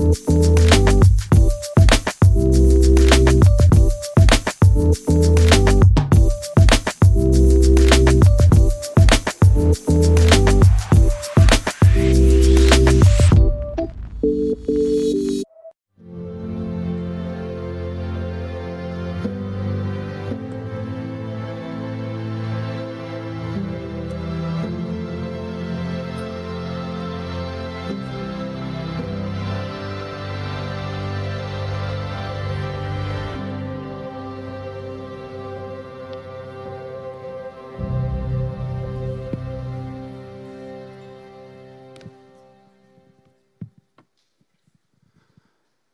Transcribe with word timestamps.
Música 0.00 0.79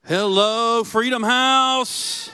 Hello, 0.09 0.85
Freedom 0.85 1.21
House. 1.21 2.31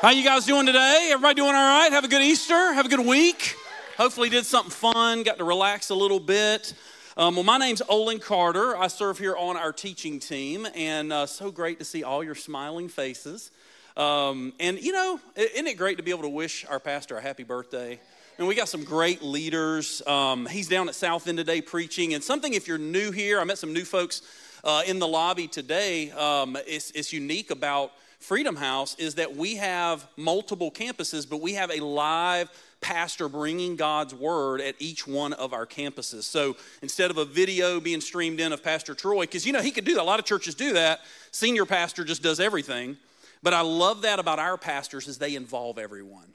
How 0.00 0.10
you 0.10 0.22
guys 0.22 0.46
doing 0.46 0.64
today? 0.64 1.08
Everybody 1.10 1.34
doing 1.34 1.48
all 1.48 1.54
right? 1.54 1.90
Have 1.90 2.04
a 2.04 2.08
good 2.08 2.22
Easter. 2.22 2.72
Have 2.72 2.86
a 2.86 2.88
good 2.88 3.04
week. 3.04 3.56
Hopefully, 3.96 4.28
did 4.28 4.46
something 4.46 4.70
fun. 4.70 5.24
Got 5.24 5.38
to 5.38 5.44
relax 5.44 5.90
a 5.90 5.96
little 5.96 6.20
bit. 6.20 6.72
Um, 7.16 7.34
well, 7.34 7.42
my 7.42 7.58
name's 7.58 7.82
Olin 7.88 8.20
Carter. 8.20 8.76
I 8.76 8.86
serve 8.86 9.18
here 9.18 9.34
on 9.36 9.56
our 9.56 9.72
teaching 9.72 10.20
team, 10.20 10.68
and 10.72 11.12
uh, 11.12 11.26
so 11.26 11.50
great 11.50 11.80
to 11.80 11.84
see 11.84 12.04
all 12.04 12.22
your 12.22 12.36
smiling 12.36 12.88
faces. 12.88 13.50
Um, 13.96 14.52
and 14.60 14.80
you 14.80 14.92
know, 14.92 15.18
isn't 15.34 15.66
it 15.66 15.76
great 15.76 15.96
to 15.96 16.04
be 16.04 16.12
able 16.12 16.22
to 16.22 16.28
wish 16.28 16.64
our 16.66 16.78
pastor 16.78 17.16
a 17.16 17.20
happy 17.20 17.42
birthday? 17.42 17.98
And 18.38 18.46
we 18.46 18.54
got 18.54 18.68
some 18.68 18.84
great 18.84 19.20
leaders. 19.20 20.00
Um, 20.06 20.46
he's 20.46 20.68
down 20.68 20.88
at 20.88 20.94
South 20.94 21.26
End 21.26 21.38
today 21.38 21.60
preaching. 21.60 22.14
And 22.14 22.22
something, 22.22 22.54
if 22.54 22.68
you're 22.68 22.78
new 22.78 23.10
here, 23.10 23.40
I 23.40 23.44
met 23.44 23.58
some 23.58 23.72
new 23.72 23.84
folks 23.84 24.22
uh, 24.64 24.82
in 24.86 24.98
the 24.98 25.08
lobby 25.08 25.46
today, 25.46 26.10
um, 26.12 26.56
it's, 26.66 26.90
it's 26.92 27.12
unique 27.12 27.50
about 27.50 27.92
Freedom 28.18 28.54
House 28.54 28.94
is 28.98 29.14
that 29.14 29.34
we 29.34 29.56
have 29.56 30.06
multiple 30.16 30.70
campuses, 30.70 31.28
but 31.28 31.40
we 31.40 31.54
have 31.54 31.70
a 31.70 31.82
live 31.82 32.50
pastor 32.82 33.28
bringing 33.28 33.76
God's 33.76 34.14
word 34.14 34.60
at 34.60 34.74
each 34.78 35.06
one 35.06 35.32
of 35.32 35.52
our 35.52 35.66
campuses. 35.66 36.24
So 36.24 36.56
instead 36.82 37.10
of 37.10 37.16
a 37.16 37.24
video 37.24 37.80
being 37.80 38.00
streamed 38.00 38.40
in 38.40 38.52
of 38.52 38.62
Pastor 38.62 38.94
Troy, 38.94 39.22
because 39.22 39.46
you 39.46 39.52
know 39.52 39.62
he 39.62 39.70
could 39.70 39.84
do 39.84 39.94
that, 39.94 40.02
a 40.02 40.04
lot 40.04 40.18
of 40.18 40.26
churches 40.26 40.54
do 40.54 40.74
that. 40.74 41.00
Senior 41.30 41.64
pastor 41.64 42.04
just 42.04 42.22
does 42.22 42.40
everything. 42.40 42.98
But 43.42 43.54
I 43.54 43.62
love 43.62 44.02
that 44.02 44.18
about 44.18 44.38
our 44.38 44.58
pastors 44.58 45.08
is 45.08 45.16
they 45.16 45.34
involve 45.34 45.78
everyone. 45.78 46.26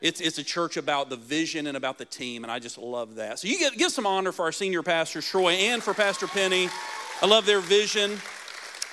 It's, 0.00 0.20
it's 0.20 0.38
a 0.38 0.44
church 0.44 0.76
about 0.76 1.08
the 1.08 1.16
vision 1.16 1.66
and 1.66 1.76
about 1.76 1.98
the 1.98 2.04
team, 2.04 2.42
and 2.42 2.50
I 2.50 2.58
just 2.58 2.78
love 2.78 3.16
that. 3.16 3.38
So 3.38 3.48
you 3.48 3.58
get, 3.58 3.76
give 3.76 3.90
some 3.90 4.06
honor 4.06 4.32
for 4.32 4.44
our 4.44 4.52
senior 4.52 4.82
pastors, 4.82 5.26
Troy, 5.26 5.52
and 5.52 5.82
for 5.82 5.94
Pastor 5.94 6.26
Penny. 6.26 6.68
I 7.22 7.26
love 7.26 7.46
their 7.46 7.60
vision. 7.60 8.10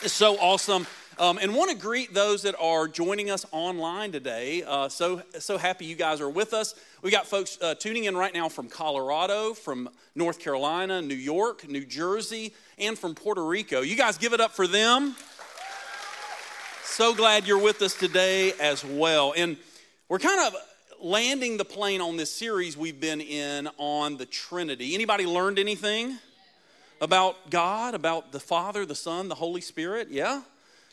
It's 0.04 0.14
so 0.14 0.38
awesome. 0.38 0.86
Um, 1.18 1.40
and 1.42 1.56
want 1.56 1.72
to 1.72 1.76
greet 1.76 2.14
those 2.14 2.44
that 2.44 2.56
are 2.60 2.88
joining 2.88 3.32
us 3.32 3.46
online 3.52 4.12
today. 4.12 4.64
Uh, 4.64 4.90
so 4.90 5.24
so 5.40 5.58
happy 5.58 5.86
you 5.86 5.96
guys 5.96 6.22
are 6.22 6.30
with 6.30 6.54
us. 6.54 6.76
We 7.02 7.10
got 7.10 7.26
folks 7.26 7.58
uh, 7.62 7.74
tuning 7.74 8.06
in 8.06 8.16
right 8.16 8.34
now 8.34 8.48
from 8.48 8.70
Colorado, 8.70 9.54
from 9.54 9.90
North 10.14 10.40
Carolina, 10.40 11.02
New 11.02 11.16
York, 11.16 11.68
New 11.68 11.84
Jersey, 11.84 12.54
and 12.78 12.98
from 12.98 13.16
Puerto 13.16 13.44
Rico. 13.44 13.82
You 13.82 13.96
guys 13.96 14.18
give 14.20 14.34
it 14.34 14.40
up 14.40 14.52
for 14.52 14.68
them. 14.68 15.16
So 16.84 17.16
glad 17.16 17.48
you're 17.48 17.62
with 17.62 17.82
us 17.82 17.96
today 17.96 18.54
as 18.60 18.86
well. 18.86 19.34
And 19.36 19.58
we're 20.10 20.20
kind 20.20 20.48
of 20.48 20.56
landing 21.02 21.58
the 21.58 21.66
plane 21.66 22.02
on 22.02 22.18
this 22.18 22.32
series 22.32 22.78
we've 22.78 23.00
been 23.00 23.20
in 23.20 23.68
on 23.78 24.18
the 24.18 24.28
Trinity. 24.28 24.94
Anybody 24.94 25.26
learned 25.26 25.58
anything? 25.58 26.20
About 27.02 27.50
God, 27.50 27.96
about 27.96 28.32
the 28.32 28.40
Father, 28.40 28.86
the 28.86 28.96
Son, 28.96 29.28
the 29.28 29.36
Holy 29.36 29.60
Spirit? 29.60 30.10
Yeah? 30.12 30.44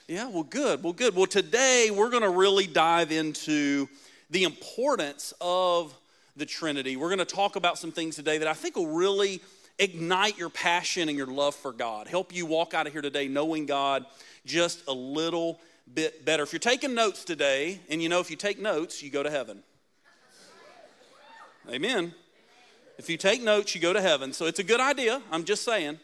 Yeah, 0.09 0.27
well, 0.29 0.43
good. 0.43 0.83
Well, 0.83 0.95
good. 0.95 1.15
Well, 1.15 1.27
today 1.27 1.91
we're 1.95 2.09
going 2.09 2.23
to 2.23 2.31
really 2.31 2.67
dive 2.67 3.13
into 3.13 3.87
the 4.31 4.45
importance 4.45 5.35
of 5.41 5.95
the 6.35 6.47
Trinity. 6.47 6.97
We're 6.97 7.15
going 7.15 7.19
to 7.19 7.27
talk 7.27 7.57
about 7.57 7.79
some 7.79 7.93
things 7.93 8.17
today 8.17 8.39
that 8.39 8.49
I 8.49 8.55
think 8.55 8.77
will 8.77 8.87
really 8.87 9.43
ignite 9.79 10.39
your 10.39 10.49
passion 10.49 11.11
and 11.11 11.17
your 11.17 11.27
love 11.27 11.55
for 11.55 11.73
God, 11.73 12.09
help 12.09 12.35
you 12.35 12.47
walk 12.47 12.73
out 12.73 12.87
of 12.87 12.93
here 12.93 13.03
today 13.03 13.29
knowing 13.29 13.67
God 13.67 14.07
just 14.47 14.83
a 14.89 14.93
little 14.93 15.61
bit 15.93 16.25
better. 16.25 16.43
If 16.43 16.53
you're 16.53 16.59
taking 16.59 16.95
notes 16.95 17.23
today, 17.23 17.81
and 17.91 18.03
you 18.03 18.09
know, 18.09 18.21
if 18.21 18.31
you 18.31 18.37
take 18.37 18.59
notes, 18.59 19.03
you 19.03 19.11
go 19.11 19.23
to 19.23 19.31
heaven. 19.31 19.63
Amen. 21.71 22.15
If 22.99 23.09
you 23.09 23.17
take 23.17 23.43
notes, 23.43 23.75
you 23.77 23.81
go 23.81 23.93
to 23.93 24.01
heaven. 24.01 24.33
So 24.33 24.47
it's 24.47 24.59
a 24.59 24.65
good 24.65 24.81
idea. 24.81 25.23
I'm 25.31 25.45
just 25.45 25.65
saying. 25.65 26.01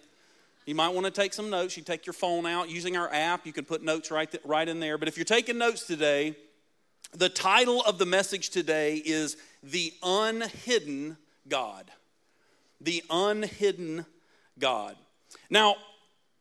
You 0.65 0.77
might 0.77 0.91
want 0.91 1.05
to 1.07 1.11
take 1.11 1.35
some 1.35 1.51
notes. 1.51 1.77
You 1.77 1.83
take 1.83 2.07
your 2.07 2.13
phone 2.13 2.47
out 2.47 2.71
using 2.71 2.97
our 2.97 3.13
app. 3.13 3.45
You 3.45 3.53
can 3.53 3.65
put 3.65 3.83
notes 3.83 4.11
right, 4.11 4.31
th- 4.31 4.43
right 4.45 4.67
in 4.67 4.81
there. 4.81 4.97
But 4.97 5.09
if 5.09 5.17
you're 5.19 5.25
taking 5.25 5.59
notes 5.59 5.87
today, 5.87 6.37
the 7.13 7.29
title 7.29 7.83
of 7.83 7.99
the 7.99 8.07
message 8.07 8.51
today 8.51 9.03
is 9.05 9.37
The 9.63 9.93
Unhidden 10.03 11.17
God. 11.49 11.91
The 12.81 13.03
Unhidden 13.11 14.07
God. 14.59 14.97
Now, 15.51 15.77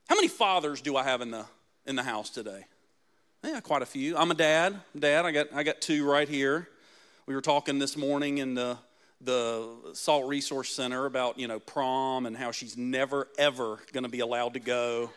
how 0.08 0.16
many 0.16 0.28
fathers 0.28 0.81
do 0.81 0.96
I 0.96 1.03
have 1.03 1.22
in 1.22 1.31
the, 1.31 1.46
in 1.85 1.96
the 1.96 2.03
house 2.03 2.30
today? 2.30 2.66
Yeah, 3.44 3.59
quite 3.59 3.81
a 3.81 3.88
few. 3.88 4.16
I'm 4.16 4.31
a 4.31 4.35
dad. 4.35 4.80
Dad, 4.97 5.25
I 5.25 5.31
got, 5.31 5.47
I 5.53 5.64
got 5.64 5.81
two 5.81 6.09
right 6.09 6.30
here. 6.30 6.70
We 7.25 7.34
were 7.34 7.41
talking 7.41 7.80
this 7.80 7.97
morning 7.97 8.38
in 8.38 8.53
the 8.53 8.66
uh, 8.66 8.75
the 9.25 9.69
Salt 9.94 10.28
Resource 10.28 10.69
Center 10.69 11.06
about, 11.06 11.39
you 11.39 11.47
know, 11.47 11.59
prom 11.59 12.25
and 12.25 12.35
how 12.35 12.51
she's 12.51 12.78
never, 12.78 13.28
ever 13.38 13.79
going 13.91 14.03
to 14.03 14.09
be 14.09 14.19
allowed 14.19 14.53
to 14.53 14.59
go. 14.59 15.09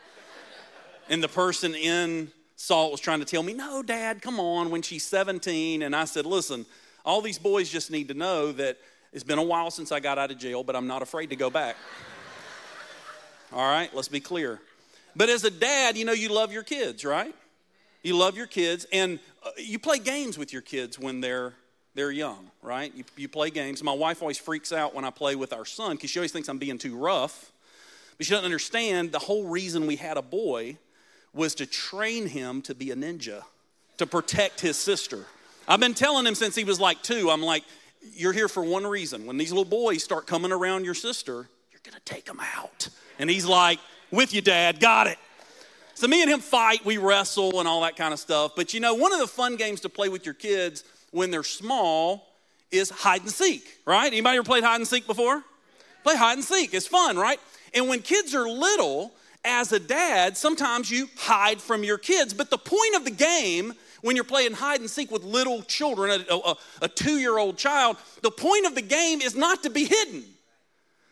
and 1.08 1.22
the 1.22 1.28
person 1.28 1.74
in 1.74 2.30
Salt 2.56 2.90
was 2.90 3.00
trying 3.00 3.20
to 3.20 3.24
tell 3.24 3.42
me, 3.42 3.52
no, 3.52 3.82
Dad, 3.82 4.22
come 4.22 4.40
on, 4.40 4.70
when 4.70 4.82
she's 4.82 5.04
17. 5.04 5.82
And 5.82 5.94
I 5.94 6.04
said, 6.04 6.26
listen, 6.26 6.66
all 7.04 7.20
these 7.20 7.38
boys 7.38 7.68
just 7.68 7.90
need 7.90 8.08
to 8.08 8.14
know 8.14 8.52
that 8.52 8.78
it's 9.12 9.24
been 9.24 9.38
a 9.38 9.42
while 9.42 9.70
since 9.70 9.92
I 9.92 10.00
got 10.00 10.18
out 10.18 10.30
of 10.30 10.38
jail, 10.38 10.64
but 10.64 10.74
I'm 10.76 10.86
not 10.86 11.02
afraid 11.02 11.30
to 11.30 11.36
go 11.36 11.50
back. 11.50 11.76
all 13.52 13.68
right, 13.68 13.94
let's 13.94 14.08
be 14.08 14.20
clear. 14.20 14.60
But 15.14 15.28
as 15.28 15.44
a 15.44 15.50
dad, 15.50 15.96
you 15.96 16.04
know, 16.04 16.12
you 16.12 16.28
love 16.28 16.52
your 16.52 16.62
kids, 16.62 17.04
right? 17.04 17.34
You 18.02 18.16
love 18.16 18.36
your 18.36 18.46
kids, 18.46 18.86
and 18.92 19.18
uh, 19.44 19.50
you 19.56 19.78
play 19.78 19.98
games 19.98 20.38
with 20.38 20.52
your 20.52 20.62
kids 20.62 20.98
when 20.98 21.20
they're 21.20 21.54
they're 21.96 22.12
young, 22.12 22.50
right? 22.62 22.92
You, 22.94 23.04
you 23.16 23.28
play 23.28 23.50
games. 23.50 23.82
My 23.82 23.92
wife 23.92 24.20
always 24.20 24.38
freaks 24.38 24.70
out 24.70 24.94
when 24.94 25.04
I 25.04 25.10
play 25.10 25.34
with 25.34 25.52
our 25.52 25.64
son 25.64 25.96
because 25.96 26.10
she 26.10 26.18
always 26.18 26.30
thinks 26.30 26.48
I'm 26.48 26.58
being 26.58 26.78
too 26.78 26.94
rough. 26.94 27.50
But 28.16 28.26
she 28.26 28.30
doesn't 28.30 28.44
understand 28.44 29.12
the 29.12 29.18
whole 29.18 29.48
reason 29.48 29.86
we 29.86 29.96
had 29.96 30.16
a 30.16 30.22
boy 30.22 30.76
was 31.34 31.54
to 31.56 31.66
train 31.66 32.28
him 32.28 32.62
to 32.62 32.74
be 32.74 32.90
a 32.90 32.96
ninja, 32.96 33.42
to 33.96 34.06
protect 34.06 34.60
his 34.60 34.76
sister. 34.76 35.24
I've 35.66 35.80
been 35.80 35.94
telling 35.94 36.26
him 36.26 36.34
since 36.34 36.54
he 36.54 36.64
was 36.64 36.78
like 36.78 37.02
two, 37.02 37.30
I'm 37.30 37.42
like, 37.42 37.64
you're 38.14 38.32
here 38.32 38.48
for 38.48 38.62
one 38.62 38.86
reason. 38.86 39.26
When 39.26 39.36
these 39.36 39.50
little 39.50 39.64
boys 39.64 40.04
start 40.04 40.26
coming 40.26 40.52
around 40.52 40.84
your 40.84 40.94
sister, 40.94 41.48
you're 41.72 41.80
gonna 41.82 42.00
take 42.04 42.26
them 42.26 42.40
out. 42.56 42.88
And 43.18 43.28
he's 43.28 43.46
like, 43.46 43.80
with 44.10 44.32
you, 44.34 44.42
dad, 44.42 44.80
got 44.80 45.06
it. 45.06 45.18
So 45.94 46.06
me 46.06 46.20
and 46.20 46.30
him 46.30 46.40
fight, 46.40 46.84
we 46.84 46.98
wrestle 46.98 47.58
and 47.58 47.66
all 47.66 47.80
that 47.80 47.96
kind 47.96 48.12
of 48.12 48.20
stuff. 48.20 48.52
But 48.54 48.74
you 48.74 48.80
know, 48.80 48.94
one 48.94 49.14
of 49.14 49.18
the 49.18 49.26
fun 49.26 49.56
games 49.56 49.80
to 49.80 49.88
play 49.88 50.10
with 50.10 50.26
your 50.26 50.34
kids 50.34 50.84
when 51.10 51.30
they're 51.30 51.42
small 51.42 52.26
is 52.70 52.90
hide 52.90 53.22
and 53.22 53.30
seek, 53.30 53.78
right? 53.86 54.06
Anybody 54.06 54.38
ever 54.38 54.44
played 54.44 54.64
hide 54.64 54.76
and 54.76 54.88
seek 54.88 55.06
before? 55.06 55.42
Play 56.02 56.16
hide 56.16 56.34
and 56.34 56.44
seek. 56.44 56.74
It's 56.74 56.86
fun, 56.86 57.16
right? 57.16 57.40
And 57.74 57.88
when 57.88 58.00
kids 58.00 58.34
are 58.34 58.48
little, 58.48 59.12
as 59.44 59.72
a 59.72 59.78
dad, 59.78 60.36
sometimes 60.36 60.90
you 60.90 61.08
hide 61.16 61.60
from 61.60 61.84
your 61.84 61.98
kids. 61.98 62.34
But 62.34 62.50
the 62.50 62.58
point 62.58 62.96
of 62.96 63.04
the 63.04 63.10
game, 63.10 63.74
when 64.02 64.16
you're 64.16 64.24
playing 64.24 64.52
hide 64.52 64.80
and 64.80 64.90
seek 64.90 65.10
with 65.10 65.22
little 65.22 65.62
children, 65.62 66.24
a, 66.28 66.34
a, 66.34 66.56
a 66.82 66.88
two 66.88 67.18
year 67.18 67.38
old 67.38 67.56
child, 67.56 67.96
the 68.22 68.30
point 68.30 68.66
of 68.66 68.74
the 68.74 68.82
game 68.82 69.20
is 69.20 69.36
not 69.36 69.62
to 69.62 69.70
be 69.70 69.84
hidden. 69.84 70.24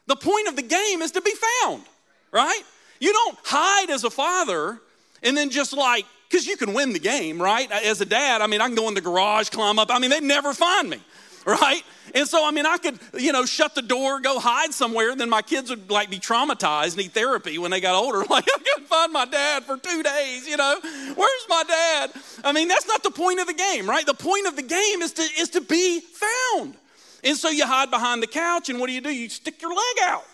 The 0.07 0.17
point 0.17 0.49
of 0.49 0.57
the 0.57 0.63
game 0.63 1.01
is 1.01 1.13
to 1.13 1.21
be 1.23 1.33
found, 1.63 1.83
right? 2.31 2.63
you 3.01 3.13
don't 3.13 3.39
hide 3.45 3.91
as 3.91 4.05
a 4.05 4.11
father 4.11 4.81
and 5.23 5.37
then 5.37 5.51
just 5.51 5.73
like, 5.73 6.07
because 6.35 6.49
you 6.49 6.57
can 6.57 6.75
win 6.75 6.93
the 6.93 6.99
game, 6.99 7.41
right? 7.41 7.71
As 7.71 8.01
a 8.01 8.05
dad, 8.05 8.41
I 8.41 8.49
mean, 8.49 8.61
I 8.61 8.67
can 8.67 8.75
go 8.75 8.89
in 8.89 8.95
the 8.95 9.01
garage, 9.01 9.51
climb 9.51 9.79
up. 9.79 9.89
I 9.93 10.01
mean, 10.01 10.11
they'd 10.11 10.21
never 10.21 10.53
find 10.53 10.91
me, 10.91 10.99
right? 11.47 11.81
And 12.13 12.27
so, 12.27 12.45
I 12.45 12.51
mean, 12.51 12.67
I 12.67 12.77
could, 12.77 12.99
you 13.17 13.31
know, 13.31 13.45
shut 13.47 13.77
the 13.77 13.83
door, 13.83 14.19
go 14.19 14.41
hide 14.41 14.75
somewhere, 14.75 15.15
then 15.15 15.31
my 15.31 15.43
kids 15.43 15.71
would 15.71 15.89
like 15.93 16.11
be 16.11 16.19
traumatized, 16.19 16.97
need 16.97 17.13
therapy 17.13 17.57
when 17.59 17.71
they 17.71 17.81
got 17.81 17.95
older. 17.95 18.25
Like, 18.29 18.47
I 18.53 18.59
couldn't 18.59 18.89
find 18.89 19.13
my 19.13 19.27
dad 19.27 19.63
for 19.63 19.77
two 19.77 20.03
days, 20.03 20.49
you 20.49 20.57
know? 20.57 20.77
Where's 20.83 21.47
my 21.49 21.63
dad? 21.69 22.11
I 22.43 22.51
mean, 22.51 22.67
that's 22.67 22.89
not 22.89 23.05
the 23.05 23.13
point 23.13 23.39
of 23.39 23.47
the 23.47 23.55
game, 23.55 23.89
right? 23.89 24.05
The 24.05 24.13
point 24.13 24.49
of 24.49 24.57
the 24.57 24.63
game 24.63 25.03
is 25.03 25.13
to, 25.13 25.23
is 25.39 25.51
to 25.51 25.61
be 25.61 26.01
found. 26.01 26.75
And 27.23 27.37
so 27.37 27.49
you 27.49 27.65
hide 27.65 27.93
behind 27.93 28.25
the 28.25 28.27
couch, 28.27 28.71
and 28.71 28.81
what 28.81 28.89
do 28.89 28.93
you 28.93 29.01
do? 29.01 29.15
You 29.15 29.29
stick 29.29 29.63
your 29.63 29.71
leg 29.71 29.97
out. 30.03 30.25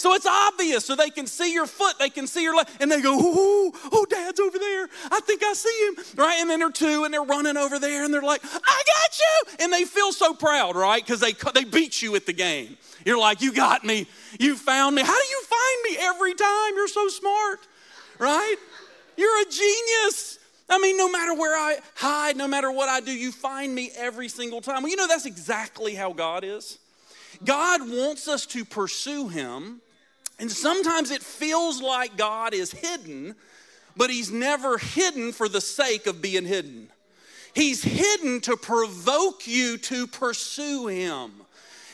So 0.00 0.14
it's 0.14 0.24
obvious, 0.24 0.86
so 0.86 0.96
they 0.96 1.10
can 1.10 1.26
see 1.26 1.52
your 1.52 1.66
foot, 1.66 1.98
they 1.98 2.08
can 2.08 2.26
see 2.26 2.42
your 2.42 2.56
leg, 2.56 2.66
and 2.80 2.90
they 2.90 3.02
go, 3.02 3.18
oh, 3.20 3.70
oh, 3.92 4.06
dad's 4.08 4.40
over 4.40 4.58
there. 4.58 4.88
I 5.10 5.20
think 5.20 5.44
I 5.44 5.52
see 5.52 5.88
him, 5.88 6.04
right? 6.16 6.38
And 6.40 6.48
then 6.48 6.60
they're 6.60 6.70
two, 6.70 7.04
and 7.04 7.12
they're 7.12 7.22
running 7.22 7.58
over 7.58 7.78
there, 7.78 8.02
and 8.02 8.14
they're 8.14 8.22
like, 8.22 8.40
I 8.42 8.82
got 8.86 9.18
you. 9.18 9.56
And 9.62 9.70
they 9.70 9.84
feel 9.84 10.10
so 10.12 10.32
proud, 10.32 10.74
right? 10.74 11.04
Because 11.04 11.20
they, 11.20 11.34
they 11.52 11.64
beat 11.64 12.00
you 12.00 12.16
at 12.16 12.24
the 12.24 12.32
game. 12.32 12.78
You're 13.04 13.18
like, 13.18 13.42
you 13.42 13.52
got 13.52 13.84
me. 13.84 14.06
You 14.38 14.56
found 14.56 14.96
me. 14.96 15.02
How 15.02 15.12
do 15.12 15.28
you 15.28 15.42
find 15.42 15.82
me 15.90 15.96
every 16.00 16.32
time? 16.32 16.76
You're 16.76 16.88
so 16.88 17.08
smart, 17.08 17.58
right? 18.18 18.56
You're 19.18 19.42
a 19.42 19.50
genius. 19.50 20.38
I 20.70 20.78
mean, 20.78 20.96
no 20.96 21.10
matter 21.10 21.34
where 21.34 21.54
I 21.54 21.76
hide, 21.94 22.38
no 22.38 22.48
matter 22.48 22.72
what 22.72 22.88
I 22.88 23.00
do, 23.00 23.12
you 23.12 23.32
find 23.32 23.74
me 23.74 23.90
every 23.94 24.30
single 24.30 24.62
time. 24.62 24.82
Well, 24.82 24.90
you 24.90 24.96
know, 24.96 25.08
that's 25.08 25.26
exactly 25.26 25.94
how 25.94 26.14
God 26.14 26.42
is. 26.42 26.78
God 27.44 27.82
wants 27.82 28.28
us 28.28 28.46
to 28.46 28.64
pursue 28.64 29.28
Him 29.28 29.82
and 30.40 30.50
sometimes 30.50 31.10
it 31.10 31.22
feels 31.22 31.82
like 31.82 32.16
God 32.16 32.54
is 32.54 32.72
hidden, 32.72 33.36
but 33.96 34.10
He's 34.10 34.32
never 34.32 34.78
hidden 34.78 35.32
for 35.32 35.48
the 35.48 35.60
sake 35.60 36.06
of 36.06 36.22
being 36.22 36.46
hidden. 36.46 36.88
He's 37.54 37.82
hidden 37.82 38.40
to 38.42 38.56
provoke 38.56 39.46
you 39.46 39.76
to 39.76 40.06
pursue 40.06 40.86
Him. 40.86 41.32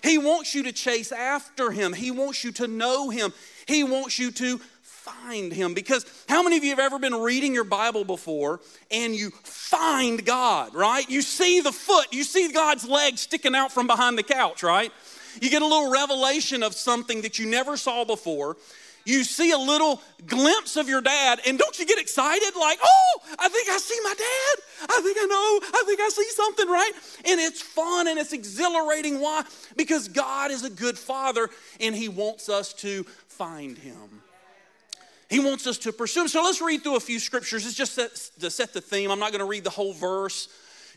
He 0.02 0.16
wants 0.16 0.54
you 0.54 0.62
to 0.62 0.72
chase 0.72 1.10
after 1.10 1.72
Him, 1.72 1.92
He 1.92 2.12
wants 2.12 2.44
you 2.44 2.52
to 2.52 2.68
know 2.68 3.10
Him, 3.10 3.32
He 3.66 3.82
wants 3.82 4.18
you 4.18 4.30
to 4.30 4.60
find 4.82 5.52
Him. 5.52 5.74
Because 5.74 6.06
how 6.28 6.44
many 6.44 6.56
of 6.56 6.62
you 6.62 6.70
have 6.70 6.78
ever 6.78 7.00
been 7.00 7.14
reading 7.14 7.52
your 7.52 7.64
Bible 7.64 8.04
before 8.04 8.60
and 8.92 9.14
you 9.14 9.30
find 9.42 10.24
God, 10.24 10.72
right? 10.74 11.08
You 11.10 11.22
see 11.22 11.60
the 11.60 11.72
foot, 11.72 12.12
you 12.12 12.22
see 12.22 12.52
God's 12.52 12.88
leg 12.88 13.18
sticking 13.18 13.56
out 13.56 13.72
from 13.72 13.88
behind 13.88 14.16
the 14.16 14.22
couch, 14.22 14.62
right? 14.62 14.92
You 15.40 15.50
get 15.50 15.62
a 15.62 15.66
little 15.66 15.90
revelation 15.90 16.62
of 16.62 16.74
something 16.74 17.22
that 17.22 17.38
you 17.38 17.46
never 17.46 17.76
saw 17.76 18.04
before. 18.04 18.56
You 19.04 19.22
see 19.22 19.52
a 19.52 19.58
little 19.58 20.02
glimpse 20.26 20.76
of 20.76 20.88
your 20.88 21.00
dad, 21.00 21.40
and 21.46 21.56
don't 21.56 21.78
you 21.78 21.86
get 21.86 22.00
excited? 22.00 22.56
Like, 22.58 22.78
oh, 22.82 23.20
I 23.38 23.48
think 23.48 23.68
I 23.68 23.78
see 23.78 23.98
my 24.02 24.14
dad. 24.18 24.90
I 24.90 25.00
think 25.00 25.16
I 25.20 25.26
know. 25.26 25.78
I 25.78 25.84
think 25.86 26.00
I 26.00 26.08
see 26.08 26.28
something, 26.30 26.66
right? 26.66 26.92
And 27.24 27.40
it's 27.40 27.62
fun 27.62 28.08
and 28.08 28.18
it's 28.18 28.32
exhilarating. 28.32 29.20
Why? 29.20 29.44
Because 29.76 30.08
God 30.08 30.50
is 30.50 30.64
a 30.64 30.70
good 30.70 30.98
father 30.98 31.48
and 31.80 31.94
he 31.94 32.08
wants 32.08 32.48
us 32.48 32.72
to 32.74 33.04
find 33.28 33.78
him. 33.78 34.22
He 35.30 35.38
wants 35.38 35.68
us 35.68 35.78
to 35.78 35.92
pursue 35.92 36.22
him. 36.22 36.28
So 36.28 36.42
let's 36.42 36.60
read 36.60 36.82
through 36.82 36.96
a 36.96 37.00
few 37.00 37.20
scriptures. 37.20 37.64
It's 37.64 37.76
just 37.76 37.96
to 38.40 38.50
set 38.50 38.72
the 38.72 38.80
theme. 38.80 39.12
I'm 39.12 39.20
not 39.20 39.30
going 39.30 39.40
to 39.40 39.46
read 39.46 39.62
the 39.62 39.70
whole 39.70 39.92
verse. 39.92 40.48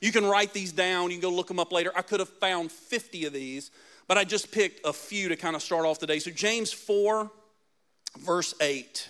You 0.01 0.11
can 0.11 0.25
write 0.25 0.53
these 0.53 0.71
down. 0.71 1.11
You 1.11 1.19
can 1.19 1.29
go 1.29 1.35
look 1.35 1.47
them 1.47 1.59
up 1.59 1.71
later. 1.71 1.91
I 1.95 2.01
could 2.01 2.21
have 2.21 2.29
found 2.29 2.71
50 2.71 3.25
of 3.25 3.33
these 3.33 3.69
but 4.09 4.17
I 4.17 4.23
just 4.23 4.51
picked 4.51 4.87
a 4.87 4.91
few 4.91 5.29
to 5.29 5.35
kind 5.35 5.55
of 5.55 5.61
start 5.61 5.85
off 5.85 5.99
today. 5.99 6.17
So, 6.17 6.31
James 6.31 6.73
4, 6.73 7.29
verse 8.17 8.55
8, 8.59 9.07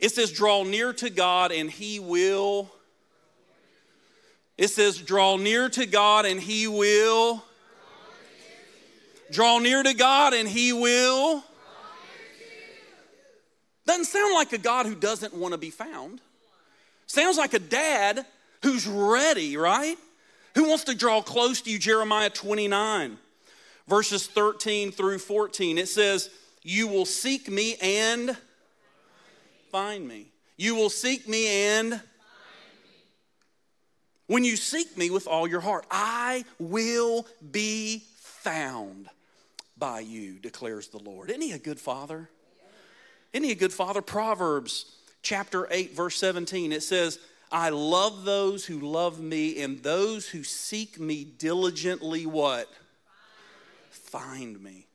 it 0.00 0.08
says, 0.08 0.32
Draw 0.32 0.64
near 0.64 0.94
to 0.94 1.10
God 1.10 1.52
and 1.52 1.70
he 1.70 2.00
will. 2.00 2.72
It 4.56 4.68
says, 4.68 4.96
Draw 4.96 5.36
near 5.36 5.68
to 5.68 5.84
God 5.84 6.24
and 6.24 6.40
he 6.40 6.66
will. 6.66 7.44
Draw 9.30 9.58
near 9.58 9.82
to 9.82 9.92
God 9.92 10.32
and 10.32 10.48
he 10.48 10.72
will. 10.72 11.44
Doesn't 13.84 14.06
sound 14.06 14.32
like 14.32 14.54
a 14.54 14.58
God 14.58 14.86
who 14.86 14.94
doesn't 14.94 15.34
want 15.34 15.52
to 15.52 15.58
be 15.58 15.70
found. 15.70 16.22
Sounds 17.06 17.36
like 17.36 17.52
a 17.52 17.58
dad 17.58 18.24
who's 18.62 18.86
ready, 18.86 19.58
right? 19.58 19.96
Who 20.54 20.70
wants 20.70 20.84
to 20.84 20.94
draw 20.94 21.20
close 21.20 21.60
to 21.62 21.70
you, 21.70 21.78
Jeremiah 21.78 22.30
29 22.30 23.18
verses 23.88 24.26
13 24.26 24.92
through 24.92 25.18
14. 25.18 25.78
It 25.78 25.88
says, 25.88 26.30
You 26.62 26.88
will 26.88 27.06
seek 27.06 27.50
me 27.50 27.76
and 27.82 28.36
find 29.70 30.06
me. 30.06 30.26
You 30.56 30.74
will 30.74 30.90
seek 30.90 31.28
me 31.28 31.48
and 31.48 32.00
when 34.32 34.44
you 34.44 34.56
seek 34.56 34.96
me 34.96 35.10
with 35.10 35.26
all 35.26 35.46
your 35.46 35.60
heart, 35.60 35.84
I 35.90 36.44
will 36.58 37.26
be 37.50 38.04
found 38.16 39.08
by 39.76 40.00
you, 40.00 40.38
declares 40.38 40.88
the 40.88 40.98
Lord. 40.98 41.28
Isn't 41.28 41.42
he 41.42 41.52
a 41.52 41.58
good 41.58 41.78
father? 41.78 42.30
Isn't 43.32 43.44
he 43.44 43.52
a 43.52 43.56
good 43.56 43.74
father? 43.74 44.00
Proverbs 44.00 44.96
chapter 45.22 45.68
8, 45.70 45.94
verse 45.94 46.16
17, 46.16 46.72
it 46.72 46.82
says, 46.82 47.18
I 47.50 47.68
love 47.68 48.24
those 48.24 48.64
who 48.64 48.80
love 48.80 49.20
me, 49.20 49.60
and 49.60 49.82
those 49.82 50.28
who 50.28 50.42
seek 50.42 50.98
me 50.98 51.24
diligently, 51.24 52.24
what? 52.24 52.70
Find 53.94 54.62
me. 54.62 54.86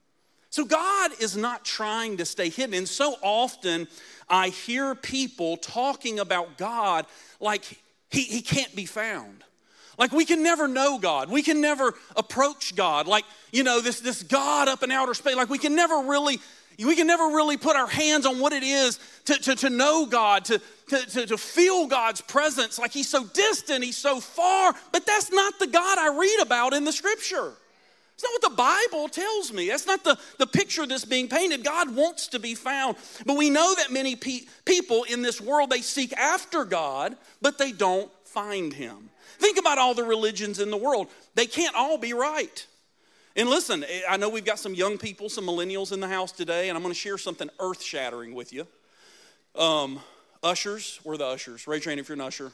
So 0.49 0.65
God 0.65 1.11
is 1.19 1.37
not 1.37 1.63
trying 1.65 2.17
to 2.17 2.25
stay 2.25 2.49
hidden. 2.49 2.73
And 2.73 2.87
so 2.87 3.15
often 3.21 3.87
I 4.29 4.49
hear 4.49 4.95
people 4.95 5.57
talking 5.57 6.19
about 6.19 6.57
God 6.57 7.05
like 7.39 7.63
he, 8.09 8.23
he 8.23 8.41
can't 8.41 8.75
be 8.75 8.85
found. 8.85 9.43
Like 9.97 10.11
we 10.11 10.25
can 10.25 10.43
never 10.43 10.67
know 10.67 10.99
God. 10.99 11.29
We 11.29 11.41
can 11.41 11.59
never 11.59 11.93
approach 12.15 12.75
God. 12.75 13.07
Like, 13.07 13.25
you 13.51 13.63
know, 13.63 13.81
this, 13.81 13.99
this 13.99 14.23
God 14.23 14.67
up 14.67 14.83
in 14.83 14.91
outer 14.91 15.13
space. 15.13 15.35
Like 15.35 15.49
we 15.49 15.57
can 15.57 15.75
never 15.75 16.07
really, 16.07 16.39
we 16.77 16.95
can 16.95 17.07
never 17.07 17.25
really 17.25 17.57
put 17.57 17.75
our 17.75 17.87
hands 17.87 18.25
on 18.25 18.39
what 18.39 18.53
it 18.53 18.63
is 18.63 18.99
to, 19.25 19.33
to, 19.35 19.55
to 19.55 19.69
know 19.69 20.05
God, 20.05 20.45
to, 20.45 20.61
to, 20.89 20.97
to, 20.97 21.25
to 21.27 21.37
feel 21.37 21.87
God's 21.87 22.21
presence. 22.21 22.79
Like 22.79 22.91
he's 22.91 23.09
so 23.09 23.25
distant, 23.25 23.83
he's 23.83 23.97
so 23.97 24.19
far. 24.19 24.73
But 24.91 25.05
that's 25.05 25.31
not 25.31 25.59
the 25.59 25.67
God 25.67 25.97
I 25.97 26.17
read 26.17 26.39
about 26.41 26.73
in 26.73 26.83
the 26.83 26.93
scripture. 26.93 27.53
It's 28.17 28.23
not 28.23 28.33
what 28.33 28.49
the 28.49 28.89
Bible 28.89 29.09
tells 29.09 29.53
me. 29.53 29.67
That's 29.67 29.85
not 29.85 30.03
the, 30.03 30.17
the 30.39 30.47
picture 30.47 30.87
that's 30.87 31.05
being 31.05 31.27
painted. 31.27 31.63
God 31.63 31.95
wants 31.95 32.29
to 32.29 32.39
be 32.39 32.55
found. 32.55 32.97
But 33.27 33.37
we 33.37 33.51
know 33.51 33.75
that 33.75 33.91
many 33.91 34.15
pe- 34.15 34.47
people 34.65 35.03
in 35.03 35.21
this 35.21 35.39
world, 35.39 35.69
they 35.69 35.81
seek 35.81 36.13
after 36.13 36.65
God, 36.65 37.15
but 37.43 37.59
they 37.59 37.71
don't 37.71 38.09
find 38.25 38.73
him. 38.73 39.11
Think 39.37 39.59
about 39.59 39.77
all 39.77 39.93
the 39.93 40.03
religions 40.03 40.59
in 40.59 40.71
the 40.71 40.77
world. 40.77 41.09
They 41.35 41.45
can't 41.45 41.75
all 41.75 41.99
be 41.99 42.13
right. 42.13 42.65
And 43.35 43.51
listen, 43.51 43.85
I 44.09 44.17
know 44.17 44.29
we've 44.29 44.43
got 44.43 44.57
some 44.57 44.73
young 44.73 44.97
people, 44.97 45.29
some 45.29 45.45
millennials 45.45 45.91
in 45.91 45.99
the 45.99 46.07
house 46.07 46.31
today, 46.31 46.69
and 46.69 46.75
I'm 46.75 46.81
going 46.81 46.95
to 46.95 46.99
share 46.99 47.19
something 47.19 47.51
earth 47.59 47.83
shattering 47.83 48.33
with 48.33 48.51
you. 48.51 48.65
Um, 49.55 49.99
ushers, 50.41 50.99
we're 51.03 51.17
the 51.17 51.27
ushers. 51.27 51.67
Raise 51.67 51.85
your 51.85 51.91
hand 51.91 51.99
if 51.99 52.09
you're 52.09 52.15
an 52.15 52.21
usher. 52.21 52.51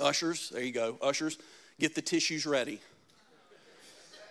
Ushers, 0.00 0.50
there 0.50 0.64
you 0.64 0.72
go. 0.72 0.98
Ushers, 1.00 1.38
get 1.78 1.94
the 1.94 2.02
tissues 2.02 2.46
ready. 2.46 2.80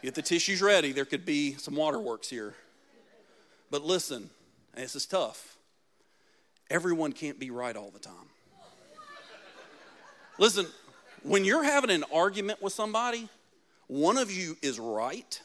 Get 0.05 0.13
the 0.13 0.21
tissues 0.21 0.61
ready. 0.61 0.91
There 0.91 1.03
could 1.03 1.25
be 1.25 1.53
some 1.53 1.75
waterworks 1.75 2.29
here. 2.29 2.53
But 3.71 3.83
listen, 3.83 4.29
this 4.75 4.95
is 4.95 5.07
tough. 5.07 5.57
Everyone 6.69 7.11
can't 7.11 7.39
be 7.39 7.49
right 7.49 7.75
all 7.75 7.89
the 7.89 7.97
time. 7.97 8.13
Listen, 10.37 10.67
when 11.23 11.43
you're 11.43 11.63
having 11.63 11.89
an 11.89 12.03
argument 12.13 12.61
with 12.61 12.71
somebody, 12.71 13.27
one 13.87 14.19
of 14.19 14.31
you 14.31 14.55
is 14.61 14.77
right 14.79 15.41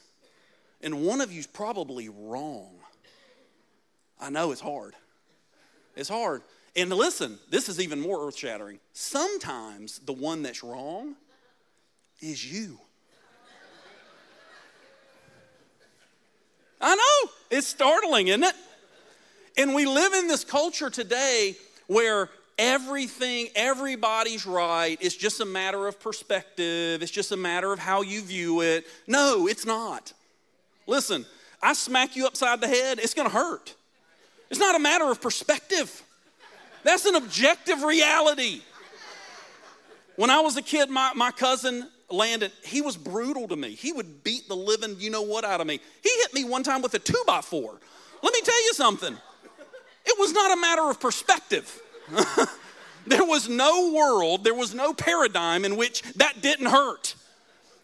and 0.83 1.07
one 1.07 1.23
of 1.23 1.33
you's 1.33 1.47
probably 1.47 2.11
wrong. 2.11 2.75
I 4.21 4.29
know 4.29 4.53
it's 4.53 4.61
hard. 4.61 4.95
It's 5.97 6.11
hard. 6.11 6.43
And 6.77 6.93
listen, 6.93 7.39
this 7.49 7.71
is 7.71 7.81
even 7.81 7.99
more 7.99 8.29
earth 8.29 8.37
shattering. 8.37 8.79
Sometimes 8.93 10.01
the 10.01 10.13
one 10.13 10.43
that's 10.43 10.63
wrong 10.63 11.17
is 12.21 12.45
you. 12.45 12.79
I 16.81 16.95
know. 16.95 17.31
It's 17.51 17.67
startling, 17.67 18.29
isn't 18.29 18.45
it? 18.45 18.55
And 19.57 19.75
we 19.75 19.87
live 19.87 20.13
in 20.15 20.29
this 20.29 20.45
culture 20.45 20.91
today 20.91 21.57
where 21.87 22.31
everything, 22.59 23.49
everybody's 23.57 24.47
right. 24.47 24.97
It's 25.01 25.17
just 25.17 25.41
a 25.41 25.45
matter 25.45 25.87
of 25.87 25.99
perspective, 25.99 27.03
it's 27.03 27.11
just 27.11 27.33
a 27.33 27.37
matter 27.37 27.73
of 27.73 27.79
how 27.79 28.03
you 28.03 28.23
view 28.23 28.61
it. 28.61 28.87
No, 29.07 29.49
it's 29.49 29.67
not. 29.67 30.13
Listen, 30.87 31.27
I 31.63 31.73
smack 31.73 32.17
you 32.17 32.27
upside 32.27 32.61
the 32.61 32.69
head, 32.69 32.99
it's 32.99 33.15
gonna 33.15 33.31
hurt. 33.31 33.75
It's 34.51 34.61
not 34.61 34.75
a 34.75 34.79
matter 34.79 35.11
of 35.11 35.21
perspective, 35.21 36.03
that's 36.85 37.07
an 37.07 37.15
objective 37.15 37.83
reality. 37.83 38.63
When 40.17 40.29
I 40.29 40.41
was 40.41 40.57
a 40.57 40.63
kid, 40.63 40.91
my, 40.91 41.13
my 41.15 41.31
cousin 41.31 41.89
Landon, 42.11 42.51
he 42.65 42.81
was 42.81 42.97
brutal 42.97 43.49
to 43.49 43.57
me. 43.57 43.71
He 43.71 43.93
would 43.93 44.25
beat 44.25 44.49
the 44.49 44.57
living 44.57 44.97
you 44.99 45.11
know 45.11 45.23
what 45.23 45.45
out 45.45 45.61
of 45.61 45.67
me. 45.67 45.81
He 46.03 46.11
hit 46.21 46.35
me 46.35 46.45
one 46.45 46.63
time 46.63 46.83
with 46.83 46.95
a 46.95 46.99
two 46.99 47.23
by 47.27 47.41
four. 47.41 47.81
Let 48.23 48.33
me 48.33 48.41
tell 48.43 48.65
you 48.65 48.75
something. 48.75 49.17
It 50.05 50.19
was 50.19 50.33
not 50.33 50.57
a 50.57 50.61
matter 50.61 50.89
of 50.91 51.01
perspective. 51.01 51.81
there 53.07 53.25
was 53.25 53.49
no 53.49 53.93
world, 53.93 54.45
there 54.45 54.55
was 54.55 54.75
no 54.75 54.93
paradigm 54.93 55.65
in 55.65 55.77
which 55.77 56.03
that 56.15 56.43
didn't 56.43 56.67
hurt, 56.67 57.15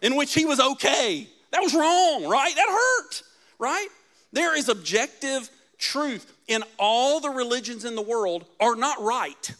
in 0.01 0.15
which 0.15 0.33
he 0.33 0.45
was 0.45 0.59
okay. 0.59 1.27
That 1.51 1.61
was 1.61 1.73
wrong, 1.73 2.27
right? 2.27 2.53
That 2.55 2.67
hurt, 2.67 3.23
right? 3.59 3.87
There 4.33 4.57
is 4.57 4.67
objective 4.69 5.49
truth 5.77 6.31
in 6.47 6.63
all 6.77 7.19
the 7.19 7.29
religions 7.29 7.85
in 7.85 7.95
the 7.95 8.01
world 8.01 8.45
are 8.59 8.75
not 8.75 9.01
right. 9.01 9.53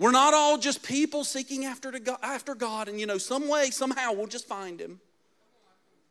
We're 0.00 0.12
not 0.12 0.32
all 0.32 0.56
just 0.56 0.82
people 0.82 1.24
seeking 1.24 1.66
after, 1.66 1.90
God, 1.90 2.18
after 2.22 2.54
God, 2.54 2.88
and 2.88 2.98
you 2.98 3.04
know, 3.04 3.18
some 3.18 3.46
way, 3.48 3.70
somehow, 3.70 4.14
we'll 4.14 4.28
just 4.28 4.48
find 4.48 4.80
Him. 4.80 4.98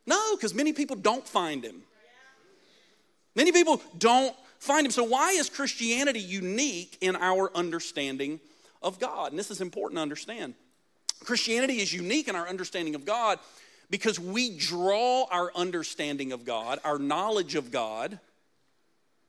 No, 0.06 0.36
because 0.36 0.54
many 0.54 0.74
people 0.74 0.96
don't 0.96 1.28
find 1.28 1.64
Him. 1.64 1.82
Many 3.34 3.52
people 3.52 3.82
don't 3.98 4.36
find 4.60 4.86
Him. 4.86 4.92
So, 4.92 5.04
why 5.04 5.32
is 5.32 5.50
Christianity 5.50 6.20
unique 6.20 7.00
in 7.02 7.16
our 7.16 7.50
understanding 7.56 8.40
of 8.84 9.00
God? 9.00 9.32
And 9.32 9.40
this 9.40 9.50
is 9.50 9.60
important 9.60 9.98
to 9.98 10.04
understand. 10.04 10.54
Christianity 11.24 11.80
is 11.80 11.92
unique 11.92 12.28
in 12.28 12.36
our 12.36 12.48
understanding 12.48 12.94
of 12.94 13.06
God 13.06 13.40
because 13.90 14.20
we 14.20 14.56
draw 14.56 15.26
our 15.32 15.52
understanding 15.56 16.32
of 16.32 16.46
God, 16.46 16.80
our 16.84 17.00
knowledge 17.00 17.56
of 17.56 17.72
God, 17.72 18.20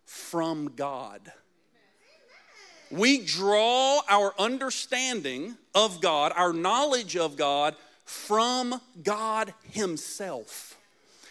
from 0.05 0.73
God. 0.77 1.33
We 2.91 3.25
draw 3.25 4.01
our 4.09 4.35
understanding 4.39 5.57
of 5.75 6.01
God, 6.01 6.33
our 6.35 6.53
knowledge 6.53 7.17
of 7.17 7.37
God, 7.37 7.77
from 8.05 8.81
God 9.03 9.55
Himself. 9.71 10.77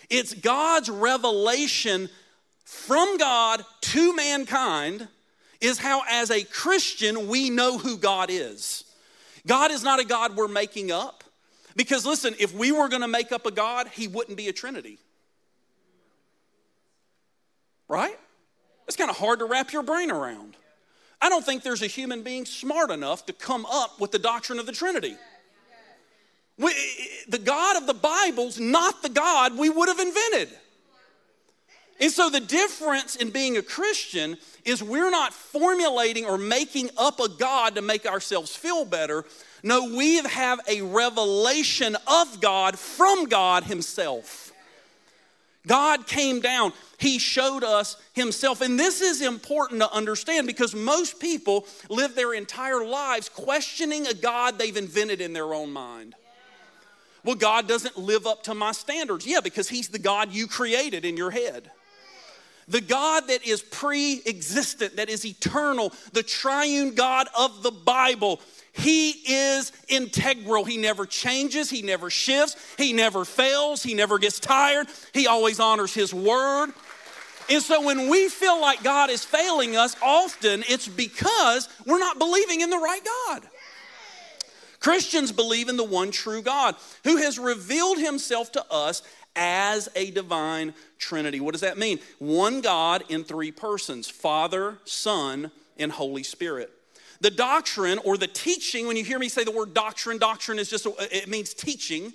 It's 0.10 0.34
God's 0.34 0.90
revelation 0.90 2.10
from 2.64 3.18
God 3.18 3.64
to 3.82 4.16
mankind, 4.16 5.08
is 5.60 5.80
how, 5.80 6.04
as 6.10 6.32
a 6.32 6.44
Christian, 6.44 7.28
we 7.28 7.50
know 7.50 7.78
who 7.78 7.98
God 7.98 8.30
is. 8.32 8.86
God 9.46 9.72
is 9.72 9.84
not 9.84 10.00
a 10.00 10.06
God 10.06 10.36
we're 10.36 10.48
making 10.48 10.92
up. 10.92 11.24
Because 11.76 12.06
listen, 12.06 12.36
if 12.40 12.54
we 12.54 12.72
were 12.72 12.88
going 12.88 13.02
to 13.02 13.08
make 13.08 13.32
up 13.32 13.46
a 13.46 13.52
God, 13.52 13.88
he 13.88 14.08
wouldn't 14.08 14.38
be 14.38 14.48
a 14.48 14.54
Trinity. 14.54 14.98
Right? 17.88 18.18
It's 18.88 18.96
kind 18.96 19.10
of 19.10 19.18
hard 19.18 19.40
to 19.40 19.46
wrap 19.46 19.74
your 19.74 19.84
brain 19.84 20.12
around. 20.12 20.56
I 21.22 21.30
don't 21.30 21.46
think 21.46 21.64
there's 21.64 21.82
a 21.82 21.88
human 21.88 22.24
being 22.24 22.46
smart 22.46 22.92
enough 22.92 23.26
to 23.26 23.34
come 23.34 23.66
up 23.66 24.00
with 24.00 24.12
the 24.12 24.20
doctrine 24.20 24.60
of 24.60 24.66
the 24.66 24.72
Trinity. 24.72 25.16
We, 26.58 26.74
the 27.28 27.38
God 27.38 27.78
of 27.78 27.88
the 27.88 27.94
Bible's 27.94 28.60
not 28.60 29.02
the 29.02 29.10
God 29.10 29.58
we 29.58 29.70
would 29.70 29.88
have 29.88 30.00
invented. 30.00 30.50
And 32.02 32.12
so 32.12 32.30
the 32.30 32.40
difference 32.40 33.18
in 33.18 33.30
being 33.30 33.58
a 33.58 33.62
Christian 33.62 34.38
is 34.64 34.82
we're 34.82 35.12
not 35.12 35.34
formulating 35.34 36.26
or 36.26 36.38
making 36.38 36.90
up 36.98 37.20
a 37.20 37.28
God 37.28 37.76
to 37.76 37.82
make 37.82 38.06
ourselves 38.06 38.56
feel 38.56 38.86
better. 38.86 39.26
No, 39.64 39.94
we 39.96 40.18
have 40.18 40.62
a 40.68 40.82
revelation 40.82 41.98
of 42.08 42.40
God 42.40 42.80
from 42.80 43.26
God 43.26 43.66
Himself. 43.66 44.49
God 45.68 46.08
came 46.08 46.40
down, 46.40 46.74
He 46.98 47.20
showed 47.20 47.64
us 47.64 47.98
Himself. 48.14 48.62
And 48.62 48.80
this 48.80 49.02
is 49.02 49.22
important 49.22 49.82
to 49.82 49.92
understand 49.92 50.48
because 50.48 50.74
most 50.74 51.20
people 51.20 51.68
live 51.90 52.16
their 52.16 52.34
entire 52.34 52.84
lives 52.86 53.30
questioning 53.30 54.08
a 54.08 54.14
God 54.14 54.58
they've 54.58 54.76
invented 54.76 55.22
in 55.22 55.34
their 55.34 55.54
own 55.54 55.72
mind. 55.72 56.16
Well, 57.24 57.36
God 57.36 57.68
doesn't 57.68 57.98
live 57.98 58.26
up 58.26 58.44
to 58.44 58.54
my 58.54 58.72
standards. 58.72 59.28
Yeah, 59.28 59.42
because 59.42 59.68
He's 59.70 59.90
the 59.90 60.00
God 60.00 60.32
you 60.32 60.48
created 60.48 61.04
in 61.04 61.18
your 61.18 61.32
head. 61.32 61.70
The 62.70 62.82
God 62.82 63.28
that 63.28 63.46
is 63.46 63.62
pre 63.62 64.22
existent, 64.26 64.96
that 64.98 65.10
is 65.10 65.26
eternal, 65.26 65.92
the 66.14 66.24
triune 66.24 66.94
God 66.94 67.28
of 67.38 67.64
the 67.64 67.72
Bible. 67.72 68.40
He 68.80 69.10
is 69.10 69.72
integral. 69.90 70.64
He 70.64 70.78
never 70.78 71.06
changes. 71.06 71.70
He 71.70 71.82
never 71.82 72.10
shifts. 72.10 72.56
He 72.78 72.94
never 72.94 73.26
fails. 73.26 73.84
He 73.84 73.94
never 73.94 74.18
gets 74.18 74.40
tired. 74.40 74.88
He 75.14 75.28
always 75.28 75.60
honors 75.60 75.94
His 75.94 76.14
word. 76.14 76.72
And 77.50 77.64
so 77.64 77.82
when 77.82 78.10
we 78.10 78.30
feel 78.30 78.62
like 78.62 78.84
God 78.84 79.10
is 79.10 79.26
failing 79.26 79.76
us, 79.76 79.96
often 80.04 80.64
it's 80.70 80.88
because 80.88 81.68
we're 81.86 82.00
not 82.00 82.20
believing 82.20 82.62
in 82.62 82.70
the 82.70 82.78
right 82.78 83.02
God. 83.04 83.44
Christians 84.80 85.32
believe 85.32 85.68
in 85.68 85.76
the 85.76 85.84
one 85.84 86.12
true 86.12 86.42
God 86.42 86.76
who 87.04 87.18
has 87.18 87.38
revealed 87.38 87.98
himself 87.98 88.52
to 88.54 88.66
us 88.72 89.02
as 89.36 89.90
a 89.96 90.12
divine 90.12 90.74
trinity. 91.00 91.40
What 91.40 91.52
does 91.52 91.62
that 91.62 91.78
mean? 91.78 92.00
One 92.20 92.62
God 92.62 93.04
in 93.10 93.24
three 93.24 93.52
persons 93.52 94.10
Father, 94.10 94.78
Son, 94.86 95.52
and 95.78 95.92
Holy 95.92 96.24
Spirit. 96.24 96.72
The 97.22 97.32
doctrine 97.32 98.00
or 98.00 98.18
the 98.18 98.28
teaching, 98.28 98.88
when 98.88 98.96
you 98.96 99.04
hear 99.04 99.20
me 99.20 99.30
say 99.30 99.44
the 99.44 99.52
word 99.52 99.74
doctrine, 99.74 100.18
doctrine 100.18 100.58
is 100.60 100.70
just, 100.70 100.88
it 101.00 101.28
means 101.28 101.54
teaching. 101.54 102.14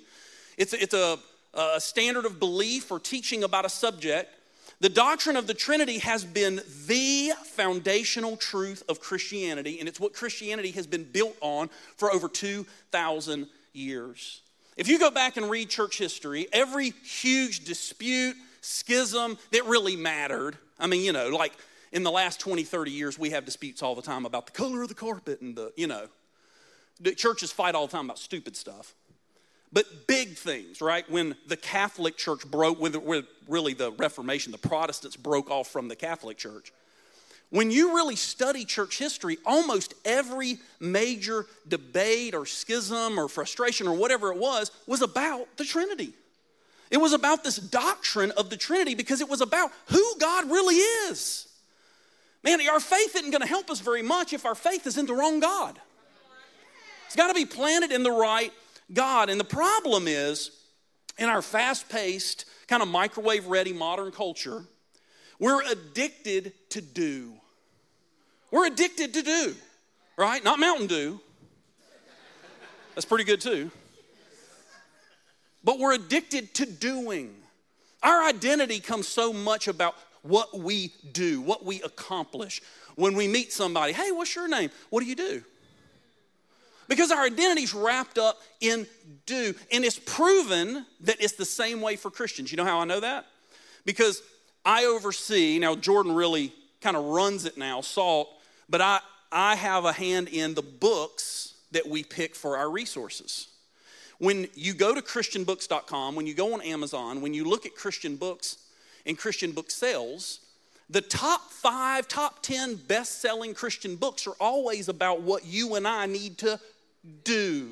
It's, 0.57 0.73
it's 0.73 0.93
a, 0.93 1.19
a 1.53 1.79
standard 1.79 2.25
of 2.25 2.39
belief 2.39 2.91
or 2.91 2.99
teaching 2.99 3.43
about 3.43 3.65
a 3.65 3.69
subject. 3.69 4.33
The 4.81 4.89
doctrine 4.89 5.37
of 5.37 5.47
the 5.47 5.53
Trinity 5.53 5.99
has 5.99 6.25
been 6.25 6.61
the 6.87 7.31
foundational 7.43 8.35
truth 8.35 8.83
of 8.89 8.99
Christianity, 8.99 9.79
and 9.79 9.87
it's 9.87 9.99
what 9.99 10.13
Christianity 10.13 10.71
has 10.71 10.85
been 10.85 11.03
built 11.03 11.35
on 11.39 11.69
for 11.97 12.11
over 12.11 12.27
2,000 12.27 13.47
years. 13.73 14.41
If 14.75 14.89
you 14.89 14.99
go 14.99 15.11
back 15.11 15.37
and 15.37 15.49
read 15.49 15.69
church 15.69 15.97
history, 15.97 16.47
every 16.51 16.89
huge 16.89 17.63
dispute, 17.63 18.35
schism 18.61 19.37
that 19.51 19.65
really 19.65 19.95
mattered, 19.95 20.57
I 20.79 20.87
mean, 20.87 21.03
you 21.03 21.13
know, 21.13 21.29
like 21.29 21.53
in 21.95 22.03
the 22.03 22.11
last 22.11 22.41
20, 22.41 22.63
30 22.63 22.91
years, 22.91 23.17
we 23.17 23.29
have 23.31 23.45
disputes 23.45 23.81
all 23.81 23.95
the 23.95 24.01
time 24.01 24.25
about 24.25 24.45
the 24.45 24.51
color 24.51 24.83
of 24.83 24.89
the 24.89 24.93
carpet 24.93 25.39
and 25.41 25.55
the, 25.55 25.71
you 25.77 25.87
know, 25.87 26.07
the 26.99 27.15
churches 27.15 27.51
fight 27.51 27.73
all 27.73 27.87
the 27.87 27.91
time 27.91 28.05
about 28.05 28.19
stupid 28.19 28.55
stuff. 28.55 28.93
But 29.71 30.05
big 30.05 30.35
things, 30.35 30.81
right? 30.81 31.09
When 31.09 31.35
the 31.47 31.57
Catholic 31.57 32.17
Church 32.17 32.45
broke, 32.45 32.79
with, 32.79 32.95
with 32.97 33.25
really 33.47 33.73
the 33.73 33.91
Reformation, 33.93 34.51
the 34.51 34.57
Protestants 34.57 35.15
broke 35.15 35.49
off 35.49 35.69
from 35.69 35.87
the 35.87 35.95
Catholic 35.95 36.37
Church 36.37 36.71
when 37.49 37.71
you 37.71 37.95
really 37.95 38.15
study 38.15 38.65
church 38.65 38.97
history, 38.97 39.37
almost 39.45 39.93
every 40.03 40.57
major 40.79 41.45
debate 41.67 42.33
or 42.35 42.45
schism 42.45 43.17
or 43.17 43.29
frustration 43.29 43.87
or 43.87 43.95
whatever 43.95 44.31
it 44.31 44.37
was 44.37 44.71
was 44.87 45.01
about 45.01 45.47
the 45.55 45.63
Trinity. 45.63 46.13
It 46.91 46.97
was 46.97 47.13
about 47.13 47.43
this 47.43 47.55
doctrine 47.55 48.31
of 48.31 48.49
the 48.49 48.57
Trinity 48.57 48.95
because 48.95 49.21
it 49.21 49.29
was 49.29 49.41
about 49.41 49.71
who 49.87 50.15
God 50.19 50.49
really 50.49 50.75
is. 50.75 51.47
Man, 52.45 52.59
our 52.69 52.79
faith 52.79 53.15
isn't 53.15 53.31
going 53.31 53.41
to 53.41 53.47
help 53.47 53.71
us 53.71 53.79
very 53.79 54.03
much 54.03 54.31
if 54.31 54.45
our 54.45 54.53
faith 54.53 54.85
is 54.85 54.99
in 54.99 55.07
the 55.07 55.15
wrong 55.15 55.39
God. 55.39 55.79
It's 57.07 57.15
got 57.15 57.27
to 57.27 57.33
be 57.33 57.45
planted 57.45 57.91
in 57.91 58.03
the 58.03 58.11
right 58.11 58.53
God. 58.93 59.31
And 59.31 59.39
the 59.39 59.45
problem 59.45 60.07
is, 60.07 60.51
in 61.17 61.27
our 61.27 61.41
fast 61.41 61.89
paced, 61.89 62.45
kind 62.67 62.83
of 62.83 62.87
microwave 62.87 63.47
ready 63.47 63.73
modern 63.73 64.11
culture, 64.11 64.63
we're 65.39 65.63
addicted 65.63 66.53
to 66.69 66.81
do. 66.81 67.33
We're 68.51 68.67
addicted 68.67 69.15
to 69.15 69.23
do, 69.23 69.55
right? 70.15 70.43
Not 70.43 70.59
Mountain 70.59 70.87
Dew. 70.87 71.19
That's 72.93 73.05
pretty 73.05 73.23
good 73.23 73.41
too. 73.41 73.71
But 75.63 75.79
we're 75.79 75.93
addicted 75.93 76.53
to 76.55 76.67
doing. 76.67 77.33
Our 78.03 78.23
identity 78.23 78.79
comes 78.79 79.07
so 79.07 79.33
much 79.33 79.67
about 79.67 79.95
what 80.25 80.59
we 80.59 80.91
do, 81.11 81.41
what 81.41 81.63
we 81.63 81.81
accomplish. 81.81 82.61
When 82.95 83.15
we 83.15 83.27
meet 83.27 83.53
somebody, 83.53 83.93
hey, 83.93 84.11
what's 84.11 84.35
your 84.35 84.47
name? 84.47 84.69
What 84.89 85.01
do 85.01 85.05
you 85.05 85.15
do? 85.15 85.43
Because 86.87 87.11
our 87.11 87.23
identity's 87.23 87.73
wrapped 87.73 88.17
up 88.17 88.41
in 88.61 88.87
do. 89.25 89.53
And 89.71 89.83
it's 89.83 89.99
proven 89.99 90.85
that 91.01 91.17
it's 91.19 91.33
the 91.33 91.45
same 91.45 91.81
way 91.81 91.95
for 91.95 92.11
Christians. 92.11 92.51
You 92.51 92.57
know 92.57 92.65
how 92.65 92.79
I 92.79 92.85
know 92.85 92.99
that? 92.99 93.25
Because 93.85 94.21
I 94.63 94.85
oversee, 94.85 95.59
now 95.59 95.75
Jordan 95.75 96.13
really 96.13 96.53
kind 96.81 96.95
of 96.95 97.05
runs 97.05 97.45
it 97.45 97.57
now, 97.57 97.81
SALT, 97.81 98.29
but 98.69 98.81
I, 98.81 98.99
I 99.31 99.55
have 99.55 99.85
a 99.85 99.91
hand 99.91 100.29
in 100.29 100.53
the 100.53 100.61
books 100.61 101.55
that 101.71 101.87
we 101.87 102.03
pick 102.03 102.35
for 102.35 102.57
our 102.57 102.69
resources. 102.69 103.47
When 104.17 104.47
you 104.55 104.73
go 104.73 104.95
to 104.95 105.01
ChristianBooks.com, 105.01 106.15
when 106.15 106.25
you 106.25 106.33
go 106.33 106.53
on 106.53 106.61
Amazon, 106.61 107.21
when 107.21 107.33
you 107.33 107.43
look 107.43 107.65
at 107.65 107.75
Christian 107.75 108.15
books 108.15 108.57
and 109.05 109.17
Christian 109.17 109.51
book 109.51 109.71
sales, 109.71 110.39
the 110.89 111.01
top 111.01 111.51
five, 111.51 112.07
top 112.07 112.41
10 112.43 112.75
best 112.75 113.21
selling 113.21 113.53
Christian 113.53 113.95
books 113.95 114.27
are 114.27 114.35
always 114.39 114.87
about 114.87 115.21
what 115.21 115.45
you 115.45 115.75
and 115.75 115.87
I 115.87 116.05
need 116.05 116.37
to 116.39 116.59
do. 117.23 117.71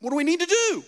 What 0.00 0.10
do 0.10 0.16
we 0.16 0.24
need 0.24 0.40
to 0.40 0.46
do? 0.46 0.84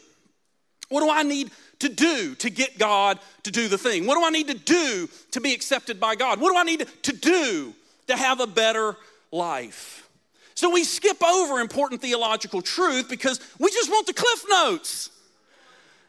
What 0.88 1.00
do 1.00 1.10
I 1.10 1.22
need 1.22 1.50
to 1.80 1.88
do 1.88 2.34
to 2.36 2.50
get 2.50 2.78
God 2.78 3.18
to 3.44 3.50
do 3.50 3.68
the 3.68 3.78
thing? 3.78 4.06
What 4.06 4.16
do 4.16 4.24
I 4.24 4.30
need 4.30 4.48
to 4.48 4.54
do 4.54 5.08
to 5.32 5.40
be 5.40 5.54
accepted 5.54 5.98
by 5.98 6.14
God? 6.14 6.40
What 6.40 6.52
do 6.52 6.58
I 6.58 6.64
need 6.64 6.86
to 7.02 7.12
do 7.12 7.74
to 8.08 8.16
have 8.16 8.40
a 8.40 8.46
better 8.46 8.96
life? 9.32 10.08
So 10.54 10.70
we 10.70 10.84
skip 10.84 11.22
over 11.24 11.60
important 11.60 12.02
theological 12.02 12.60
truth 12.60 13.08
because 13.08 13.40
we 13.58 13.70
just 13.70 13.90
want 13.90 14.06
the 14.06 14.12
cliff 14.12 14.44
notes. 14.48 15.10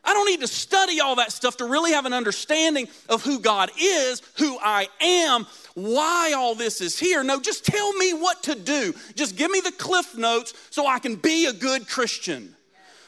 I 0.04 0.14
don't 0.14 0.26
need 0.26 0.42
to 0.42 0.48
study 0.48 1.00
all 1.00 1.16
that 1.18 1.32
stuff 1.32 1.58
to 1.58 1.66
really 1.66 1.92
have 1.92 2.06
an 2.06 2.14
understanding 2.14 2.88
of 3.08 3.24
who 3.24 3.40
God 3.40 3.70
is, 3.80 4.22
who 4.38 4.58
I 4.60 4.88
am, 5.00 5.46
why 5.76 6.34
all 6.36 6.56
this 6.56 6.82
is 6.82 6.98
here. 6.98 7.24
No, 7.24 7.40
just 7.40 7.66
tell 7.66 7.94
me 7.94 8.14
what 8.14 8.44
to 8.44 8.56
do. 8.56 8.94
Just 9.16 9.36
give 9.36 9.52
me 9.52 9.62
the 9.62 9.72
cliff 9.72 10.18
notes 10.18 10.54
so 10.72 10.88
I 10.88 11.00
can 11.00 11.16
be 11.16 11.46
a 11.46 11.54
good 11.54 11.88
Christian. 11.88 12.56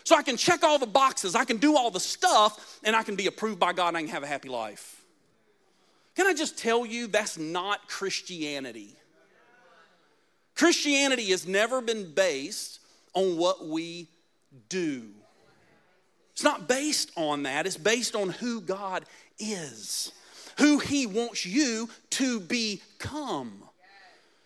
So 0.03 0.15
I 0.15 0.21
can 0.21 0.37
check 0.37 0.63
all 0.63 0.77
the 0.77 0.85
boxes, 0.85 1.33
I 1.33 1.45
can 1.45 1.57
do 1.57 1.77
all 1.77 1.89
the 1.89 1.99
stuff, 1.99 2.79
and 2.83 2.95
I 2.95 3.03
can 3.03 3.15
be 3.15 3.27
approved 3.27 3.59
by 3.59 3.73
God 3.73 3.89
and 3.89 3.97
I 3.97 4.01
can 4.01 4.09
have 4.09 4.23
a 4.23 4.27
happy 4.27 4.49
life. 4.49 5.01
Can 6.15 6.27
I 6.27 6.33
just 6.33 6.57
tell 6.57 6.85
you 6.85 7.07
that's 7.07 7.37
not 7.37 7.87
Christianity? 7.87 8.95
Christianity 10.55 11.31
has 11.31 11.47
never 11.47 11.81
been 11.81 12.13
based 12.13 12.79
on 13.13 13.37
what 13.37 13.67
we 13.67 14.09
do. 14.69 15.09
It's 16.33 16.43
not 16.43 16.67
based 16.67 17.11
on 17.15 17.43
that, 17.43 17.65
it's 17.65 17.77
based 17.77 18.15
on 18.15 18.29
who 18.29 18.61
God 18.61 19.05
is, 19.39 20.11
who 20.57 20.79
He 20.79 21.05
wants 21.05 21.45
you 21.45 21.89
to 22.11 22.39
become. 22.39 23.63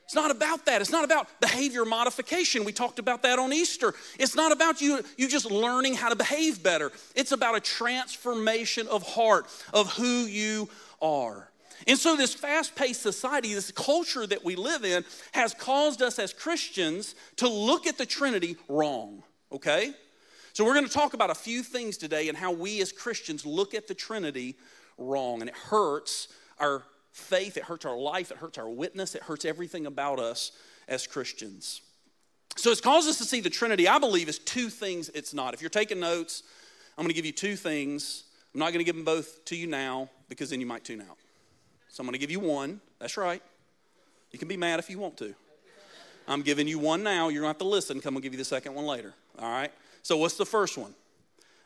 It's 0.07 0.15
not 0.15 0.31
about 0.31 0.65
that. 0.67 0.79
It's 0.79 0.91
not 0.91 1.03
about 1.03 1.27
behavior 1.41 1.83
modification. 1.83 2.63
We 2.63 2.71
talked 2.71 2.97
about 2.97 3.23
that 3.23 3.39
on 3.39 3.51
Easter. 3.51 3.93
It's 4.17 4.35
not 4.35 4.53
about 4.53 4.79
you, 4.79 5.03
you 5.17 5.27
just 5.27 5.51
learning 5.51 5.95
how 5.95 6.07
to 6.07 6.15
behave 6.15 6.63
better. 6.63 6.93
It's 7.13 7.33
about 7.33 7.57
a 7.57 7.59
transformation 7.59 8.87
of 8.87 9.03
heart, 9.03 9.47
of 9.73 9.91
who 9.91 10.21
you 10.25 10.69
are. 11.01 11.51
And 11.87 11.99
so, 11.99 12.15
this 12.15 12.33
fast 12.33 12.73
paced 12.75 13.01
society, 13.01 13.53
this 13.53 13.71
culture 13.71 14.25
that 14.25 14.45
we 14.45 14.55
live 14.55 14.85
in, 14.85 15.03
has 15.33 15.53
caused 15.53 16.01
us 16.01 16.19
as 16.19 16.33
Christians 16.33 17.13
to 17.35 17.49
look 17.49 17.85
at 17.85 17.97
the 17.97 18.05
Trinity 18.05 18.55
wrong, 18.69 19.23
okay? 19.51 19.93
So, 20.57 20.65
we're 20.65 20.73
going 20.73 20.87
to 20.87 20.91
talk 20.91 21.13
about 21.13 21.29
a 21.29 21.35
few 21.35 21.61
things 21.61 21.97
today 21.97 22.29
and 22.29 22.35
how 22.35 22.51
we 22.51 22.81
as 22.81 22.91
Christians 22.91 23.45
look 23.45 23.75
at 23.75 23.87
the 23.87 23.93
Trinity 23.93 24.55
wrong. 24.97 25.41
And 25.41 25.49
it 25.51 25.55
hurts 25.55 26.29
our 26.59 26.81
faith, 27.11 27.57
it 27.57 27.63
hurts 27.63 27.85
our 27.85 27.95
life, 27.95 28.31
it 28.31 28.37
hurts 28.37 28.57
our 28.57 28.67
witness, 28.67 29.13
it 29.13 29.21
hurts 29.21 29.45
everything 29.45 29.85
about 29.85 30.17
us 30.17 30.53
as 30.87 31.05
Christians. 31.05 31.81
So, 32.55 32.71
it's 32.71 32.81
caused 32.81 33.07
us 33.07 33.19
to 33.19 33.23
see 33.23 33.39
the 33.39 33.51
Trinity, 33.51 33.87
I 33.87 33.99
believe, 33.99 34.27
is 34.27 34.39
two 34.39 34.71
things 34.71 35.09
it's 35.09 35.31
not. 35.31 35.53
If 35.53 35.61
you're 35.61 35.69
taking 35.69 35.99
notes, 35.99 36.41
I'm 36.97 37.03
going 37.03 37.09
to 37.09 37.15
give 37.15 37.27
you 37.27 37.33
two 37.33 37.55
things. 37.55 38.23
I'm 38.55 38.59
not 38.59 38.73
going 38.73 38.79
to 38.79 38.83
give 38.83 38.95
them 38.95 39.05
both 39.05 39.45
to 39.45 39.55
you 39.55 39.67
now 39.67 40.09
because 40.27 40.49
then 40.49 40.59
you 40.59 40.65
might 40.65 40.83
tune 40.83 41.01
out. 41.01 41.19
So, 41.89 42.01
I'm 42.01 42.07
going 42.07 42.13
to 42.13 42.19
give 42.19 42.31
you 42.31 42.39
one. 42.39 42.81
That's 42.97 43.15
right. 43.15 43.43
You 44.31 44.39
can 44.39 44.47
be 44.47 44.57
mad 44.57 44.79
if 44.79 44.89
you 44.89 44.97
want 44.97 45.17
to. 45.17 45.35
I'm 46.27 46.41
giving 46.41 46.67
you 46.67 46.79
one 46.79 47.03
now. 47.03 47.29
You're 47.29 47.43
going 47.43 47.53
to 47.53 47.59
have 47.59 47.59
to 47.59 47.65
listen. 47.65 48.01
Come, 48.01 48.15
I'll 48.15 48.21
give 48.21 48.33
you 48.33 48.39
the 48.39 48.43
second 48.43 48.73
one 48.73 48.87
later. 48.87 49.13
All 49.37 49.51
right? 49.51 49.71
So, 50.07 50.15
what's 50.15 50.37
the 50.37 50.45
first 50.45 50.77
one? 50.77 50.93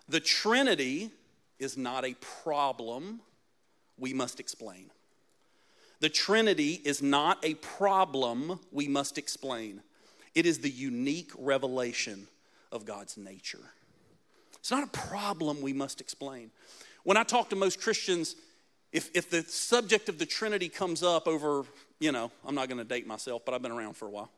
The 0.10 0.19
Trinity 0.19 1.12
is 1.60 1.77
not 1.77 2.03
a 2.03 2.15
problem 2.43 3.21
we 4.00 4.15
must 4.15 4.39
explain. 4.39 4.89
The 6.00 6.10
Trinity 6.10 6.81
is 6.83 7.03
not 7.03 7.38
a 7.45 7.53
problem 7.53 8.60
we 8.71 8.88
must 8.88 9.19
explain. 9.19 9.83
It 10.33 10.48
is 10.48 10.57
the 10.57 10.71
unique 10.71 11.29
revelation 11.38 12.25
of 12.71 12.83
God's 12.83 13.15
nature. 13.15 13.62
It's 14.57 14.71
not 14.71 14.86
a 14.86 14.88
problem 14.88 15.62
we 15.62 15.74
must 15.74 16.01
explain. 16.01 16.50
When 17.03 17.17
I 17.17 17.24
talk 17.24 17.51
to 17.51 17.55
most 17.55 17.79
Christians, 17.79 18.36
if, 18.91 19.12
if 19.13 19.29
the 19.29 19.43
subject 19.43 20.10
of 20.10 20.17
the 20.17 20.25
Trinity 20.25 20.67
comes 20.67 21.03
up 21.03 21.27
over, 21.27 21.63
you 22.00 22.12
know, 22.12 22.31
I'm 22.43 22.55
not 22.55 22.69
going 22.69 22.79
to 22.79 22.83
date 22.83 23.05
myself, 23.05 23.45
but 23.45 23.53
I've 23.53 23.62
been 23.62 23.71
around 23.71 23.98
for 23.98 24.07
a 24.07 24.12
while. 24.12 24.31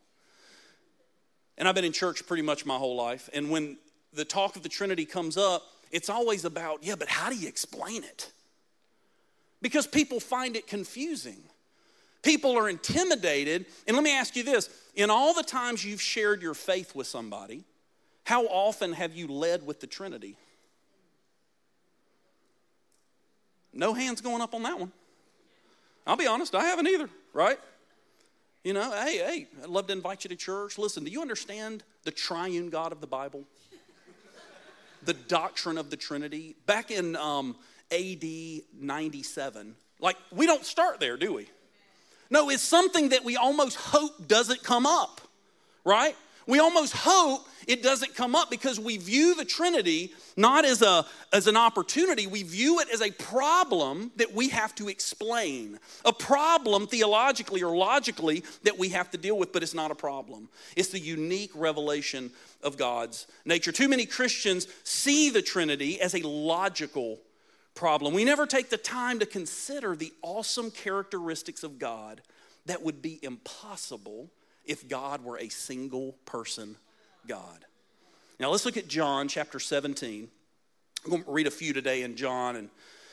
And 1.57 1.67
I've 1.69 1.75
been 1.75 1.85
in 1.85 1.93
church 1.93 2.25
pretty 2.27 2.43
much 2.43 2.65
my 2.65 2.75
whole 2.75 2.97
life. 2.97 3.29
And 3.31 3.49
when 3.49 3.77
the 4.15 4.25
talk 4.25 4.55
of 4.55 4.63
the 4.63 4.69
Trinity 4.69 5.05
comes 5.05 5.37
up, 5.37 5.63
it's 5.91 6.09
always 6.09 6.45
about, 6.45 6.83
yeah, 6.83 6.95
but 6.95 7.07
how 7.07 7.29
do 7.29 7.35
you 7.35 7.47
explain 7.47 8.03
it? 8.03 8.31
Because 9.61 9.87
people 9.87 10.19
find 10.19 10.55
it 10.55 10.67
confusing. 10.67 11.37
People 12.21 12.57
are 12.57 12.69
intimidated. 12.69 13.65
And 13.87 13.95
let 13.95 14.03
me 14.03 14.15
ask 14.15 14.35
you 14.35 14.43
this 14.43 14.69
in 14.95 15.09
all 15.09 15.33
the 15.33 15.43
times 15.43 15.85
you've 15.85 16.01
shared 16.01 16.41
your 16.41 16.53
faith 16.53 16.95
with 16.95 17.07
somebody, 17.07 17.63
how 18.23 18.45
often 18.45 18.93
have 18.93 19.13
you 19.13 19.27
led 19.27 19.65
with 19.65 19.81
the 19.81 19.87
Trinity? 19.87 20.35
No 23.73 23.93
hands 23.93 24.21
going 24.21 24.41
up 24.41 24.53
on 24.53 24.63
that 24.63 24.79
one. 24.79 24.91
I'll 26.05 26.17
be 26.17 26.27
honest, 26.27 26.53
I 26.55 26.65
haven't 26.65 26.87
either, 26.87 27.09
right? 27.33 27.59
You 28.63 28.73
know, 28.73 28.91
hey, 28.91 29.17
hey, 29.17 29.47
I'd 29.61 29.69
love 29.69 29.87
to 29.87 29.93
invite 29.93 30.23
you 30.23 30.29
to 30.29 30.35
church. 30.35 30.77
Listen, 30.77 31.03
do 31.03 31.11
you 31.11 31.21
understand 31.21 31.83
the 32.03 32.11
triune 32.11 32.69
God 32.69 32.91
of 32.91 33.01
the 33.01 33.07
Bible? 33.07 33.43
The 35.05 35.13
doctrine 35.13 35.77
of 35.77 35.89
the 35.89 35.97
Trinity. 35.97 36.55
Back 36.65 36.91
in 36.91 37.15
um, 37.15 37.55
AD 37.91 38.23
97, 38.79 39.75
like, 39.99 40.17
we 40.31 40.45
don't 40.45 40.65
start 40.65 40.99
there, 40.99 41.17
do 41.17 41.33
we? 41.33 41.47
No, 42.29 42.49
it's 42.49 42.63
something 42.63 43.09
that 43.09 43.23
we 43.23 43.37
almost 43.37 43.77
hope 43.77 44.27
doesn't 44.27 44.63
come 44.63 44.85
up, 44.85 45.21
right? 45.85 46.15
We 46.47 46.59
almost 46.59 46.93
hope 46.93 47.47
it 47.67 47.81
doesn't 47.81 48.15
come 48.15 48.35
up 48.35 48.49
because 48.49 48.79
we 48.79 48.97
view 48.97 49.35
the 49.35 49.45
Trinity 49.45 50.13
not 50.35 50.65
as, 50.65 50.81
a, 50.81 51.05
as 51.31 51.47
an 51.47 51.55
opportunity, 51.55 52.27
we 52.27 52.43
view 52.43 52.79
it 52.79 52.89
as 52.89 53.01
a 53.01 53.11
problem 53.11 54.11
that 54.15 54.33
we 54.33 54.49
have 54.49 54.73
to 54.75 54.89
explain. 54.89 55.79
A 56.05 56.13
problem 56.13 56.87
theologically 56.87 57.63
or 57.63 57.75
logically 57.75 58.43
that 58.63 58.77
we 58.77 58.89
have 58.89 59.11
to 59.11 59.17
deal 59.17 59.37
with, 59.37 59.53
but 59.53 59.63
it's 59.63 59.73
not 59.73 59.91
a 59.91 59.95
problem. 59.95 60.49
It's 60.75 60.89
the 60.89 60.99
unique 60.99 61.51
revelation 61.53 62.31
of 62.61 62.77
God's 62.77 63.27
nature. 63.45 63.71
Too 63.71 63.87
many 63.87 64.05
Christians 64.05 64.67
see 64.83 65.29
the 65.29 65.41
Trinity 65.41 66.01
as 66.01 66.15
a 66.15 66.27
logical 66.27 67.19
problem. 67.75 68.13
We 68.13 68.25
never 68.25 68.45
take 68.45 68.69
the 68.69 68.77
time 68.77 69.19
to 69.19 69.25
consider 69.25 69.95
the 69.95 70.13
awesome 70.21 70.71
characteristics 70.71 71.63
of 71.63 71.79
God 71.79 72.21
that 72.65 72.81
would 72.81 73.01
be 73.01 73.19
impossible 73.21 74.29
if 74.65 74.87
God 74.87 75.23
were 75.23 75.37
a 75.37 75.49
single 75.49 76.13
person 76.25 76.75
God. 77.27 77.65
Now 78.39 78.49
let's 78.49 78.65
look 78.65 78.77
at 78.77 78.87
John 78.87 79.27
chapter 79.27 79.59
17. 79.59 80.27
I'm 81.05 81.11
going 81.11 81.23
to 81.23 81.31
read 81.31 81.47
a 81.47 81.51
few 81.51 81.73
today 81.73 82.03
in 82.03 82.15
John 82.15 82.55
and 82.55 82.69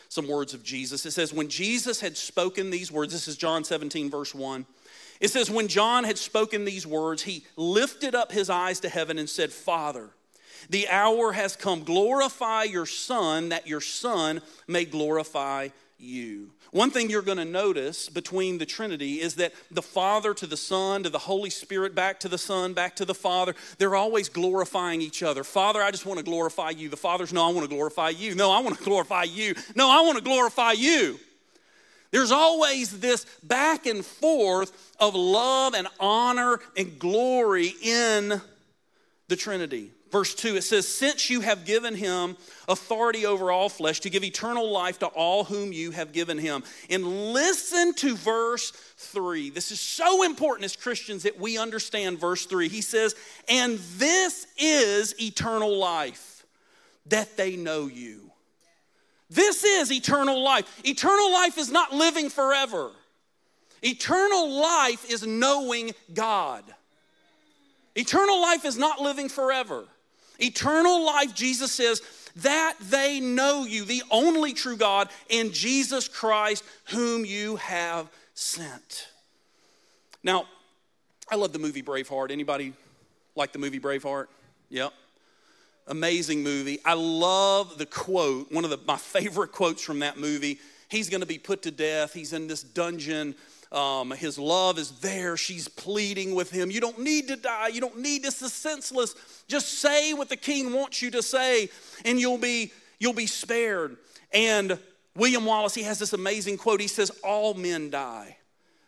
some 0.09 0.27
words 0.27 0.55
of 0.55 0.63
Jesus. 0.63 1.07
It 1.07 1.13
says, 1.13 1.33
When 1.33 1.49
Jesus 1.49 2.01
had 2.01 2.17
spoken 2.17 2.71
these 2.71 2.91
words, 2.91 3.13
this 3.13 3.29
is 3.29 3.37
John 3.37 3.65
17, 3.65 4.11
verse 4.11 4.35
1. 4.35 4.67
It 5.21 5.29
says, 5.29 5.51
When 5.51 5.69
John 5.69 6.05
had 6.05 6.19
spoken 6.19 6.65
these 6.65 6.87
words, 6.87 7.23
he 7.23 7.45
lifted 7.57 8.15
up 8.15 8.33
his 8.33 8.51
eyes 8.51 8.81
to 8.81 8.89
heaven 8.89 9.19
and 9.19 9.29
said, 9.29 9.53
Father, 9.53 10.11
the 10.69 10.89
hour 10.89 11.33
has 11.33 11.57
come. 11.57 11.85
Glorify 11.85 12.65
your 12.65 12.87
Son, 12.87 13.51
that 13.51 13.67
your 13.67 13.81
Son 13.81 14.41
may 14.67 14.85
glorify 14.85 15.69
you. 16.01 16.51
One 16.73 16.91
thing 16.91 17.11
you're 17.11 17.23
going 17.23 17.39
to 17.39 17.45
notice 17.45 18.09
between 18.09 18.59
the 18.59 18.67
Trinity 18.67 19.21
is 19.21 19.35
that 19.37 19.53
the 19.71 19.83
Father 19.83 20.35
to 20.35 20.47
the 20.47 20.57
Son, 20.57 21.03
to 21.03 21.11
the 21.11 21.19
Holy 21.19 21.51
Spirit, 21.51 21.95
back 21.95 22.21
to 22.21 22.29
the 22.29 22.39
Son, 22.39 22.75
back 22.75 22.97
to 22.97 23.05
the 23.05 23.15
Father, 23.15 23.55
they're 23.79 23.97
always 23.97 24.29
glorifying 24.29 25.03
each 25.03 25.23
other. 25.23 25.43
Father, 25.43 25.83
I 25.83 25.91
just 25.91 26.07
want 26.07 26.19
to 26.19 26.25
glorify 26.25 26.71
you. 26.71 26.89
The 26.89 26.97
Father's, 26.97 27.33
no, 27.33 27.49
I 27.49 27.53
want 27.53 27.69
to 27.69 27.75
glorify 27.75 28.11
you. 28.11 28.35
No, 28.35 28.51
I 28.51 28.61
want 28.61 28.79
to 28.79 28.85
glorify 28.91 29.25
you. 29.25 29.55
No, 29.75 29.91
I 29.91 30.03
want 30.03 30.19
to 30.19 30.25
glorify 30.25 30.73
you. 30.73 31.19
There's 32.11 32.33
always 32.33 33.01
this 33.01 33.25
back 33.43 33.87
and 33.87 34.05
forth 34.05 34.95
of 34.99 35.15
love 35.15 35.75
and 35.75 35.87
honor 36.01 36.59
and 36.77 36.99
glory 36.99 37.73
in 37.83 38.41
the 39.29 39.37
Trinity. 39.37 39.93
Verse 40.11 40.35
2, 40.35 40.57
it 40.57 40.62
says, 40.62 40.88
Since 40.88 41.31
you 41.31 41.40
have 41.40 41.64
given 41.64 41.94
him 41.94 42.37
authority 42.68 43.27
over 43.27 43.53
all 43.53 43.68
flesh 43.68 44.01
to 44.01 44.11
give 44.11 44.25
eternal 44.25 44.70
life 44.70 44.99
to 45.01 45.07
all 45.07 45.44
whom 45.44 45.73
you 45.73 45.92
have 45.92 46.12
given 46.12 46.37
him. 46.37 46.64
And 46.88 47.33
listen 47.33 47.94
to 47.94 48.16
verse 48.16 48.73
3. 48.96 49.51
This 49.51 49.70
is 49.70 49.79
so 49.79 50.25
important 50.25 50.64
as 50.64 50.75
Christians 50.75 51.23
that 51.23 51.38
we 51.38 51.59
understand 51.59 52.18
verse 52.18 52.44
3. 52.46 52.68
He 52.68 52.81
says, 52.81 53.14
And 53.49 53.79
this 53.96 54.49
is 54.59 55.14
eternal 55.20 55.79
life, 55.79 56.44
that 57.07 57.37
they 57.37 57.55
know 57.55 57.87
you. 57.87 58.33
This 59.29 59.62
is 59.62 59.92
eternal 59.92 60.42
life. 60.42 60.81
Eternal 60.85 61.33
life 61.33 61.57
is 61.57 61.70
not 61.70 61.92
living 61.92 62.31
forever, 62.31 62.90
eternal 63.81 64.61
life 64.61 65.09
is 65.09 65.25
knowing 65.25 65.92
God. 66.12 66.64
Eternal 67.96 68.40
life 68.40 68.64
is 68.64 68.79
not 68.79 69.01
living 69.01 69.29
forever. 69.29 69.85
Eternal 70.40 71.05
life, 71.05 71.35
Jesus 71.35 71.72
says, 71.72 72.03
that 72.37 72.74
they 72.81 73.20
know 73.20 73.64
you, 73.64 73.85
the 73.85 74.03
only 74.11 74.53
true 74.53 74.76
God, 74.76 75.09
and 75.31 75.53
Jesus 75.53 76.09
Christ, 76.09 76.64
whom 76.87 77.24
you 77.24 77.57
have 77.57 78.09
sent. 78.35 79.09
Now, 80.22 80.46
I 81.31 81.37
love 81.37 81.53
the 81.53 81.59
movie 81.59 81.83
Braveheart. 81.83 82.31
Anybody 82.31 82.72
like 83.35 83.53
the 83.53 83.59
movie 83.59 83.81
Braveheart? 83.81 84.26
Yep. 84.68 84.92
Amazing 85.87 86.42
movie. 86.42 86.79
I 86.85 86.94
love 86.94 87.79
the 87.79 87.87
quote, 87.87 88.53
one 88.53 88.64
of 88.64 88.70
the, 88.70 88.79
my 88.87 88.96
favorite 88.96 89.53
quotes 89.53 89.83
from 89.83 90.00
that 90.00 90.18
movie. 90.18 90.59
He's 90.88 91.09
going 91.09 91.20
to 91.20 91.26
be 91.26 91.38
put 91.38 91.62
to 91.62 91.70
death. 91.70 92.12
He's 92.12 92.33
in 92.33 92.46
this 92.46 92.62
dungeon 92.62 93.35
um, 93.73 94.11
his 94.11 94.39
love 94.39 94.79
is 94.79 94.91
there. 95.01 95.37
She's 95.37 95.69
pleading 95.69 96.35
with 96.35 96.51
him. 96.51 96.71
You 96.71 96.81
don't 96.81 96.99
need 96.99 97.29
to 97.29 97.37
die. 97.37 97.69
You 97.69 97.81
don't 97.81 97.99
need 97.99 98.23
this 98.23 98.43
is 98.43 98.53
senseless. 98.53 99.15
Just 99.47 99.79
say 99.79 100.13
what 100.13 100.29
the 100.29 100.37
king 100.37 100.73
wants 100.73 101.01
you 101.03 101.11
to 101.13 101.23
say, 101.23 101.69
and 102.05 102.19
you'll 102.19 102.39
be 102.39 102.73
you'll 102.99 103.13
be 103.13 103.27
spared. 103.27 103.97
And 104.33 104.79
William 105.17 105.45
Wallace, 105.45 105.75
he 105.75 105.83
has 105.83 105.99
this 105.99 106.13
amazing 106.13 106.57
quote. 106.57 106.81
He 106.81 106.89
says, 106.89 107.11
All 107.23 107.55
men 107.55 107.91
die, 107.91 108.37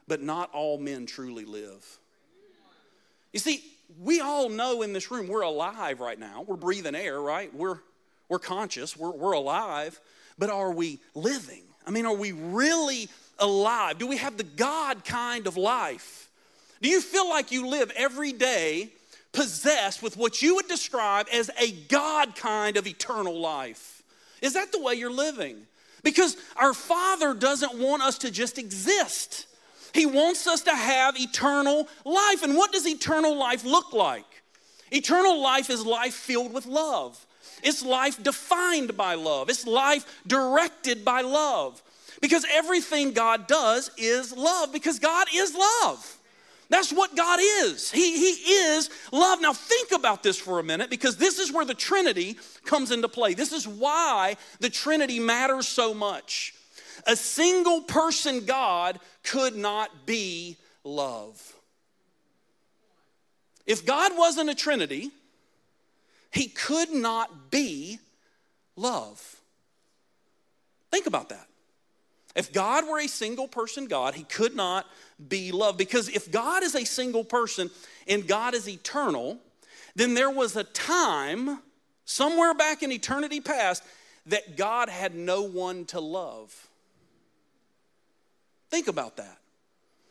but 0.08 0.22
not 0.22 0.50
all 0.52 0.78
men 0.78 1.06
truly 1.06 1.44
live. 1.44 1.98
You 3.32 3.40
see, 3.40 3.64
we 4.00 4.20
all 4.20 4.48
know 4.48 4.82
in 4.82 4.92
this 4.92 5.10
room 5.10 5.28
we're 5.28 5.42
alive 5.42 6.00
right 6.00 6.18
now. 6.18 6.44
We're 6.46 6.56
breathing 6.56 6.94
air, 6.94 7.20
right? 7.20 7.52
We're, 7.54 7.78
we're 8.28 8.38
conscious, 8.38 8.96
we're, 8.96 9.10
we're 9.10 9.32
alive, 9.32 10.00
but 10.38 10.50
are 10.50 10.72
we 10.72 11.00
living? 11.14 11.62
I 11.86 11.90
mean, 11.90 12.06
are 12.06 12.14
we 12.14 12.32
really 12.32 13.08
alive? 13.38 13.98
Do 13.98 14.06
we 14.06 14.16
have 14.18 14.36
the 14.36 14.44
God 14.44 15.04
kind 15.04 15.46
of 15.46 15.56
life? 15.56 16.28
Do 16.80 16.88
you 16.88 17.00
feel 17.00 17.28
like 17.28 17.52
you 17.52 17.68
live 17.68 17.92
every 17.96 18.32
day 18.32 18.90
possessed 19.32 20.02
with 20.02 20.16
what 20.16 20.42
you 20.42 20.56
would 20.56 20.68
describe 20.68 21.26
as 21.32 21.50
a 21.58 21.72
God 21.88 22.36
kind 22.36 22.76
of 22.76 22.86
eternal 22.86 23.38
life? 23.38 24.02
Is 24.42 24.54
that 24.54 24.72
the 24.72 24.80
way 24.80 24.94
you're 24.94 25.10
living? 25.12 25.56
Because 26.02 26.36
our 26.56 26.74
Father 26.74 27.32
doesn't 27.32 27.78
want 27.78 28.02
us 28.02 28.18
to 28.18 28.30
just 28.30 28.58
exist. 28.58 29.46
He 29.94 30.06
wants 30.06 30.46
us 30.46 30.62
to 30.62 30.74
have 30.74 31.18
eternal 31.18 31.88
life. 32.04 32.42
And 32.42 32.56
what 32.56 32.72
does 32.72 32.86
eternal 32.86 33.36
life 33.36 33.64
look 33.64 33.92
like? 33.92 34.24
Eternal 34.90 35.40
life 35.40 35.70
is 35.70 35.86
life 35.86 36.14
filled 36.14 36.52
with 36.52 36.66
love. 36.66 37.24
It's 37.62 37.84
life 37.84 38.22
defined 38.22 38.96
by 38.96 39.14
love. 39.14 39.48
It's 39.48 39.66
life 39.66 40.22
directed 40.26 41.04
by 41.04 41.20
love. 41.20 41.80
Because 42.22 42.46
everything 42.50 43.12
God 43.12 43.48
does 43.48 43.90
is 43.98 44.32
love, 44.34 44.72
because 44.72 44.98
God 45.00 45.26
is 45.34 45.54
love. 45.54 46.18
That's 46.70 46.92
what 46.92 47.14
God 47.14 47.38
is. 47.42 47.90
He, 47.90 48.16
he 48.16 48.52
is 48.52 48.88
love. 49.12 49.42
Now, 49.42 49.52
think 49.52 49.92
about 49.92 50.22
this 50.22 50.38
for 50.38 50.58
a 50.58 50.62
minute 50.62 50.88
because 50.88 51.18
this 51.18 51.38
is 51.38 51.52
where 51.52 51.66
the 51.66 51.74
Trinity 51.74 52.38
comes 52.64 52.90
into 52.90 53.08
play. 53.08 53.34
This 53.34 53.52
is 53.52 53.68
why 53.68 54.36
the 54.60 54.70
Trinity 54.70 55.20
matters 55.20 55.68
so 55.68 55.92
much. 55.92 56.54
A 57.06 57.16
single 57.16 57.82
person 57.82 58.46
God 58.46 59.00
could 59.24 59.56
not 59.56 60.06
be 60.06 60.56
love. 60.84 61.54
If 63.66 63.84
God 63.84 64.16
wasn't 64.16 64.48
a 64.48 64.54
Trinity, 64.54 65.10
he 66.30 66.46
could 66.48 66.90
not 66.90 67.50
be 67.50 67.98
love. 68.76 69.36
Think 70.90 71.06
about 71.06 71.28
that. 71.28 71.48
If 72.34 72.52
God 72.52 72.88
were 72.88 73.00
a 73.00 73.08
single 73.08 73.48
person 73.48 73.86
God, 73.86 74.14
he 74.14 74.24
could 74.24 74.56
not 74.56 74.86
be 75.28 75.52
love. 75.52 75.76
Because 75.76 76.08
if 76.08 76.30
God 76.30 76.62
is 76.62 76.74
a 76.74 76.84
single 76.84 77.24
person 77.24 77.70
and 78.08 78.26
God 78.26 78.54
is 78.54 78.68
eternal, 78.68 79.38
then 79.94 80.14
there 80.14 80.30
was 80.30 80.56
a 80.56 80.64
time 80.64 81.60
somewhere 82.04 82.54
back 82.54 82.82
in 82.82 82.90
eternity 82.90 83.40
past 83.40 83.82
that 84.26 84.56
God 84.56 84.88
had 84.88 85.14
no 85.14 85.42
one 85.42 85.84
to 85.86 86.00
love. 86.00 86.68
Think 88.70 88.88
about 88.88 89.16
that. 89.18 89.38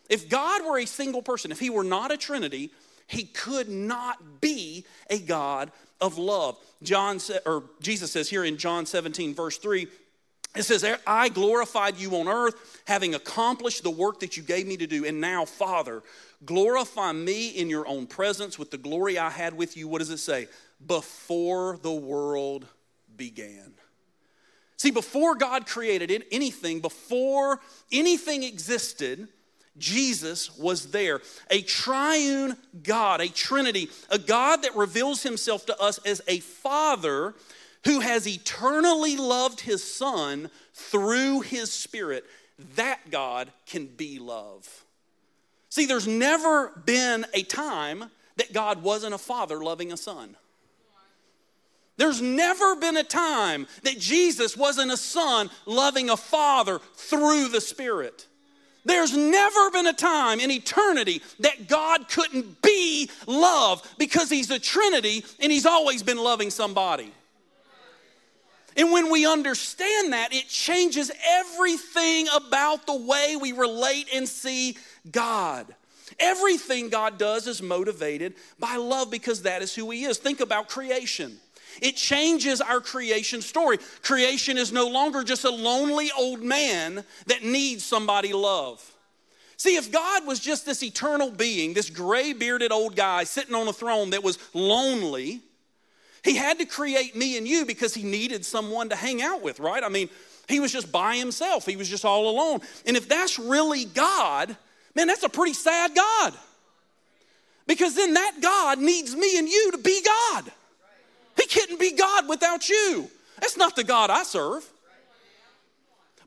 If 0.09 0.29
God 0.29 0.65
were 0.65 0.77
a 0.77 0.85
single 0.85 1.21
person, 1.21 1.51
if 1.51 1.59
he 1.59 1.69
were 1.69 1.83
not 1.83 2.11
a 2.11 2.17
trinity, 2.17 2.71
he 3.07 3.23
could 3.23 3.69
not 3.69 4.41
be 4.41 4.85
a 5.09 5.17
God 5.19 5.71
of 5.99 6.17
love. 6.17 6.57
John 6.83 7.19
or 7.45 7.63
Jesus 7.81 8.11
says 8.11 8.29
here 8.29 8.43
in 8.43 8.57
John 8.57 8.85
17 8.85 9.33
verse 9.33 9.57
3, 9.57 9.87
it 10.55 10.63
says, 10.63 10.85
I 11.07 11.29
glorified 11.29 11.97
you 11.97 12.15
on 12.17 12.27
earth, 12.27 12.81
having 12.85 13.15
accomplished 13.15 13.83
the 13.83 13.91
work 13.91 14.19
that 14.19 14.35
you 14.35 14.43
gave 14.43 14.67
me 14.67 14.75
to 14.77 14.87
do. 14.87 15.05
And 15.05 15.21
now, 15.21 15.45
Father, 15.45 16.03
glorify 16.45 17.13
me 17.13 17.49
in 17.49 17.69
your 17.69 17.87
own 17.87 18.05
presence 18.05 18.59
with 18.59 18.69
the 18.69 18.77
glory 18.77 19.17
I 19.17 19.29
had 19.29 19.55
with 19.55 19.77
you. 19.77 19.87
What 19.87 19.99
does 19.99 20.09
it 20.09 20.17
say? 20.17 20.47
Before 20.85 21.77
the 21.77 21.93
world 21.93 22.65
began. 23.15 23.73
See, 24.75 24.91
before 24.91 25.35
God 25.35 25.67
created 25.67 26.25
anything, 26.31 26.79
before 26.81 27.59
anything 27.91 28.43
existed, 28.43 29.29
Jesus 29.77 30.57
was 30.57 30.91
there. 30.91 31.21
A 31.49 31.61
triune 31.61 32.57
God, 32.83 33.21
a 33.21 33.29
Trinity, 33.29 33.89
a 34.09 34.19
God 34.19 34.63
that 34.63 34.75
reveals 34.75 35.23
himself 35.23 35.65
to 35.67 35.79
us 35.79 35.97
as 35.99 36.21
a 36.27 36.39
Father 36.39 37.35
who 37.85 37.99
has 37.99 38.27
eternally 38.27 39.17
loved 39.17 39.61
his 39.61 39.83
Son 39.83 40.49
through 40.73 41.41
his 41.41 41.71
Spirit, 41.71 42.25
that 42.75 42.99
God 43.09 43.51
can 43.65 43.87
be 43.87 44.19
love. 44.19 44.85
See, 45.69 45.85
there's 45.85 46.07
never 46.07 46.69
been 46.85 47.25
a 47.33 47.43
time 47.43 48.05
that 48.37 48.53
God 48.53 48.83
wasn't 48.83 49.13
a 49.13 49.17
father 49.17 49.63
loving 49.63 49.91
a 49.91 49.97
son. 49.97 50.35
There's 51.97 52.21
never 52.21 52.75
been 52.75 52.97
a 52.97 53.03
time 53.03 53.67
that 53.83 53.99
Jesus 53.99 54.57
wasn't 54.57 54.91
a 54.91 54.97
son 54.97 55.49
loving 55.65 56.09
a 56.09 56.17
father 56.17 56.79
through 56.95 57.49
the 57.49 57.61
Spirit. 57.61 58.27
There's 58.83 59.15
never 59.15 59.69
been 59.69 59.87
a 59.87 59.93
time 59.93 60.39
in 60.39 60.49
eternity 60.49 61.21
that 61.39 61.67
God 61.67 62.09
couldn't 62.09 62.61
be 62.61 63.09
love 63.27 63.87
because 63.97 64.29
He's 64.29 64.49
a 64.49 64.59
Trinity 64.59 65.23
and 65.39 65.51
He's 65.51 65.67
always 65.67 66.01
been 66.01 66.17
loving 66.17 66.49
somebody. 66.49 67.13
And 68.77 68.91
when 68.91 69.11
we 69.11 69.25
understand 69.25 70.13
that, 70.13 70.33
it 70.33 70.47
changes 70.47 71.11
everything 71.27 72.27
about 72.33 72.85
the 72.85 72.95
way 72.95 73.35
we 73.39 73.51
relate 73.51 74.07
and 74.13 74.27
see 74.27 74.77
God. 75.11 75.75
Everything 76.19 76.89
God 76.89 77.17
does 77.17 77.47
is 77.47 77.61
motivated 77.61 78.35
by 78.59 78.75
love 78.75 79.11
because 79.11 79.43
that 79.43 79.61
is 79.61 79.73
who 79.73 79.89
He 79.91 80.03
is. 80.03 80.17
Think 80.17 80.39
about 80.39 80.69
creation. 80.69 81.37
It 81.81 81.95
changes 81.95 82.59
our 82.59 82.81
creation 82.81 83.41
story. 83.41 83.77
Creation 84.01 84.57
is 84.57 84.71
no 84.71 84.87
longer 84.87 85.23
just 85.23 85.45
a 85.45 85.49
lonely 85.49 86.11
old 86.17 86.41
man 86.41 87.03
that 87.27 87.43
needs 87.43 87.83
somebody 87.83 88.29
to 88.29 88.37
love. 88.37 88.85
See, 89.57 89.75
if 89.75 89.91
God 89.91 90.25
was 90.25 90.39
just 90.39 90.65
this 90.65 90.81
eternal 90.81 91.29
being, 91.29 91.73
this 91.73 91.89
gray 91.89 92.33
bearded 92.33 92.71
old 92.71 92.95
guy 92.95 93.23
sitting 93.23 93.53
on 93.55 93.67
a 93.67 93.73
throne 93.73 94.09
that 94.09 94.23
was 94.23 94.39
lonely, 94.53 95.41
he 96.23 96.35
had 96.35 96.59
to 96.59 96.65
create 96.65 97.15
me 97.15 97.37
and 97.37 97.47
you 97.47 97.65
because 97.65 97.93
he 97.93 98.03
needed 98.03 98.45
someone 98.45 98.89
to 98.89 98.95
hang 98.95 99.21
out 99.21 99.41
with, 99.41 99.59
right? 99.59 99.83
I 99.83 99.89
mean, 99.89 100.09
he 100.47 100.59
was 100.59 100.71
just 100.71 100.91
by 100.91 101.15
himself, 101.15 101.65
he 101.65 101.75
was 101.75 101.89
just 101.89 102.05
all 102.05 102.29
alone. 102.29 102.61
And 102.85 102.95
if 102.95 103.07
that's 103.07 103.39
really 103.39 103.85
God, 103.85 104.55
man, 104.95 105.07
that's 105.07 105.23
a 105.23 105.29
pretty 105.29 105.53
sad 105.53 105.95
God. 105.95 106.33
Because 107.67 107.95
then 107.95 108.13
that 108.15 108.37
God 108.41 108.79
needs 108.79 109.15
me 109.15 109.37
and 109.37 109.47
you 109.47 109.71
to 109.71 109.77
be 109.77 110.01
God. 110.03 110.51
He 111.37 111.47
couldn't 111.47 111.79
be 111.79 111.93
God 111.93 112.27
without 112.27 112.67
you. 112.67 113.09
That's 113.39 113.57
not 113.57 113.75
the 113.75 113.83
God 113.83 114.09
I 114.09 114.23
serve. 114.23 114.69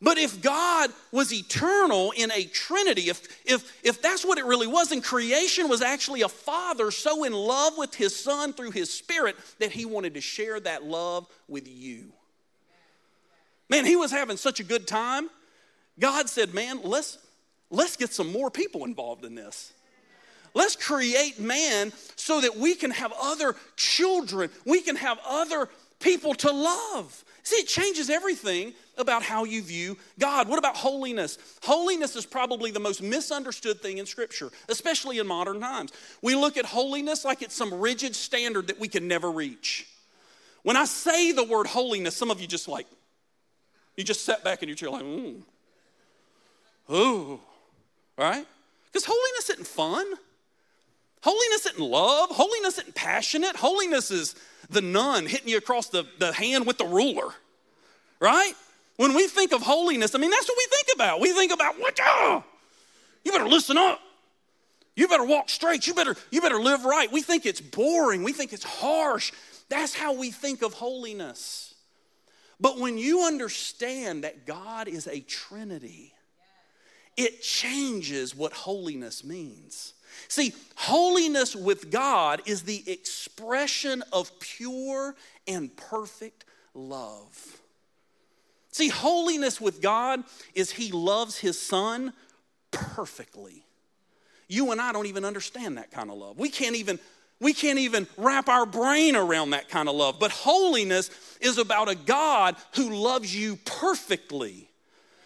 But 0.04 0.18
if 0.18 0.42
God 0.42 0.90
was 1.12 1.32
eternal 1.32 2.12
in 2.14 2.30
a 2.30 2.44
trinity, 2.44 3.08
if, 3.08 3.26
if, 3.46 3.72
if 3.82 4.02
that's 4.02 4.22
what 4.22 4.36
it 4.36 4.44
really 4.44 4.66
was, 4.66 4.92
and 4.92 5.02
creation 5.02 5.66
was 5.66 5.80
actually 5.80 6.20
a 6.20 6.28
father 6.28 6.90
so 6.90 7.24
in 7.24 7.32
love 7.32 7.78
with 7.78 7.94
his 7.94 8.14
son 8.14 8.52
through 8.52 8.72
his 8.72 8.92
spirit 8.92 9.34
that 9.60 9.72
he 9.72 9.86
wanted 9.86 10.12
to 10.12 10.20
share 10.20 10.60
that 10.60 10.84
love 10.84 11.26
with 11.48 11.66
you. 11.66 12.12
Man, 13.70 13.86
he 13.86 13.96
was 13.96 14.10
having 14.10 14.36
such 14.36 14.60
a 14.60 14.62
good 14.62 14.86
time. 14.86 15.30
God 15.98 16.28
said, 16.28 16.52
Man, 16.52 16.80
let's, 16.82 17.16
let's 17.70 17.96
get 17.96 18.12
some 18.12 18.30
more 18.30 18.50
people 18.50 18.84
involved 18.84 19.24
in 19.24 19.34
this. 19.34 19.72
Let's 20.52 20.76
create 20.76 21.40
man 21.40 21.94
so 22.14 22.42
that 22.42 22.58
we 22.58 22.74
can 22.74 22.90
have 22.90 23.14
other 23.18 23.56
children, 23.76 24.50
we 24.66 24.82
can 24.82 24.96
have 24.96 25.18
other 25.26 25.70
people 25.98 26.34
to 26.34 26.52
love. 26.52 27.24
See, 27.42 27.56
it 27.56 27.68
changes 27.68 28.10
everything 28.10 28.74
about 28.98 29.22
how 29.22 29.44
you 29.44 29.62
view 29.62 29.96
God. 30.18 30.48
What 30.48 30.58
about 30.58 30.76
holiness? 30.76 31.38
Holiness 31.62 32.16
is 32.16 32.26
probably 32.26 32.70
the 32.70 32.80
most 32.80 33.02
misunderstood 33.02 33.80
thing 33.80 33.98
in 33.98 34.06
Scripture, 34.06 34.50
especially 34.68 35.18
in 35.18 35.26
modern 35.26 35.60
times. 35.60 35.92
We 36.22 36.34
look 36.34 36.56
at 36.56 36.64
holiness 36.64 37.24
like 37.24 37.42
it's 37.42 37.54
some 37.54 37.72
rigid 37.72 38.14
standard 38.14 38.68
that 38.68 38.78
we 38.78 38.88
can 38.88 39.08
never 39.08 39.30
reach. 39.30 39.88
When 40.62 40.76
I 40.76 40.84
say 40.86 41.32
the 41.32 41.44
word 41.44 41.66
holiness, 41.66 42.16
some 42.16 42.30
of 42.30 42.40
you 42.40 42.46
just 42.46 42.68
like, 42.68 42.86
you 43.96 44.04
just 44.04 44.24
sat 44.24 44.42
back 44.42 44.62
in 44.62 44.68
your 44.68 44.76
chair 44.76 44.90
like, 44.90 45.04
mm. 45.04 45.42
Ooh, 46.90 47.40
right? 48.18 48.46
Because 48.86 49.04
holiness 49.04 49.50
isn't 49.50 49.66
fun. 49.66 50.06
Holiness 51.22 51.66
isn't 51.66 51.80
love. 51.80 52.30
Holiness 52.30 52.78
isn't 52.78 52.94
passionate. 52.94 53.56
Holiness 53.56 54.10
is 54.10 54.34
the 54.68 54.82
nun 54.82 55.26
hitting 55.26 55.48
you 55.48 55.56
across 55.56 55.88
the, 55.88 56.06
the 56.18 56.32
hand 56.32 56.66
with 56.66 56.78
the 56.78 56.84
ruler, 56.84 57.28
right? 58.20 58.52
When 58.96 59.14
we 59.14 59.26
think 59.26 59.52
of 59.52 59.62
holiness, 59.62 60.14
I 60.14 60.18
mean, 60.18 60.30
that's 60.30 60.48
what 60.48 60.56
we 60.56 60.66
think 60.70 60.88
about. 60.94 61.20
We 61.20 61.32
think 61.32 61.52
about, 61.52 61.78
what? 61.80 61.98
Oh, 62.00 62.44
you 63.24 63.32
better 63.32 63.48
listen 63.48 63.76
up. 63.76 64.00
You 64.96 65.08
better 65.08 65.24
walk 65.24 65.48
straight. 65.48 65.86
You 65.86 65.94
better, 65.94 66.16
you 66.30 66.40
better 66.40 66.60
live 66.60 66.84
right. 66.84 67.10
We 67.10 67.20
think 67.20 67.46
it's 67.46 67.60
boring. 67.60 68.22
We 68.22 68.32
think 68.32 68.52
it's 68.52 68.64
harsh. 68.64 69.32
That's 69.68 69.94
how 69.94 70.12
we 70.14 70.30
think 70.30 70.62
of 70.62 70.74
holiness. 70.74 71.74
But 72.60 72.78
when 72.78 72.96
you 72.96 73.24
understand 73.24 74.22
that 74.22 74.46
God 74.46 74.86
is 74.86 75.08
a 75.08 75.20
Trinity, 75.20 76.12
it 77.16 77.42
changes 77.42 78.36
what 78.36 78.52
holiness 78.52 79.24
means. 79.24 79.94
See, 80.28 80.54
holiness 80.76 81.56
with 81.56 81.90
God 81.90 82.42
is 82.46 82.62
the 82.62 82.88
expression 82.88 84.04
of 84.12 84.38
pure 84.38 85.16
and 85.48 85.76
perfect 85.76 86.44
love. 86.72 87.60
See, 88.74 88.88
holiness 88.88 89.60
with 89.60 89.80
God 89.80 90.24
is 90.52 90.72
He 90.72 90.90
loves 90.90 91.38
His 91.38 91.62
Son 91.62 92.12
perfectly. 92.72 93.64
You 94.48 94.72
and 94.72 94.80
I 94.80 94.90
don't 94.90 95.06
even 95.06 95.24
understand 95.24 95.78
that 95.78 95.92
kind 95.92 96.10
of 96.10 96.16
love. 96.16 96.40
We 96.40 96.48
can't 96.48 96.74
even 96.74 96.98
we 97.40 97.52
can't 97.52 97.78
even 97.78 98.08
wrap 98.16 98.48
our 98.48 98.66
brain 98.66 99.14
around 99.14 99.50
that 99.50 99.68
kind 99.68 99.88
of 99.88 99.94
love. 99.94 100.18
But 100.18 100.32
holiness 100.32 101.08
is 101.40 101.58
about 101.58 101.88
a 101.88 101.94
God 101.94 102.56
who 102.74 102.90
loves 102.90 103.32
you 103.32 103.60
perfectly. 103.64 104.68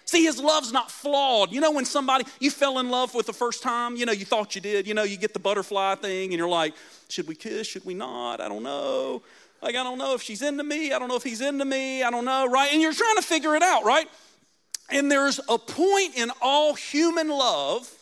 See, 0.05 0.25
his 0.25 0.39
love's 0.39 0.71
not 0.71 0.91
flawed. 0.91 1.51
You 1.51 1.63
know, 1.63 1.71
when 1.71 1.87
somebody, 1.87 2.25
you 2.41 2.51
fell 2.51 2.79
in 2.81 2.91
love 2.91 3.15
with 3.15 3.27
the 3.27 3.33
first 3.33 3.63
time, 3.63 3.97
you 3.97 4.05
know, 4.05 4.13
you 4.13 4.27
thought 4.27 4.55
you 4.55 4.61
did, 4.61 4.87
you 4.87 4.93
know, 4.93 5.05
you 5.05 5.17
get 5.17 5.33
the 5.33 5.39
butterfly 5.39 5.95
thing 5.97 6.31
and 6.31 6.39
you're 6.39 6.49
like, 6.49 6.75
should 7.09 7.29
we 7.29 7.35
kiss? 7.35 7.67
Should 7.67 7.87
we 7.87 7.95
not? 7.95 8.43
I 8.43 8.49
don't 8.49 8.63
know. 8.63 9.23
Like, 9.61 9.75
I 9.75 9.83
don't 9.83 9.99
know 9.99 10.14
if 10.14 10.23
she's 10.23 10.42
into 10.42 10.62
me. 10.62 10.92
I 10.92 10.99
don't 10.99 11.09
know 11.09 11.16
if 11.16 11.25
he's 11.25 11.40
into 11.40 11.64
me. 11.64 12.03
I 12.03 12.11
don't 12.11 12.25
know, 12.25 12.47
right? 12.47 12.73
And 12.73 12.81
you're 12.81 12.92
trying 12.92 13.16
to 13.16 13.23
figure 13.23 13.57
it 13.57 13.62
out, 13.62 13.85
right? 13.85 14.09
And 14.90 15.11
there's 15.11 15.40
a 15.49 15.59
point 15.59 16.16
in 16.16 16.31
all 16.40 16.75
human 16.75 17.29
love 17.29 17.92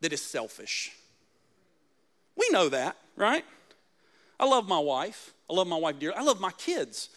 that 0.00 0.12
is 0.12 0.20
selfish. 0.20 0.92
We 2.36 2.48
know 2.50 2.68
that, 2.68 2.96
right? 3.16 3.44
I 4.38 4.46
love 4.46 4.68
my 4.68 4.78
wife. 4.78 5.32
I 5.48 5.54
love 5.54 5.68
my 5.68 5.76
wife 5.76 5.98
dearly. 5.98 6.16
I 6.16 6.22
love 6.22 6.40
my 6.40 6.50
kids. 6.52 7.08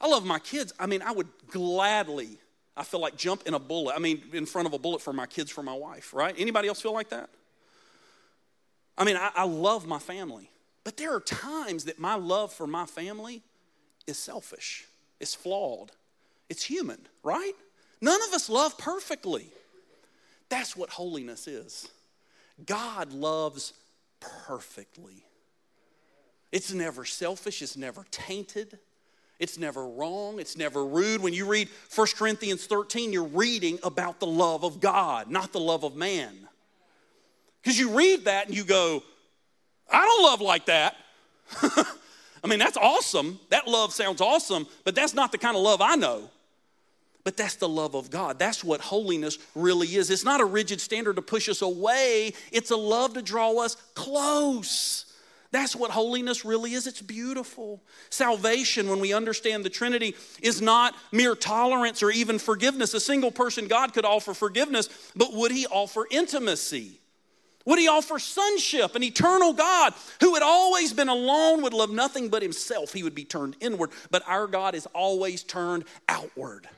I 0.00 0.06
love 0.06 0.24
my 0.26 0.38
kids. 0.38 0.72
I 0.78 0.86
mean, 0.86 1.00
I 1.00 1.12
would 1.12 1.28
gladly, 1.48 2.38
I 2.76 2.84
feel 2.84 3.00
like 3.00 3.16
jump 3.16 3.44
in 3.46 3.54
a 3.54 3.58
bullet. 3.58 3.94
I 3.96 3.98
mean, 3.98 4.22
in 4.32 4.44
front 4.44 4.66
of 4.66 4.74
a 4.74 4.78
bullet 4.78 5.00
for 5.00 5.12
my 5.12 5.26
kids, 5.26 5.50
for 5.50 5.62
my 5.62 5.74
wife, 5.74 6.12
right? 6.12 6.34
Anybody 6.36 6.68
else 6.68 6.82
feel 6.82 6.92
like 6.92 7.08
that? 7.08 7.30
I 8.98 9.04
mean, 9.04 9.16
I, 9.16 9.30
I 9.34 9.44
love 9.44 9.86
my 9.86 9.98
family. 9.98 10.50
But 10.84 10.98
there 10.98 11.14
are 11.14 11.20
times 11.20 11.84
that 11.84 11.98
my 11.98 12.14
love 12.14 12.52
for 12.52 12.66
my 12.66 12.84
family 12.84 13.42
is 14.06 14.18
selfish, 14.18 14.86
it's 15.18 15.34
flawed, 15.34 15.90
it's 16.48 16.62
human, 16.62 17.00
right? 17.22 17.54
None 18.00 18.20
of 18.28 18.34
us 18.34 18.50
love 18.50 18.76
perfectly. 18.76 19.48
That's 20.50 20.76
what 20.76 20.90
holiness 20.90 21.48
is. 21.48 21.88
God 22.66 23.12
loves 23.12 23.72
perfectly. 24.20 25.24
It's 26.52 26.72
never 26.72 27.04
selfish, 27.04 27.62
it's 27.62 27.76
never 27.76 28.04
tainted, 28.10 28.78
it's 29.40 29.58
never 29.58 29.88
wrong, 29.88 30.38
it's 30.38 30.56
never 30.56 30.84
rude. 30.84 31.22
When 31.22 31.32
you 31.32 31.46
read 31.46 31.68
1 31.94 32.06
Corinthians 32.16 32.66
13, 32.66 33.12
you're 33.12 33.24
reading 33.24 33.78
about 33.82 34.20
the 34.20 34.26
love 34.26 34.64
of 34.64 34.80
God, 34.80 35.30
not 35.30 35.52
the 35.52 35.60
love 35.60 35.82
of 35.82 35.96
man. 35.96 36.48
Because 37.62 37.78
you 37.78 37.96
read 37.96 38.26
that 38.26 38.46
and 38.46 38.54
you 38.54 38.62
go, 38.64 39.02
I 39.90 40.04
don't 40.04 40.22
love 40.22 40.40
like 40.40 40.66
that. 40.66 40.96
I 42.44 42.46
mean, 42.46 42.58
that's 42.58 42.76
awesome. 42.76 43.40
That 43.50 43.66
love 43.66 43.92
sounds 43.92 44.20
awesome, 44.20 44.66
but 44.84 44.94
that's 44.94 45.14
not 45.14 45.32
the 45.32 45.38
kind 45.38 45.56
of 45.56 45.62
love 45.62 45.80
I 45.80 45.94
know. 45.96 46.30
But 47.24 47.38
that's 47.38 47.56
the 47.56 47.68
love 47.68 47.94
of 47.94 48.10
God. 48.10 48.38
That's 48.38 48.62
what 48.62 48.82
holiness 48.82 49.38
really 49.54 49.88
is. 49.88 50.10
It's 50.10 50.24
not 50.24 50.42
a 50.42 50.44
rigid 50.44 50.78
standard 50.80 51.16
to 51.16 51.22
push 51.22 51.48
us 51.48 51.62
away, 51.62 52.34
it's 52.52 52.70
a 52.70 52.76
love 52.76 53.14
to 53.14 53.22
draw 53.22 53.58
us 53.58 53.76
close. 53.94 55.06
That's 55.54 55.76
what 55.76 55.92
holiness 55.92 56.44
really 56.44 56.72
is. 56.72 56.88
It's 56.88 57.00
beautiful. 57.00 57.80
Salvation, 58.10 58.90
when 58.90 58.98
we 58.98 59.12
understand 59.12 59.64
the 59.64 59.70
Trinity, 59.70 60.16
is 60.42 60.60
not 60.60 60.96
mere 61.12 61.36
tolerance 61.36 62.02
or 62.02 62.10
even 62.10 62.40
forgiveness. 62.40 62.92
A 62.92 62.98
single 62.98 63.30
person 63.30 63.68
God 63.68 63.94
could 63.94 64.04
offer 64.04 64.34
forgiveness, 64.34 64.88
but 65.14 65.32
would 65.32 65.52
he 65.52 65.64
offer 65.68 66.08
intimacy? 66.10 66.98
Would 67.64 67.78
he 67.78 67.88
offer 67.88 68.18
sonship, 68.18 68.94
an 68.94 69.02
eternal 69.02 69.52
God 69.52 69.94
who 70.20 70.34
had 70.34 70.42
always 70.42 70.92
been 70.92 71.08
alone, 71.08 71.62
would 71.62 71.72
love 71.72 71.90
nothing 71.90 72.28
but 72.28 72.42
himself? 72.42 72.92
He 72.92 73.02
would 73.02 73.14
be 73.14 73.24
turned 73.24 73.56
inward, 73.60 73.90
but 74.10 74.22
our 74.26 74.46
God 74.46 74.74
is 74.74 74.86
always 74.94 75.42
turned 75.42 75.84
outward 76.08 76.68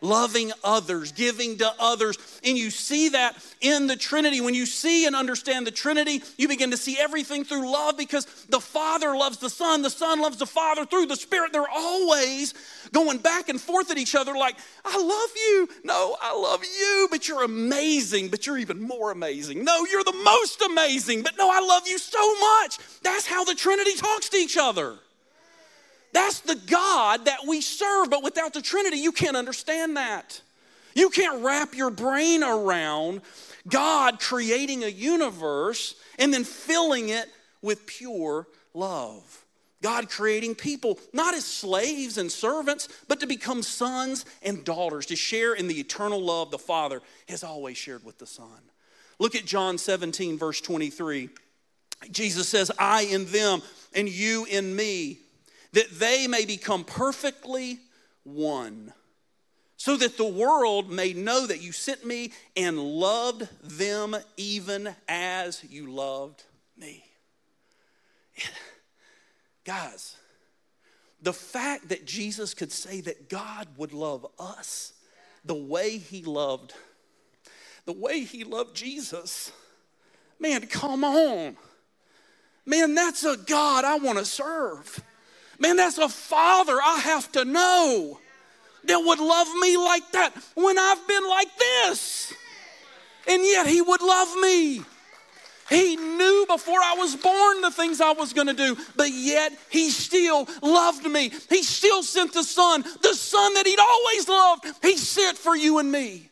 loving 0.00 0.52
others, 0.64 1.12
giving 1.12 1.58
to 1.58 1.72
others. 1.78 2.18
And 2.44 2.56
you 2.56 2.70
see 2.70 3.10
that 3.10 3.36
in 3.60 3.86
the 3.86 3.96
Trinity. 3.96 4.40
When 4.40 4.54
you 4.54 4.66
see 4.66 5.06
and 5.06 5.16
understand 5.16 5.66
the 5.66 5.70
Trinity, 5.70 6.22
you 6.36 6.48
begin 6.48 6.70
to 6.70 6.76
see 6.76 6.96
everything 6.98 7.44
through 7.44 7.70
love 7.70 7.96
because 7.96 8.26
the 8.48 8.60
Father 8.60 9.16
loves 9.16 9.38
the 9.38 9.50
Son, 9.50 9.82
the 9.82 9.90
Son 9.90 10.20
loves 10.20 10.38
the 10.38 10.46
Father 10.46 10.84
through 10.84 11.06
the 11.06 11.16
Spirit. 11.16 11.52
They're 11.52 11.68
always 11.68 12.54
going 12.92 13.18
back 13.18 13.48
and 13.48 13.60
forth 13.60 13.90
at 13.90 13.98
each 13.98 14.14
other 14.14 14.34
like, 14.34 14.56
I 14.84 14.96
love 14.96 15.30
you. 15.36 15.68
No, 15.84 16.16
I 16.20 16.34
love 16.38 16.62
you, 16.64 17.08
but 17.10 17.28
you're 17.28 17.44
amazing, 17.44 18.28
but 18.28 18.46
you're 18.46 18.58
even 18.58 18.80
more 18.80 19.10
amazing. 19.10 19.64
No, 19.64 19.84
you're 19.84 20.04
the 20.04 20.20
most 20.24 20.62
amazing, 20.62 21.22
but 21.22 21.36
no, 21.38 21.50
I 21.50 21.60
love 21.60 21.86
you 21.86 21.98
so 21.98 22.34
much. 22.40 22.78
That's 23.02 23.26
how 23.26 23.44
the 23.44 23.54
Trinity 23.54 23.94
talks 23.94 24.28
to 24.30 24.36
each 24.36 24.56
other. 24.56 24.98
That's 26.12 26.40
the 26.40 26.56
God 26.56 27.26
that 27.26 27.40
we 27.46 27.60
serve, 27.60 28.10
but 28.10 28.22
without 28.22 28.54
the 28.54 28.62
Trinity, 28.62 28.98
you 28.98 29.12
can't 29.12 29.36
understand 29.36 29.96
that. 29.96 30.40
You 30.94 31.10
can't 31.10 31.44
wrap 31.44 31.74
your 31.74 31.90
brain 31.90 32.42
around 32.42 33.20
God 33.68 34.20
creating 34.20 34.84
a 34.84 34.88
universe 34.88 35.94
and 36.18 36.32
then 36.32 36.44
filling 36.44 37.10
it 37.10 37.28
with 37.62 37.86
pure 37.86 38.46
love. 38.74 39.44
God 39.80 40.10
creating 40.10 40.56
people 40.56 40.98
not 41.12 41.34
as 41.34 41.44
slaves 41.44 42.18
and 42.18 42.32
servants, 42.32 42.88
but 43.06 43.20
to 43.20 43.26
become 43.26 43.62
sons 43.62 44.24
and 44.42 44.64
daughters, 44.64 45.06
to 45.06 45.16
share 45.16 45.54
in 45.54 45.68
the 45.68 45.78
eternal 45.78 46.20
love 46.20 46.50
the 46.50 46.58
Father 46.58 47.00
has 47.28 47.44
always 47.44 47.76
shared 47.76 48.04
with 48.04 48.18
the 48.18 48.26
Son. 48.26 48.46
Look 49.20 49.34
at 49.34 49.44
John 49.44 49.78
17, 49.78 50.36
verse 50.38 50.60
23. 50.60 51.28
Jesus 52.10 52.48
says, 52.48 52.70
I 52.78 53.02
in 53.02 53.26
them 53.26 53.62
and 53.94 54.08
you 54.08 54.46
in 54.46 54.74
me 54.74 55.18
that 55.72 55.90
they 55.98 56.26
may 56.26 56.44
become 56.44 56.84
perfectly 56.84 57.78
one, 58.24 58.92
so 59.76 59.96
that 59.96 60.16
the 60.16 60.24
world 60.24 60.90
may 60.90 61.12
know 61.12 61.46
that 61.46 61.62
you 61.62 61.72
sent 61.72 62.04
me 62.04 62.32
and 62.56 62.78
loved 62.78 63.48
them 63.62 64.16
even 64.36 64.94
as 65.08 65.62
you 65.68 65.90
loved 65.90 66.42
me. 66.76 67.04
Guys, 69.64 70.16
the 71.22 71.32
fact 71.32 71.88
that 71.90 72.06
Jesus 72.06 72.54
could 72.54 72.72
say 72.72 73.00
that 73.02 73.28
God 73.28 73.68
would 73.76 73.92
love 73.92 74.26
us 74.38 74.92
the 75.44 75.54
way 75.54 75.98
he 75.98 76.22
loved, 76.22 76.74
the 77.84 77.92
way 77.92 78.20
he 78.20 78.44
loved 78.44 78.74
Jesus, 78.74 79.52
man, 80.38 80.66
come 80.66 81.04
on. 81.04 81.56
Man, 82.66 82.94
that's 82.94 83.24
a 83.24 83.36
God 83.36 83.84
I 83.84 83.96
want 83.96 84.18
to 84.18 84.26
serve. 84.26 85.02
Man, 85.58 85.76
that's 85.76 85.98
a 85.98 86.08
father 86.08 86.78
I 86.82 87.00
have 87.00 87.30
to 87.32 87.44
know 87.44 88.20
that 88.84 88.98
would 88.98 89.18
love 89.18 89.48
me 89.60 89.76
like 89.76 90.10
that 90.12 90.32
when 90.54 90.78
I've 90.78 91.06
been 91.08 91.28
like 91.28 91.56
this. 91.58 92.32
And 93.28 93.42
yet 93.42 93.66
he 93.66 93.82
would 93.82 94.00
love 94.00 94.34
me. 94.40 94.82
He 95.68 95.96
knew 95.96 96.46
before 96.48 96.80
I 96.82 96.94
was 96.96 97.14
born 97.16 97.60
the 97.60 97.70
things 97.70 98.00
I 98.00 98.12
was 98.12 98.32
going 98.32 98.46
to 98.46 98.54
do, 98.54 98.76
but 98.96 99.10
yet 99.10 99.52
He 99.68 99.90
still 99.90 100.48
loved 100.62 101.04
me. 101.04 101.30
He 101.50 101.62
still 101.62 102.02
sent 102.02 102.32
the 102.32 102.42
Son, 102.42 102.82
the 103.02 103.14
Son 103.14 103.54
that 103.54 103.66
He'd 103.66 103.78
always 103.78 104.28
loved. 104.28 104.66
He 104.82 104.96
sent 104.96 105.36
for 105.36 105.54
you 105.54 105.78
and 105.78 105.92
me. 105.92 106.30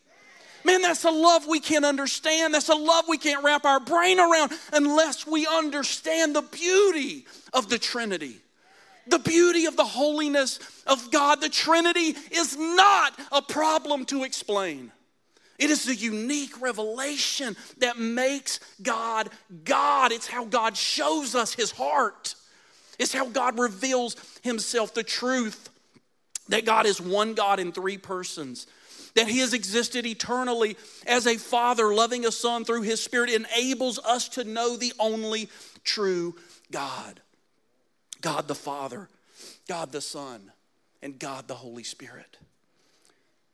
Man, 0.65 0.81
that's 0.81 1.05
a 1.05 1.11
love 1.11 1.47
we 1.47 1.59
can't 1.59 1.85
understand. 1.85 2.53
That's 2.53 2.69
a 2.69 2.75
love 2.75 3.05
we 3.07 3.17
can't 3.17 3.43
wrap 3.43 3.63
our 3.63 3.79
brain 3.79 4.19
around 4.19 4.51
unless 4.73 5.25
we 5.25 5.47
understand 5.47 6.35
the 6.35 6.41
beauty 6.41 7.25
of 7.53 7.69
the 7.69 7.77
Trinity. 7.77 8.41
The 9.09 9.19
beauty 9.19 9.65
of 9.65 9.75
the 9.75 9.85
holiness 9.85 10.59
of 10.85 11.11
God, 11.11 11.41
the 11.41 11.49
Trinity, 11.49 12.15
is 12.31 12.57
not 12.57 13.17
a 13.31 13.41
problem 13.41 14.05
to 14.05 14.23
explain. 14.23 14.91
It 15.57 15.69
is 15.69 15.85
the 15.85 15.95
unique 15.95 16.61
revelation 16.61 17.55
that 17.79 17.97
makes 17.97 18.59
God 18.81 19.29
God. 19.63 20.11
It's 20.11 20.27
how 20.27 20.45
God 20.45 20.77
shows 20.77 21.33
us 21.35 21.53
his 21.53 21.71
heart. 21.71 22.35
It's 22.99 23.13
how 23.13 23.27
God 23.27 23.59
reveals 23.59 24.15
himself, 24.43 24.93
the 24.93 25.03
truth 25.03 25.69
that 26.49 26.65
God 26.65 26.85
is 26.85 27.01
one 27.01 27.33
God 27.33 27.59
in 27.59 27.71
three 27.71 27.97
persons, 27.97 28.67
that 29.15 29.27
he 29.27 29.39
has 29.39 29.53
existed 29.53 30.05
eternally 30.05 30.77
as 31.05 31.27
a 31.27 31.37
father 31.37 31.93
loving 31.93 32.25
a 32.25 32.31
son 32.31 32.63
through 32.63 32.83
his 32.83 33.03
spirit 33.03 33.29
enables 33.29 33.99
us 33.99 34.29
to 34.29 34.43
know 34.43 34.77
the 34.77 34.93
only 34.99 35.49
true 35.83 36.35
God. 36.71 37.21
God 38.21 38.47
the 38.47 38.55
Father, 38.55 39.09
God 39.67 39.91
the 39.91 40.01
Son, 40.01 40.51
and 41.01 41.19
God 41.19 41.47
the 41.47 41.55
Holy 41.55 41.83
Spirit. 41.83 42.37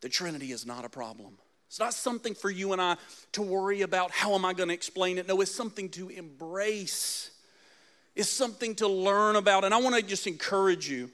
The 0.01 0.09
Trinity 0.09 0.51
is 0.51 0.65
not 0.65 0.85
a 0.85 0.89
problem. 0.89 1.37
It's 1.67 1.79
not 1.79 1.93
something 1.93 2.35
for 2.35 2.51
you 2.51 2.71
and 2.71 2.81
I 2.81 2.97
to 3.31 3.41
worry 3.41 3.81
about. 3.81 4.11
How 4.11 4.35
am 4.35 4.45
I 4.45 4.53
going 4.53 4.69
to 4.69 4.75
explain 4.75 5.17
it? 5.17 5.27
No, 5.27 5.41
it's 5.41 5.53
something 5.53 5.89
to 5.89 6.09
embrace. 6.09 7.31
It's 8.15 8.29
something 8.29 8.75
to 8.75 8.87
learn 8.87 9.37
about. 9.37 9.63
And 9.63 9.73
I 9.73 9.77
want 9.77 9.95
to 9.95 10.03
just 10.03 10.27
encourage 10.27 10.87
you 10.87 11.09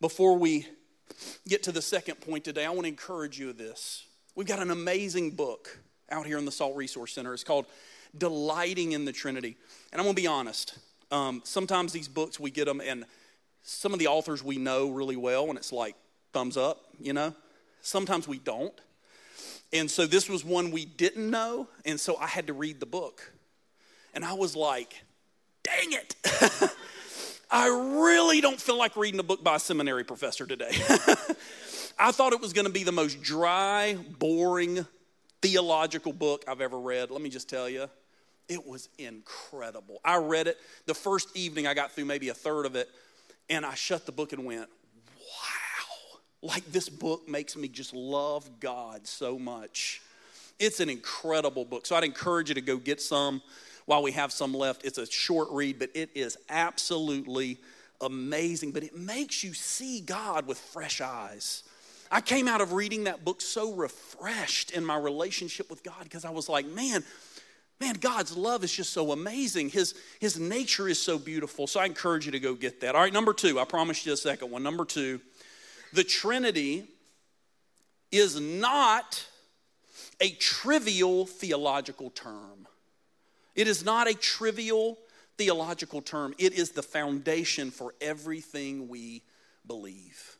before 0.00 0.38
we 0.38 0.66
get 1.46 1.62
to 1.64 1.72
the 1.72 1.82
second 1.82 2.20
point 2.20 2.44
today. 2.44 2.64
I 2.64 2.70
want 2.70 2.82
to 2.82 2.88
encourage 2.88 3.38
you 3.38 3.52
this. 3.52 4.06
We've 4.34 4.46
got 4.46 4.60
an 4.60 4.70
amazing 4.70 5.32
book 5.32 5.78
out 6.10 6.24
here 6.24 6.38
in 6.38 6.46
the 6.46 6.52
Salt 6.52 6.76
Resource 6.76 7.12
Center. 7.12 7.34
It's 7.34 7.44
called 7.44 7.66
Delighting 8.16 8.92
in 8.92 9.04
the 9.04 9.12
Trinity. 9.12 9.56
And 9.92 10.00
I'm 10.00 10.06
going 10.06 10.16
to 10.16 10.22
be 10.22 10.26
honest. 10.26 10.78
Um, 11.10 11.42
sometimes 11.44 11.92
these 11.92 12.08
books, 12.08 12.38
we 12.38 12.50
get 12.50 12.66
them, 12.66 12.80
and 12.80 13.04
some 13.62 13.92
of 13.92 13.98
the 13.98 14.06
authors 14.06 14.42
we 14.42 14.58
know 14.58 14.90
really 14.90 15.16
well, 15.16 15.48
and 15.48 15.58
it's 15.58 15.72
like 15.72 15.94
thumbs 16.32 16.56
up, 16.56 16.84
you 16.98 17.12
know. 17.12 17.34
Sometimes 17.82 18.28
we 18.28 18.38
don't. 18.38 18.78
And 19.72 19.90
so 19.90 20.06
this 20.06 20.28
was 20.28 20.44
one 20.44 20.70
we 20.70 20.84
didn't 20.84 21.30
know. 21.30 21.68
And 21.84 21.98
so 21.98 22.16
I 22.16 22.26
had 22.26 22.48
to 22.48 22.52
read 22.52 22.80
the 22.80 22.86
book. 22.86 23.32
And 24.14 24.24
I 24.24 24.32
was 24.32 24.56
like, 24.56 25.02
dang 25.62 25.92
it. 25.92 26.16
I 27.50 27.68
really 28.02 28.40
don't 28.40 28.60
feel 28.60 28.76
like 28.76 28.96
reading 28.96 29.20
a 29.20 29.24
book 29.24 29.42
by 29.42 29.56
a 29.56 29.58
seminary 29.58 30.04
professor 30.04 30.46
today. 30.46 30.70
I 31.98 32.12
thought 32.12 32.32
it 32.32 32.40
was 32.40 32.52
going 32.52 32.66
to 32.66 32.72
be 32.72 32.84
the 32.84 32.92
most 32.92 33.22
dry, 33.22 33.96
boring 34.18 34.86
theological 35.42 36.12
book 36.12 36.44
I've 36.48 36.60
ever 36.60 36.78
read. 36.78 37.10
Let 37.10 37.20
me 37.20 37.28
just 37.28 37.48
tell 37.48 37.68
you, 37.68 37.88
it 38.50 38.66
was 38.66 38.88
incredible. 38.98 40.00
I 40.04 40.16
read 40.16 40.48
it 40.48 40.58
the 40.84 40.94
first 40.94 41.34
evening, 41.36 41.66
I 41.66 41.72
got 41.72 41.92
through 41.92 42.04
maybe 42.04 42.28
a 42.28 42.34
third 42.34 42.66
of 42.66 42.74
it, 42.74 42.90
and 43.48 43.64
I 43.64 43.74
shut 43.74 44.06
the 44.06 44.12
book 44.12 44.32
and 44.32 44.44
went, 44.44 44.68
wow, 45.16 46.18
like 46.42 46.64
this 46.72 46.88
book 46.88 47.28
makes 47.28 47.56
me 47.56 47.68
just 47.68 47.94
love 47.94 48.48
God 48.58 49.06
so 49.06 49.38
much. 49.38 50.02
It's 50.58 50.80
an 50.80 50.90
incredible 50.90 51.64
book. 51.64 51.86
So 51.86 51.96
I'd 51.96 52.04
encourage 52.04 52.48
you 52.48 52.54
to 52.56 52.60
go 52.60 52.76
get 52.76 53.00
some 53.00 53.40
while 53.86 54.02
we 54.02 54.12
have 54.12 54.32
some 54.32 54.52
left. 54.52 54.84
It's 54.84 54.98
a 54.98 55.06
short 55.06 55.48
read, 55.50 55.78
but 55.78 55.90
it 55.94 56.10
is 56.14 56.36
absolutely 56.48 57.58
amazing. 58.00 58.72
But 58.72 58.82
it 58.82 58.96
makes 58.96 59.42
you 59.42 59.54
see 59.54 60.00
God 60.00 60.46
with 60.46 60.58
fresh 60.58 61.00
eyes. 61.00 61.62
I 62.10 62.20
came 62.20 62.48
out 62.48 62.60
of 62.60 62.72
reading 62.72 63.04
that 63.04 63.24
book 63.24 63.40
so 63.40 63.72
refreshed 63.72 64.72
in 64.72 64.84
my 64.84 64.96
relationship 64.96 65.70
with 65.70 65.84
God 65.84 66.02
because 66.02 66.24
I 66.24 66.30
was 66.30 66.48
like, 66.48 66.66
man, 66.66 67.04
man, 67.80 67.94
God's 67.94 68.36
love 68.36 68.62
is 68.62 68.72
just 68.72 68.92
so 68.92 69.12
amazing. 69.12 69.70
His, 69.70 69.94
his 70.20 70.38
nature 70.38 70.86
is 70.86 70.98
so 70.98 71.18
beautiful. 71.18 71.66
So 71.66 71.80
I 71.80 71.86
encourage 71.86 72.26
you 72.26 72.32
to 72.32 72.40
go 72.40 72.54
get 72.54 72.80
that. 72.82 72.94
All 72.94 73.00
right, 73.00 73.12
number 73.12 73.32
two, 73.32 73.58
I 73.58 73.64
promised 73.64 74.04
you 74.04 74.12
a 74.12 74.16
second 74.16 74.50
one. 74.50 74.62
Number 74.62 74.84
two, 74.84 75.20
the 75.92 76.04
Trinity 76.04 76.84
is 78.12 78.38
not 78.38 79.26
a 80.20 80.30
trivial 80.32 81.26
theological 81.26 82.10
term. 82.10 82.66
It 83.54 83.66
is 83.66 83.84
not 83.84 84.08
a 84.08 84.14
trivial 84.14 84.98
theological 85.38 86.02
term. 86.02 86.34
It 86.38 86.52
is 86.52 86.72
the 86.72 86.82
foundation 86.82 87.70
for 87.70 87.94
everything 88.00 88.88
we 88.88 89.22
believe. 89.66 90.36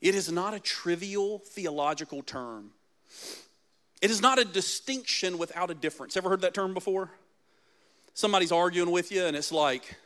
It 0.00 0.14
is 0.14 0.30
not 0.30 0.54
a 0.54 0.60
trivial 0.60 1.40
theological 1.40 2.22
term. 2.22 2.70
It 4.02 4.10
is 4.10 4.20
not 4.20 4.38
a 4.38 4.44
distinction 4.44 5.38
without 5.38 5.70
a 5.70 5.74
difference. 5.74 6.16
Ever 6.16 6.28
heard 6.28 6.42
that 6.42 6.54
term 6.54 6.74
before? 6.74 7.10
Somebody's 8.14 8.52
arguing 8.52 8.90
with 8.90 9.10
you, 9.12 9.24
and 9.24 9.36
it's 9.36 9.52
like, 9.52 9.96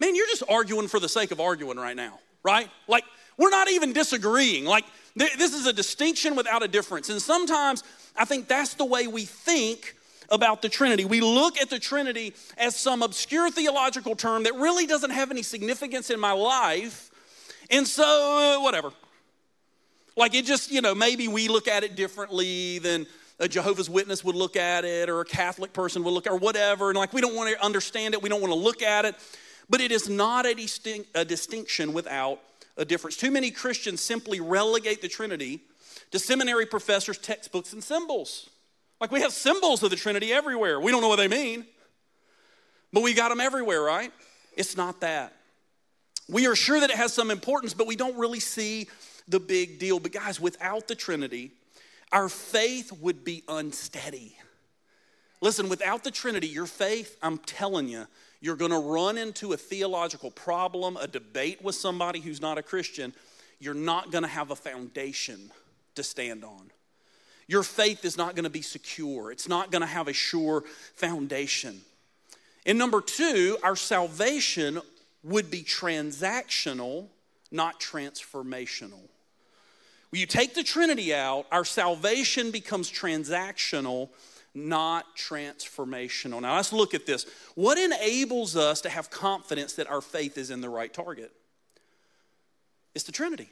man, 0.00 0.14
you're 0.14 0.26
just 0.26 0.42
arguing 0.48 0.88
for 0.88 1.00
the 1.00 1.08
sake 1.08 1.30
of 1.30 1.40
arguing 1.40 1.78
right 1.78 1.96
now, 1.96 2.18
right? 2.42 2.68
Like, 2.88 3.04
we're 3.38 3.50
not 3.50 3.70
even 3.70 3.92
disagreeing. 3.92 4.64
Like, 4.64 4.84
this 5.14 5.54
is 5.54 5.66
a 5.66 5.72
distinction 5.72 6.36
without 6.36 6.62
a 6.62 6.68
difference. 6.68 7.08
And 7.08 7.20
sometimes 7.20 7.82
I 8.16 8.24
think 8.24 8.48
that's 8.48 8.74
the 8.74 8.84
way 8.84 9.06
we 9.06 9.24
think 9.24 9.94
about 10.30 10.62
the 10.62 10.68
Trinity. 10.68 11.04
We 11.04 11.20
look 11.20 11.58
at 11.58 11.70
the 11.70 11.78
Trinity 11.78 12.34
as 12.56 12.76
some 12.76 13.02
obscure 13.02 13.50
theological 13.50 14.16
term 14.16 14.44
that 14.44 14.54
really 14.54 14.86
doesn't 14.86 15.10
have 15.10 15.30
any 15.30 15.42
significance 15.42 16.10
in 16.10 16.18
my 16.18 16.32
life. 16.32 17.10
And 17.70 17.86
so, 17.86 18.60
whatever. 18.62 18.90
Like 20.16 20.34
it 20.34 20.46
just, 20.46 20.70
you 20.70 20.80
know, 20.80 20.94
maybe 20.94 21.28
we 21.28 21.48
look 21.48 21.68
at 21.68 21.84
it 21.84 21.94
differently 21.94 22.78
than 22.78 23.06
a 23.38 23.46
Jehovah's 23.46 23.90
Witness 23.90 24.24
would 24.24 24.34
look 24.34 24.56
at 24.56 24.84
it 24.84 25.10
or 25.10 25.20
a 25.20 25.24
Catholic 25.24 25.72
person 25.74 26.02
would 26.04 26.12
look 26.12 26.26
at 26.26 26.32
or 26.32 26.38
whatever. 26.38 26.88
And 26.88 26.98
like 26.98 27.12
we 27.12 27.20
don't 27.20 27.34
want 27.34 27.54
to 27.54 27.62
understand 27.62 28.14
it, 28.14 28.22
we 28.22 28.30
don't 28.30 28.40
want 28.40 28.52
to 28.52 28.58
look 28.58 28.82
at 28.82 29.04
it. 29.04 29.14
But 29.68 29.80
it 29.80 29.92
is 29.92 30.08
not 30.08 30.46
a, 30.46 30.54
a 31.14 31.24
distinction 31.24 31.92
without 31.92 32.40
a 32.76 32.84
difference. 32.84 33.16
Too 33.16 33.30
many 33.30 33.50
Christians 33.50 34.00
simply 34.00 34.40
relegate 34.40 35.02
the 35.02 35.08
Trinity 35.08 35.60
to 36.12 36.18
seminary 36.18 36.66
professors' 36.66 37.18
textbooks 37.18 37.72
and 37.72 37.82
symbols. 37.82 38.48
Like 39.00 39.10
we 39.10 39.20
have 39.20 39.32
symbols 39.32 39.82
of 39.82 39.90
the 39.90 39.96
Trinity 39.96 40.32
everywhere. 40.32 40.80
We 40.80 40.92
don't 40.92 41.02
know 41.02 41.08
what 41.08 41.16
they 41.16 41.28
mean, 41.28 41.66
but 42.92 43.02
we 43.02 43.12
got 43.12 43.28
them 43.28 43.40
everywhere, 43.40 43.82
right? 43.82 44.12
It's 44.56 44.76
not 44.76 45.00
that. 45.00 45.34
We 46.28 46.46
are 46.46 46.56
sure 46.56 46.80
that 46.80 46.90
it 46.90 46.96
has 46.96 47.12
some 47.12 47.30
importance, 47.30 47.74
but 47.74 47.86
we 47.86 47.96
don't 47.96 48.16
really 48.16 48.40
see 48.40 48.88
the 49.28 49.40
big 49.40 49.78
deal. 49.78 49.98
But 49.98 50.12
guys, 50.12 50.40
without 50.40 50.88
the 50.88 50.94
Trinity, 50.94 51.52
our 52.12 52.28
faith 52.28 52.92
would 53.00 53.24
be 53.24 53.42
unsteady. 53.48 54.36
Listen, 55.40 55.68
without 55.68 56.04
the 56.04 56.10
Trinity, 56.10 56.46
your 56.46 56.66
faith, 56.66 57.16
I'm 57.22 57.38
telling 57.38 57.88
you, 57.88 58.06
you're 58.40 58.56
going 58.56 58.70
to 58.70 58.78
run 58.78 59.18
into 59.18 59.52
a 59.52 59.56
theological 59.56 60.30
problem, 60.30 60.96
a 60.96 61.06
debate 61.06 61.62
with 61.62 61.74
somebody 61.74 62.20
who's 62.20 62.40
not 62.40 62.58
a 62.58 62.62
Christian. 62.62 63.12
You're 63.58 63.74
not 63.74 64.12
going 64.12 64.22
to 64.22 64.28
have 64.28 64.50
a 64.50 64.56
foundation 64.56 65.50
to 65.94 66.02
stand 66.02 66.44
on. 66.44 66.70
Your 67.48 67.62
faith 67.62 68.04
is 68.04 68.16
not 68.16 68.34
going 68.34 68.44
to 68.44 68.50
be 68.50 68.62
secure, 68.62 69.30
it's 69.30 69.48
not 69.48 69.70
going 69.70 69.82
to 69.82 69.86
have 69.86 70.08
a 70.08 70.12
sure 70.12 70.64
foundation. 70.94 71.80
And 72.64 72.78
number 72.78 73.00
two, 73.00 73.56
our 73.62 73.76
salvation 73.76 74.80
would 75.22 75.50
be 75.50 75.62
transactional, 75.62 77.06
not 77.52 77.80
transformational. 77.80 79.08
When 80.16 80.20
you 80.22 80.26
take 80.26 80.54
the 80.54 80.62
Trinity 80.62 81.14
out, 81.14 81.44
our 81.52 81.66
salvation 81.66 82.50
becomes 82.50 82.90
transactional, 82.90 84.08
not 84.54 85.14
transformational. 85.14 86.40
Now 86.40 86.56
let's 86.56 86.72
look 86.72 86.94
at 86.94 87.04
this. 87.04 87.26
What 87.54 87.76
enables 87.76 88.56
us 88.56 88.80
to 88.80 88.88
have 88.88 89.10
confidence 89.10 89.74
that 89.74 89.90
our 89.90 90.00
faith 90.00 90.38
is 90.38 90.50
in 90.50 90.62
the 90.62 90.70
right 90.70 90.90
target? 90.90 91.32
It's 92.94 93.04
the 93.04 93.12
Trinity, 93.12 93.50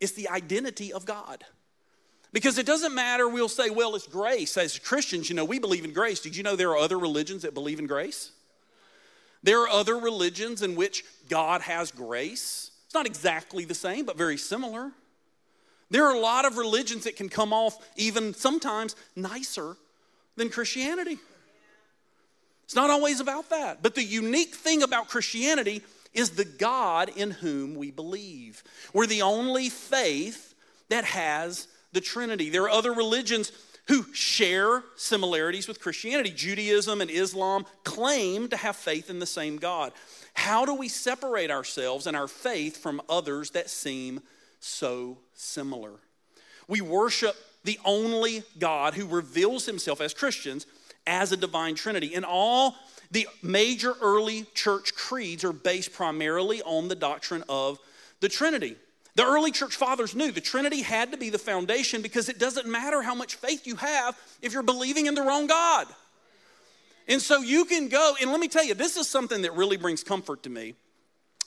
it's 0.00 0.10
the 0.14 0.28
identity 0.28 0.92
of 0.92 1.04
God. 1.04 1.44
Because 2.32 2.58
it 2.58 2.66
doesn't 2.66 2.92
matter, 2.92 3.28
we'll 3.28 3.48
say, 3.48 3.70
well, 3.70 3.94
it's 3.94 4.08
grace. 4.08 4.56
As 4.56 4.80
Christians, 4.80 5.30
you 5.30 5.36
know, 5.36 5.44
we 5.44 5.60
believe 5.60 5.84
in 5.84 5.92
grace. 5.92 6.18
Did 6.18 6.34
you 6.34 6.42
know 6.42 6.56
there 6.56 6.70
are 6.70 6.78
other 6.78 6.98
religions 6.98 7.42
that 7.42 7.54
believe 7.54 7.78
in 7.78 7.86
grace? 7.86 8.32
There 9.44 9.62
are 9.62 9.68
other 9.68 9.96
religions 9.96 10.62
in 10.62 10.74
which 10.74 11.04
God 11.28 11.60
has 11.60 11.92
grace. 11.92 12.72
It's 12.86 12.94
not 12.94 13.06
exactly 13.06 13.64
the 13.64 13.72
same, 13.72 14.04
but 14.04 14.18
very 14.18 14.36
similar. 14.36 14.90
There 15.90 16.06
are 16.06 16.14
a 16.14 16.20
lot 16.20 16.44
of 16.44 16.56
religions 16.56 17.04
that 17.04 17.16
can 17.16 17.28
come 17.28 17.52
off 17.52 17.76
even 17.96 18.34
sometimes 18.34 18.96
nicer 19.14 19.76
than 20.36 20.48
Christianity. 20.50 21.18
It's 22.64 22.74
not 22.74 22.90
always 22.90 23.20
about 23.20 23.50
that. 23.50 23.82
But 23.82 23.94
the 23.94 24.02
unique 24.02 24.54
thing 24.54 24.82
about 24.82 25.08
Christianity 25.08 25.82
is 26.12 26.30
the 26.30 26.44
God 26.44 27.10
in 27.14 27.30
whom 27.30 27.76
we 27.76 27.90
believe. 27.90 28.64
We're 28.92 29.06
the 29.06 29.22
only 29.22 29.68
faith 29.68 30.54
that 30.88 31.04
has 31.04 31.68
the 31.92 32.00
Trinity. 32.00 32.50
There 32.50 32.64
are 32.64 32.70
other 32.70 32.92
religions 32.92 33.52
who 33.86 34.04
share 34.12 34.82
similarities 34.96 35.68
with 35.68 35.80
Christianity. 35.80 36.30
Judaism 36.30 37.00
and 37.00 37.10
Islam 37.10 37.66
claim 37.84 38.48
to 38.48 38.56
have 38.56 38.74
faith 38.74 39.10
in 39.10 39.20
the 39.20 39.26
same 39.26 39.58
God. 39.58 39.92
How 40.34 40.64
do 40.64 40.74
we 40.74 40.88
separate 40.88 41.52
ourselves 41.52 42.08
and 42.08 42.16
our 42.16 42.26
faith 42.26 42.76
from 42.76 43.00
others 43.08 43.50
that 43.50 43.70
seem 43.70 44.22
so 44.58 45.18
similar. 45.36 45.92
We 46.68 46.80
worship 46.80 47.36
the 47.64 47.78
only 47.84 48.42
God 48.58 48.94
who 48.94 49.06
reveals 49.06 49.66
himself 49.66 50.00
as 50.00 50.14
Christians 50.14 50.66
as 51.06 51.32
a 51.32 51.36
divine 51.36 51.74
trinity. 51.74 52.14
And 52.14 52.24
all 52.24 52.74
the 53.10 53.28
major 53.42 53.94
early 54.00 54.46
church 54.54 54.94
creeds 54.94 55.44
are 55.44 55.52
based 55.52 55.92
primarily 55.92 56.62
on 56.62 56.88
the 56.88 56.94
doctrine 56.94 57.44
of 57.48 57.78
the 58.20 58.28
Trinity. 58.28 58.76
The 59.14 59.24
early 59.24 59.50
church 59.50 59.76
fathers 59.76 60.14
knew 60.14 60.30
the 60.30 60.40
Trinity 60.40 60.82
had 60.82 61.12
to 61.12 61.16
be 61.16 61.30
the 61.30 61.38
foundation 61.38 62.02
because 62.02 62.28
it 62.28 62.38
doesn't 62.38 62.66
matter 62.66 63.02
how 63.02 63.14
much 63.14 63.36
faith 63.36 63.66
you 63.66 63.76
have 63.76 64.18
if 64.42 64.52
you're 64.52 64.62
believing 64.62 65.06
in 65.06 65.14
the 65.14 65.22
wrong 65.22 65.46
God. 65.46 65.86
And 67.08 67.22
so 67.22 67.40
you 67.40 67.64
can 67.64 67.88
go, 67.88 68.14
and 68.20 68.30
let 68.30 68.40
me 68.40 68.48
tell 68.48 68.64
you, 68.64 68.74
this 68.74 68.96
is 68.96 69.08
something 69.08 69.42
that 69.42 69.54
really 69.54 69.76
brings 69.76 70.02
comfort 70.02 70.42
to 70.42 70.50
me 70.50 70.74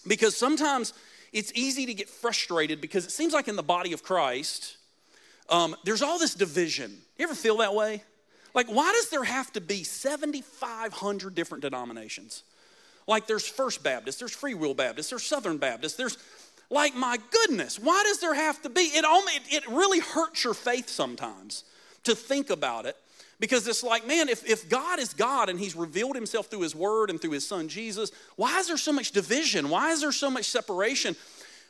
because 0.07 0.35
sometimes 0.35 0.93
it's 1.31 1.51
easy 1.55 1.85
to 1.85 1.93
get 1.93 2.09
frustrated 2.09 2.81
because 2.81 3.05
it 3.05 3.11
seems 3.11 3.33
like 3.33 3.47
in 3.47 3.55
the 3.55 3.63
body 3.63 3.93
of 3.93 4.03
Christ, 4.03 4.77
um, 5.49 5.75
there's 5.83 6.01
all 6.01 6.19
this 6.19 6.33
division. 6.33 6.97
You 7.17 7.23
ever 7.23 7.35
feel 7.35 7.57
that 7.57 7.73
way? 7.73 8.03
Like, 8.53 8.67
why 8.67 8.91
does 8.93 9.09
there 9.09 9.23
have 9.23 9.51
to 9.53 9.61
be 9.61 9.83
7,500 9.83 11.35
different 11.35 11.61
denominations? 11.61 12.43
Like, 13.07 13.27
there's 13.27 13.47
First 13.47 13.83
Baptist, 13.83 14.19
there's 14.19 14.35
Free 14.35 14.53
Will 14.53 14.73
Baptist, 14.73 15.09
there's 15.11 15.23
Southern 15.23 15.57
Baptist, 15.57 15.97
there's 15.97 16.17
like, 16.69 16.95
my 16.95 17.17
goodness, 17.31 17.79
why 17.79 18.03
does 18.03 18.19
there 18.19 18.35
have 18.35 18.61
to 18.61 18.69
be? 18.69 18.81
It, 18.81 19.03
only, 19.03 19.33
it 19.49 19.67
really 19.67 19.99
hurts 19.99 20.43
your 20.43 20.53
faith 20.53 20.87
sometimes 20.87 21.63
to 22.03 22.15
think 22.15 22.49
about 22.49 22.85
it 22.85 22.95
because 23.39 23.67
it's 23.67 23.83
like, 23.83 24.05
man, 24.05 24.27
if, 24.27 24.47
if 24.47 24.67
God 24.67 24.99
is 24.99 25.13
God 25.13 25.49
and 25.49 25.59
He's 25.59 25.75
revealed 25.75 26.15
Himself 26.15 26.47
through 26.47 26.61
His 26.61 26.75
Word 26.75 27.09
and 27.09 27.21
through 27.21 27.31
His 27.31 27.47
Son 27.47 27.67
Jesus, 27.67 28.11
why 28.35 28.59
is 28.59 28.67
there 28.67 28.77
so 28.77 28.91
much 28.91 29.11
division? 29.11 29.69
Why 29.69 29.91
is 29.91 30.01
there 30.01 30.11
so 30.11 30.29
much 30.29 30.45
separation? 30.45 31.15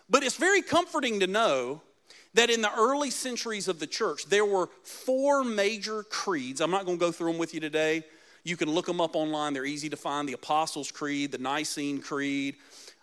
But 0.09 0.23
it's 0.23 0.37
very 0.37 0.61
comforting 0.61 1.19
to 1.19 1.27
know 1.27 1.81
that 2.33 2.49
in 2.49 2.61
the 2.61 2.73
early 2.75 3.11
centuries 3.11 3.67
of 3.67 3.79
the 3.79 3.87
church, 3.87 4.25
there 4.25 4.45
were 4.45 4.69
four 4.83 5.43
major 5.43 6.03
creeds. 6.03 6.61
I'm 6.61 6.71
not 6.71 6.85
going 6.85 6.97
to 6.97 7.05
go 7.05 7.11
through 7.11 7.31
them 7.31 7.39
with 7.39 7.53
you 7.53 7.59
today. 7.59 8.03
You 8.43 8.57
can 8.57 8.69
look 8.69 8.85
them 8.85 9.01
up 9.01 9.15
online, 9.15 9.53
they're 9.53 9.65
easy 9.65 9.89
to 9.89 9.97
find 9.97 10.27
the 10.27 10.33
Apostles' 10.33 10.91
Creed, 10.91 11.31
the 11.31 11.37
Nicene 11.37 12.01
Creed. 12.01 12.55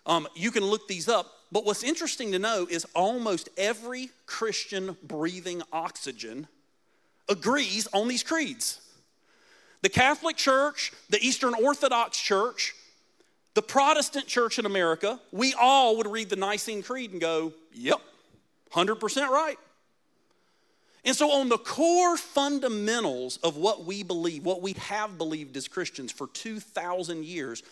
Um, 0.05 0.27
you 0.35 0.51
can 0.51 0.63
look 0.65 0.87
these 0.87 1.07
up. 1.07 1.33
But 1.51 1.63
what's 1.63 1.83
interesting 1.83 2.33
to 2.33 2.39
know 2.39 2.67
is 2.69 2.85
almost 2.93 3.47
every 3.57 4.09
Christian 4.25 4.97
breathing 5.03 5.61
oxygen 5.71 6.47
agrees 7.29 7.87
on 7.93 8.07
these 8.07 8.23
creeds. 8.23 8.81
The 9.81 9.89
Catholic 9.89 10.35
Church, 10.37 10.91
the 11.09 11.19
Eastern 11.19 11.53
Orthodox 11.53 12.17
Church, 12.17 12.73
the 13.53 13.61
Protestant 13.61 14.27
Church 14.27 14.59
in 14.59 14.65
America, 14.65 15.19
we 15.31 15.53
all 15.59 15.97
would 15.97 16.07
read 16.07 16.29
the 16.29 16.35
Nicene 16.35 16.83
Creed 16.83 17.11
and 17.11 17.21
go, 17.21 17.53
yep, 17.73 18.01
100% 18.71 19.29
right. 19.29 19.57
And 21.05 21.15
so, 21.15 21.31
on 21.31 21.47
the 21.47 21.57
core 21.57 22.17
fundamentals 22.17 23.37
of 23.37 23.55
what 23.55 23.85
we 23.85 24.03
believe, 24.03 24.43
what 24.43 24.61
we 24.61 24.73
have 24.73 25.17
believed 25.17 25.55
as 25.55 25.67
Christians 25.67 26.11
for 26.11 26.27
2,000 26.27 27.23
years, 27.23 27.63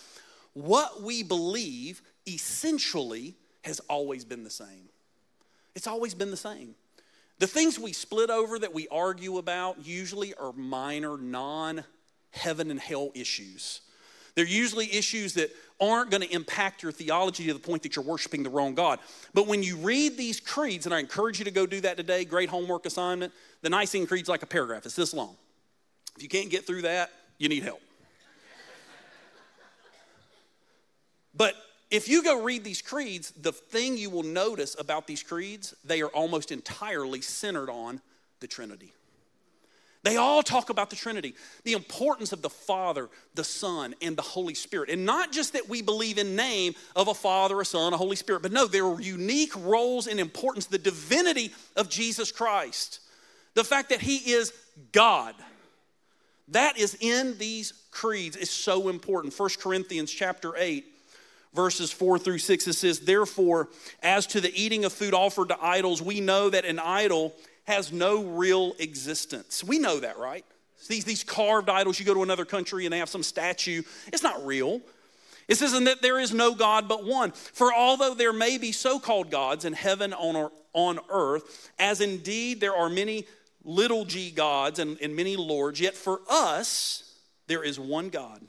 what 0.53 1.03
we 1.03 1.21
believe 1.21 2.01
essentially 2.25 3.35
has 3.63 3.81
always 3.89 4.23
been 4.23 4.43
the 4.43 4.49
same. 4.49 4.89
It's 5.75 5.85
always 5.85 6.15
been 6.15 6.31
the 6.31 6.37
same. 6.37 6.75
The 7.39 7.47
things 7.47 7.77
we 7.77 7.93
split 7.93 8.29
over 8.29 8.57
that 8.59 8.73
we 8.73 8.87
argue 8.89 9.37
about 9.37 9.85
usually 9.85 10.33
are 10.35 10.53
minor, 10.53 11.17
non 11.17 11.83
heaven 12.31 12.71
and 12.71 12.79
hell 12.79 13.11
issues. 13.13 13.81
They're 14.35 14.45
usually 14.45 14.93
issues 14.93 15.33
that 15.35 15.51
aren't 15.79 16.11
going 16.11 16.21
to 16.21 16.33
impact 16.33 16.83
your 16.83 16.91
theology 16.91 17.47
to 17.47 17.53
the 17.53 17.59
point 17.59 17.83
that 17.83 17.95
you're 17.95 18.03
worshiping 18.03 18.43
the 18.43 18.49
wrong 18.49 18.75
God. 18.75 18.99
But 19.33 19.47
when 19.47 19.63
you 19.63 19.77
read 19.77 20.17
these 20.17 20.39
creeds, 20.39 20.85
and 20.85 20.93
I 20.93 20.99
encourage 20.99 21.39
you 21.39 21.45
to 21.45 21.51
go 21.51 21.65
do 21.65 21.81
that 21.81 21.97
today, 21.97 22.25
great 22.25 22.49
homework 22.49 22.85
assignment, 22.85 23.33
the 23.61 23.69
Nicene 23.69 24.05
Creed's 24.05 24.29
like 24.29 24.43
a 24.43 24.45
paragraph, 24.45 24.85
it's 24.85 24.95
this 24.95 25.13
long. 25.13 25.35
If 26.17 26.23
you 26.23 26.29
can't 26.29 26.49
get 26.49 26.67
through 26.67 26.83
that, 26.83 27.11
you 27.37 27.49
need 27.49 27.63
help. 27.63 27.81
but 31.35 31.55
if 31.91 32.07
you 32.07 32.23
go 32.23 32.43
read 32.43 32.63
these 32.63 32.81
creeds, 32.81 33.31
the 33.31 33.51
thing 33.51 33.97
you 33.97 34.09
will 34.09 34.23
notice 34.23 34.75
about 34.79 35.07
these 35.07 35.21
creeds, 35.21 35.75
they 35.83 36.01
are 36.01 36.09
almost 36.09 36.51
entirely 36.51 37.21
centered 37.21 37.69
on 37.69 38.01
the 38.39 38.47
Trinity. 38.47 38.93
They 40.05 40.17
all 40.17 40.43
talk 40.43 40.69
about 40.69 40.91
the 40.91 40.95
Trinity, 40.95 41.33
the 41.63 41.73
importance 41.73 42.31
of 42.31 42.43
the 42.43 42.49
Father, 42.49 43.09
the 43.33 43.43
Son, 43.43 43.95
and 44.03 44.15
the 44.15 44.21
Holy 44.21 44.53
Spirit. 44.53 44.89
And 44.91 45.03
not 45.03 45.31
just 45.31 45.53
that 45.53 45.67
we 45.67 45.81
believe 45.81 46.19
in 46.19 46.35
name 46.35 46.75
of 46.95 47.07
a 47.07 47.13
Father, 47.15 47.59
a 47.59 47.65
Son, 47.65 47.91
a 47.91 47.97
Holy 47.97 48.15
Spirit, 48.15 48.43
but 48.43 48.51
no, 48.51 48.67
there 48.67 48.85
are 48.85 49.01
unique 49.01 49.55
roles 49.55 50.05
and 50.05 50.19
importance, 50.19 50.67
the 50.67 50.77
divinity 50.77 51.55
of 51.75 51.89
Jesus 51.89 52.31
Christ. 52.31 52.99
The 53.55 53.63
fact 53.63 53.89
that 53.89 53.99
he 53.99 54.17
is 54.31 54.53
God. 54.91 55.33
That 56.49 56.77
is 56.77 56.95
in 56.99 57.39
these 57.39 57.73
creeds 57.89 58.37
is 58.37 58.51
so 58.51 58.89
important. 58.89 59.37
1 59.37 59.49
Corinthians 59.59 60.11
chapter 60.11 60.55
8 60.55 60.85
verses 61.55 61.91
4 61.91 62.19
through 62.19 62.37
6 62.37 62.67
it 62.67 62.73
says 62.73 62.99
therefore 62.99 63.69
as 64.03 64.27
to 64.27 64.41
the 64.41 64.53
eating 64.53 64.85
of 64.85 64.93
food 64.93 65.13
offered 65.13 65.49
to 65.49 65.57
idols 65.63 66.01
we 66.01 66.19
know 66.19 66.49
that 66.49 66.65
an 66.65 66.79
idol 66.79 67.33
has 67.65 67.91
no 67.91 68.23
real 68.23 68.73
existence. 68.79 69.63
We 69.63 69.79
know 69.79 69.99
that, 69.99 70.17
right? 70.17 70.45
These, 70.87 71.05
these 71.05 71.23
carved 71.23 71.69
idols, 71.69 71.99
you 71.99 72.05
go 72.05 72.13
to 72.13 72.23
another 72.23 72.45
country 72.45 72.85
and 72.85 72.93
they 72.93 72.99
have 72.99 73.09
some 73.09 73.23
statue, 73.23 73.81
it's 74.07 74.23
not 74.23 74.45
real. 74.45 74.81
It 75.47 75.55
says, 75.55 75.73
and 75.73 75.87
that 75.87 76.01
there 76.01 76.19
is 76.19 76.33
no 76.33 76.55
God 76.55 76.87
but 76.87 77.05
one. 77.05 77.31
For 77.31 77.73
although 77.73 78.13
there 78.13 78.33
may 78.33 78.57
be 78.57 78.71
so 78.71 78.99
called 78.99 79.29
gods 79.29 79.65
in 79.65 79.73
heaven 79.73 80.13
on, 80.13 80.49
on 80.73 80.99
earth, 81.09 81.71
as 81.77 82.01
indeed 82.01 82.61
there 82.61 82.75
are 82.75 82.89
many 82.89 83.27
little 83.63 84.05
g 84.05 84.31
gods 84.31 84.79
and, 84.79 84.99
and 85.01 85.15
many 85.15 85.35
lords, 85.35 85.79
yet 85.79 85.95
for 85.95 86.21
us 86.29 87.17
there 87.47 87.63
is 87.63 87.79
one 87.79 88.09
God, 88.09 88.41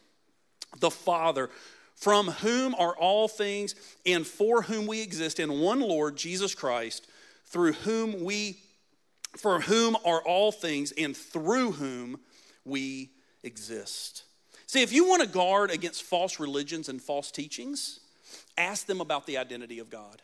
the 0.78 0.90
Father, 0.90 1.50
from 1.96 2.28
whom 2.28 2.74
are 2.76 2.94
all 2.96 3.26
things 3.26 3.74
and 4.04 4.26
for 4.26 4.62
whom 4.62 4.86
we 4.86 5.02
exist, 5.02 5.40
in 5.40 5.60
one 5.60 5.80
Lord, 5.80 6.16
Jesus 6.16 6.54
Christ, 6.54 7.06
through 7.46 7.72
whom 7.72 8.22
we 8.22 8.58
for 9.36 9.60
whom 9.60 9.96
are 10.04 10.22
all 10.22 10.50
things 10.50 10.92
and 10.96 11.14
through 11.14 11.72
whom 11.72 12.18
we 12.64 13.10
exist. 13.42 14.24
See, 14.66 14.82
if 14.82 14.92
you 14.92 15.06
want 15.06 15.22
to 15.22 15.28
guard 15.28 15.70
against 15.70 16.04
false 16.04 16.40
religions 16.40 16.88
and 16.88 17.02
false 17.02 17.30
teachings, 17.30 18.00
ask 18.56 18.86
them 18.86 19.00
about 19.00 19.26
the 19.26 19.36
identity 19.36 19.78
of 19.78 19.90
God. 19.90 20.22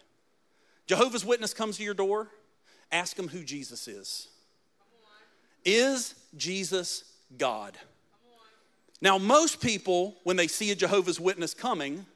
Jehovah's 0.87 1.25
Witness 1.25 1.53
comes 1.53 1.77
to 1.77 1.85
your 1.85 1.95
door, 1.95 2.29
ask 2.91 3.16
them 3.16 3.29
who 3.29 3.45
Jesus 3.45 3.87
is. 3.87 4.29
Is 5.64 6.14
Jesus 6.37 7.05
God? 7.37 7.77
Now, 9.03 9.19
most 9.19 9.61
people, 9.61 10.17
when 10.25 10.37
they 10.37 10.47
see 10.47 10.71
a 10.71 10.75
Jehovah's 10.75 11.21
Witness 11.21 11.53
coming, 11.53 12.07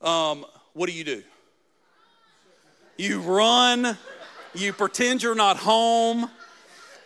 um, 0.00 0.46
what 0.72 0.88
do 0.88 0.94
you 0.94 1.04
do? 1.04 1.22
You 2.96 3.20
run 3.20 3.98
you 4.54 4.72
pretend 4.72 5.22
you're 5.22 5.34
not 5.34 5.56
home. 5.56 6.30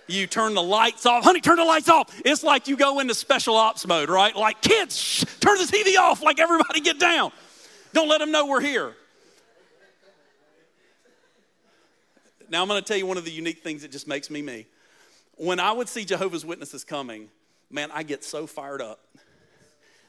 You 0.07 0.27
turn 0.27 0.55
the 0.55 0.63
lights 0.63 1.07
off. 1.07 1.25
Honey, 1.25 1.41
turn 1.41 1.57
the 1.57 1.65
lights 1.65 1.89
off. 1.89 2.21
It's 2.25 2.43
like 2.43 2.69
you 2.69 2.77
go 2.77 3.01
into 3.01 3.15
special 3.15 3.57
ops 3.57 3.87
mode, 3.87 4.11
right? 4.11 4.35
Like, 4.37 4.61
kids, 4.61 4.97
shh, 4.97 5.25
turn 5.41 5.57
the 5.59 5.65
TV 5.65 5.99
off. 5.99 6.23
Like, 6.23 6.39
everybody 6.39 6.81
get 6.81 6.99
down. 6.99 7.33
Don't 7.93 8.09
let 8.09 8.19
them 8.19 8.31
know 8.31 8.47
we're 8.47 8.61
here. 8.61 8.95
Now, 12.51 12.63
I'm 12.63 12.69
going 12.69 12.83
to 12.83 12.87
tell 12.87 12.99
you 12.99 13.07
one 13.07 13.17
of 13.17 13.25
the 13.25 13.31
unique 13.31 13.63
things 13.63 13.83
that 13.83 13.91
just 13.91 14.07
makes 14.07 14.29
me 14.31 14.43
me. 14.43 14.67
When 15.37 15.59
I 15.59 15.73
would 15.73 15.89
see 15.89 16.05
Jehovah's 16.05 16.45
Witnesses 16.45 16.85
coming, 16.85 17.29
man, 17.75 17.91
I 17.93 18.03
get 18.03 18.25
so 18.25 18.47
fired 18.47 18.81
up. 18.81 19.01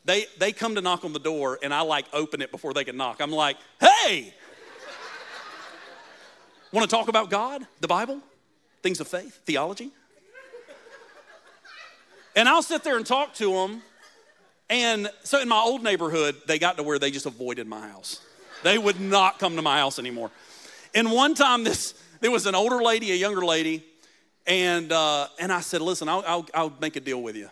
They, 0.06 0.28
they 0.38 0.52
come 0.52 0.76
to 0.76 0.82
knock 0.82 1.04
on 1.04 1.14
the 1.14 1.20
door, 1.20 1.58
and 1.64 1.74
I 1.74 1.82
like 1.82 2.06
open 2.14 2.42
it 2.42 2.52
before 2.52 2.74
they 2.74 2.84
can 2.84 2.96
knock. 2.96 3.22
I'm 3.22 3.32
like, 3.32 3.58
hey, 3.82 4.34
Want 6.76 6.90
to 6.90 6.94
talk 6.94 7.08
about 7.08 7.30
God, 7.30 7.66
the 7.80 7.88
Bible, 7.88 8.20
things 8.84 9.00
of 9.00 9.08
faith, 9.08 9.40
theology? 9.46 9.92
And 12.36 12.50
I'll 12.50 12.64
sit 12.64 12.84
there 12.84 12.98
and 12.98 13.06
talk 13.06 13.34
to 13.36 13.54
them. 13.54 13.82
And 14.70 15.10
so 15.24 15.40
in 15.40 15.48
my 15.48 15.60
old 15.60 15.84
neighborhood, 15.84 16.36
they 16.48 16.60
got 16.60 16.76
to 16.76 16.84
where 16.84 17.00
they 17.00 17.12
just 17.12 17.26
avoided 17.26 17.66
my 17.66 17.88
house. 17.88 18.20
They 18.64 18.78
would 18.78 19.00
not 19.00 19.40
come 19.40 19.56
to 19.56 19.62
my 19.62 19.78
house 19.78 20.00
anymore. 20.00 20.32
And 20.94 21.14
one 21.14 21.34
time, 21.34 21.64
this 21.64 21.94
there 22.20 22.30
was 22.30 22.46
an 22.46 22.56
older 22.56 22.84
lady, 22.84 23.12
a 23.14 23.16
younger 23.16 23.46
lady, 23.46 23.82
and 24.46 24.92
uh, 24.92 25.30
and 25.40 25.54
I 25.54 25.62
said, 25.62 25.80
"Listen, 25.80 26.10
I'll, 26.10 26.26
I'll, 26.28 26.48
I'll 26.54 26.74
make 26.82 26.98
a 26.98 27.00
deal 27.00 27.22
with 27.22 27.38
you. 27.38 27.50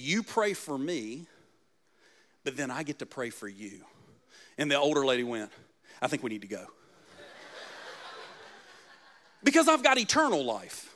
You 0.00 0.22
pray 0.22 0.54
for 0.54 0.78
me, 0.78 1.26
but 2.44 2.56
then 2.56 2.70
I 2.70 2.82
get 2.82 2.98
to 3.00 3.06
pray 3.06 3.30
for 3.30 3.48
you." 3.48 3.84
And 4.58 4.70
the 4.70 4.76
older 4.76 5.04
lady 5.04 5.24
went, 5.24 5.52
"I 6.00 6.08
think 6.08 6.22
we 6.22 6.30
need 6.30 6.42
to 6.42 6.48
go." 6.48 6.66
Because 9.42 9.68
I've 9.68 9.82
got 9.82 9.96
eternal 9.98 10.44
life. 10.44 10.94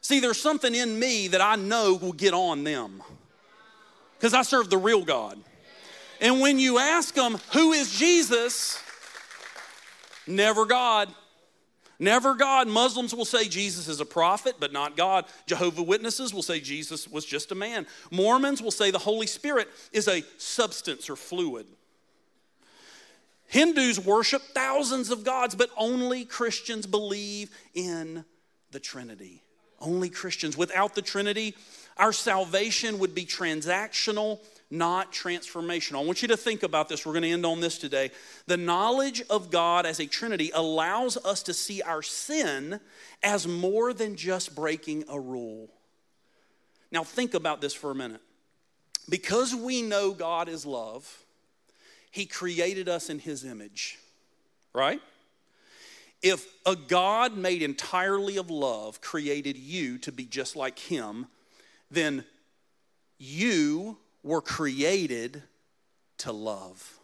See, 0.00 0.20
there's 0.20 0.40
something 0.40 0.74
in 0.74 0.98
me 0.98 1.28
that 1.28 1.40
I 1.40 1.56
know 1.56 1.94
will 1.94 2.12
get 2.12 2.34
on 2.34 2.62
them. 2.62 3.02
Because 4.18 4.34
I 4.34 4.42
serve 4.42 4.68
the 4.68 4.76
real 4.76 5.02
God. 5.02 5.42
And 6.20 6.40
when 6.40 6.58
you 6.58 6.78
ask 6.78 7.14
them, 7.14 7.38
who 7.52 7.72
is 7.72 7.90
Jesus? 7.90 8.82
Never 10.26 10.66
God. 10.66 11.14
Never 11.98 12.34
God. 12.34 12.68
Muslims 12.68 13.14
will 13.14 13.24
say 13.24 13.48
Jesus 13.48 13.88
is 13.88 14.00
a 14.00 14.06
prophet, 14.06 14.56
but 14.58 14.72
not 14.72 14.96
God. 14.96 15.26
Jehovah 15.46 15.82
Witnesses 15.82 16.34
will 16.34 16.42
say 16.42 16.60
Jesus 16.60 17.08
was 17.08 17.24
just 17.24 17.52
a 17.52 17.54
man. 17.54 17.86
Mormons 18.10 18.60
will 18.60 18.70
say 18.70 18.90
the 18.90 18.98
Holy 18.98 19.26
Spirit 19.26 19.68
is 19.92 20.08
a 20.08 20.24
substance 20.38 21.08
or 21.08 21.16
fluid. 21.16 21.66
Hindus 23.46 24.00
worship 24.00 24.42
thousands 24.54 25.10
of 25.10 25.22
gods, 25.24 25.54
but 25.54 25.70
only 25.76 26.24
Christians 26.24 26.86
believe 26.86 27.50
in 27.74 28.24
the 28.72 28.80
Trinity. 28.80 29.42
Only 29.80 30.08
Christians. 30.08 30.56
Without 30.56 30.94
the 30.94 31.02
Trinity, 31.02 31.54
our 31.96 32.12
salvation 32.12 32.98
would 32.98 33.14
be 33.14 33.24
transactional, 33.24 34.40
not 34.74 35.12
transformational. 35.12 36.02
I 36.02 36.04
want 36.04 36.22
you 36.22 36.28
to 36.28 36.36
think 36.36 36.62
about 36.62 36.88
this. 36.88 37.06
We're 37.06 37.12
going 37.12 37.22
to 37.22 37.30
end 37.30 37.46
on 37.46 37.60
this 37.60 37.78
today. 37.78 38.10
The 38.46 38.56
knowledge 38.56 39.22
of 39.30 39.50
God 39.50 39.86
as 39.86 40.00
a 40.00 40.06
Trinity 40.06 40.50
allows 40.54 41.16
us 41.18 41.42
to 41.44 41.54
see 41.54 41.80
our 41.82 42.02
sin 42.02 42.80
as 43.22 43.46
more 43.46 43.92
than 43.94 44.16
just 44.16 44.54
breaking 44.54 45.04
a 45.08 45.18
rule. 45.18 45.70
Now, 46.90 47.04
think 47.04 47.34
about 47.34 47.60
this 47.60 47.72
for 47.72 47.90
a 47.90 47.94
minute. 47.94 48.20
Because 49.08 49.54
we 49.54 49.82
know 49.82 50.12
God 50.12 50.48
is 50.48 50.64
love, 50.64 51.24
he 52.10 52.26
created 52.26 52.88
us 52.88 53.10
in 53.10 53.18
His 53.18 53.44
image, 53.44 53.98
right? 54.72 55.00
If 56.22 56.46
a 56.64 56.76
God 56.76 57.36
made 57.36 57.60
entirely 57.60 58.36
of 58.36 58.50
love 58.50 59.00
created 59.00 59.56
you 59.56 59.98
to 59.98 60.12
be 60.12 60.24
just 60.24 60.54
like 60.54 60.78
Him, 60.78 61.26
then 61.90 62.24
you 63.18 63.98
were 64.24 64.40
created 64.40 65.42
to 66.18 66.32
love. 66.32 66.98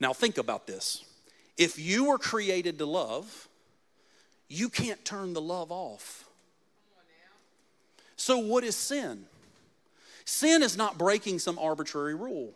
Now, 0.00 0.12
think 0.12 0.38
about 0.38 0.66
this. 0.66 1.04
If 1.58 1.78
you 1.78 2.06
were 2.06 2.18
created 2.18 2.78
to 2.78 2.86
love, 2.86 3.48
you 4.48 4.68
can't 4.68 5.04
turn 5.04 5.34
the 5.34 5.40
love 5.40 5.70
off. 5.70 6.24
So, 8.16 8.38
what 8.38 8.64
is 8.64 8.76
sin? 8.76 9.26
Sin 10.24 10.62
is 10.62 10.76
not 10.76 10.96
breaking 10.96 11.40
some 11.40 11.58
arbitrary 11.58 12.14
rule. 12.14 12.52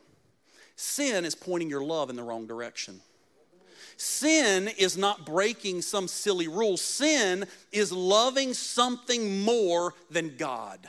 Sin 0.77 1.25
is 1.25 1.35
pointing 1.35 1.69
your 1.69 1.83
love 1.83 2.11
in 2.11 2.17
the 2.17 2.23
wrong 2.23 2.47
direction. 2.47 3.01
Sin 3.97 4.69
is 4.79 4.97
not 4.97 5.25
breaking 5.25 5.83
some 5.83 6.07
silly 6.07 6.49
rule, 6.49 6.77
sin 6.77 7.47
is 7.73 7.91
loving 7.91 8.53
something 8.55 9.43
more 9.43 9.95
than 10.11 10.37
God. 10.37 10.87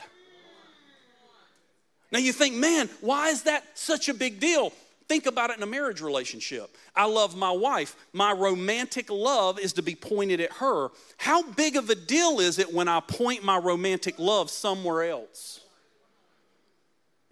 Now 2.10 2.18
you 2.18 2.32
think, 2.32 2.54
man, 2.54 2.88
why 3.00 3.28
is 3.28 3.42
that 3.42 3.64
such 3.74 4.08
a 4.08 4.14
big 4.14 4.40
deal? 4.40 4.72
Think 5.08 5.24
about 5.24 5.50
it 5.50 5.56
in 5.56 5.62
a 5.62 5.66
marriage 5.66 6.02
relationship. 6.02 6.76
I 6.94 7.06
love 7.06 7.34
my 7.34 7.50
wife. 7.50 7.96
My 8.12 8.32
romantic 8.32 9.10
love 9.10 9.58
is 9.58 9.72
to 9.74 9.82
be 9.82 9.94
pointed 9.94 10.40
at 10.40 10.52
her. 10.52 10.88
How 11.16 11.42
big 11.42 11.76
of 11.76 11.88
a 11.88 11.94
deal 11.94 12.40
is 12.40 12.58
it 12.58 12.72
when 12.72 12.88
I 12.88 13.00
point 13.00 13.42
my 13.42 13.56
romantic 13.56 14.18
love 14.18 14.50
somewhere 14.50 15.04
else? 15.04 15.60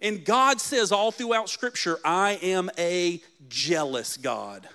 And 0.01 0.25
God 0.25 0.59
says 0.59 0.91
all 0.91 1.11
throughout 1.11 1.49
Scripture, 1.49 1.99
I 2.03 2.39
am 2.41 2.69
a 2.77 3.21
jealous 3.47 4.17
God. 4.17 4.67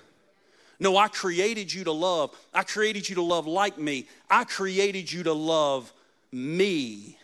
No, 0.79 0.97
I 0.97 1.07
created 1.07 1.73
you 1.73 1.85
to 1.85 1.91
love. 1.91 2.35
I 2.53 2.63
created 2.63 3.07
you 3.07 3.15
to 3.15 3.21
love 3.21 3.47
like 3.47 3.77
me. 3.77 4.07
I 4.29 4.43
created 4.43 5.11
you 5.11 5.23
to 5.23 5.33
love 5.33 5.91
me. 6.31 7.17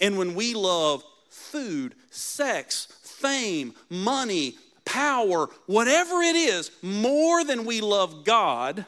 And 0.00 0.18
when 0.18 0.34
we 0.34 0.54
love 0.54 1.04
food, 1.50 1.94
sex, 2.10 2.86
fame, 3.02 3.74
money, 3.88 4.56
power, 4.84 5.48
whatever 5.66 6.22
it 6.22 6.36
is, 6.36 6.70
more 6.82 7.44
than 7.44 7.64
we 7.64 7.80
love 7.80 8.24
God, 8.24 8.86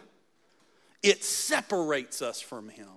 it 1.03 1.25
separates 1.25 2.23
us 2.23 2.41
from 2.41 2.69
Him. 2.69 2.89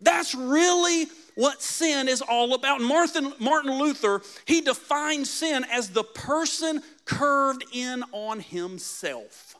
That's 0.00 0.34
really 0.34 1.06
what 1.36 1.62
sin 1.62 2.08
is 2.08 2.20
all 2.20 2.54
about. 2.54 2.80
Martin, 2.80 3.32
Martin 3.38 3.78
Luther, 3.78 4.20
he 4.44 4.60
defined 4.60 5.26
sin 5.26 5.64
as 5.70 5.90
the 5.90 6.02
person 6.02 6.82
curved 7.04 7.64
in 7.72 8.02
on 8.12 8.40
himself. 8.40 9.56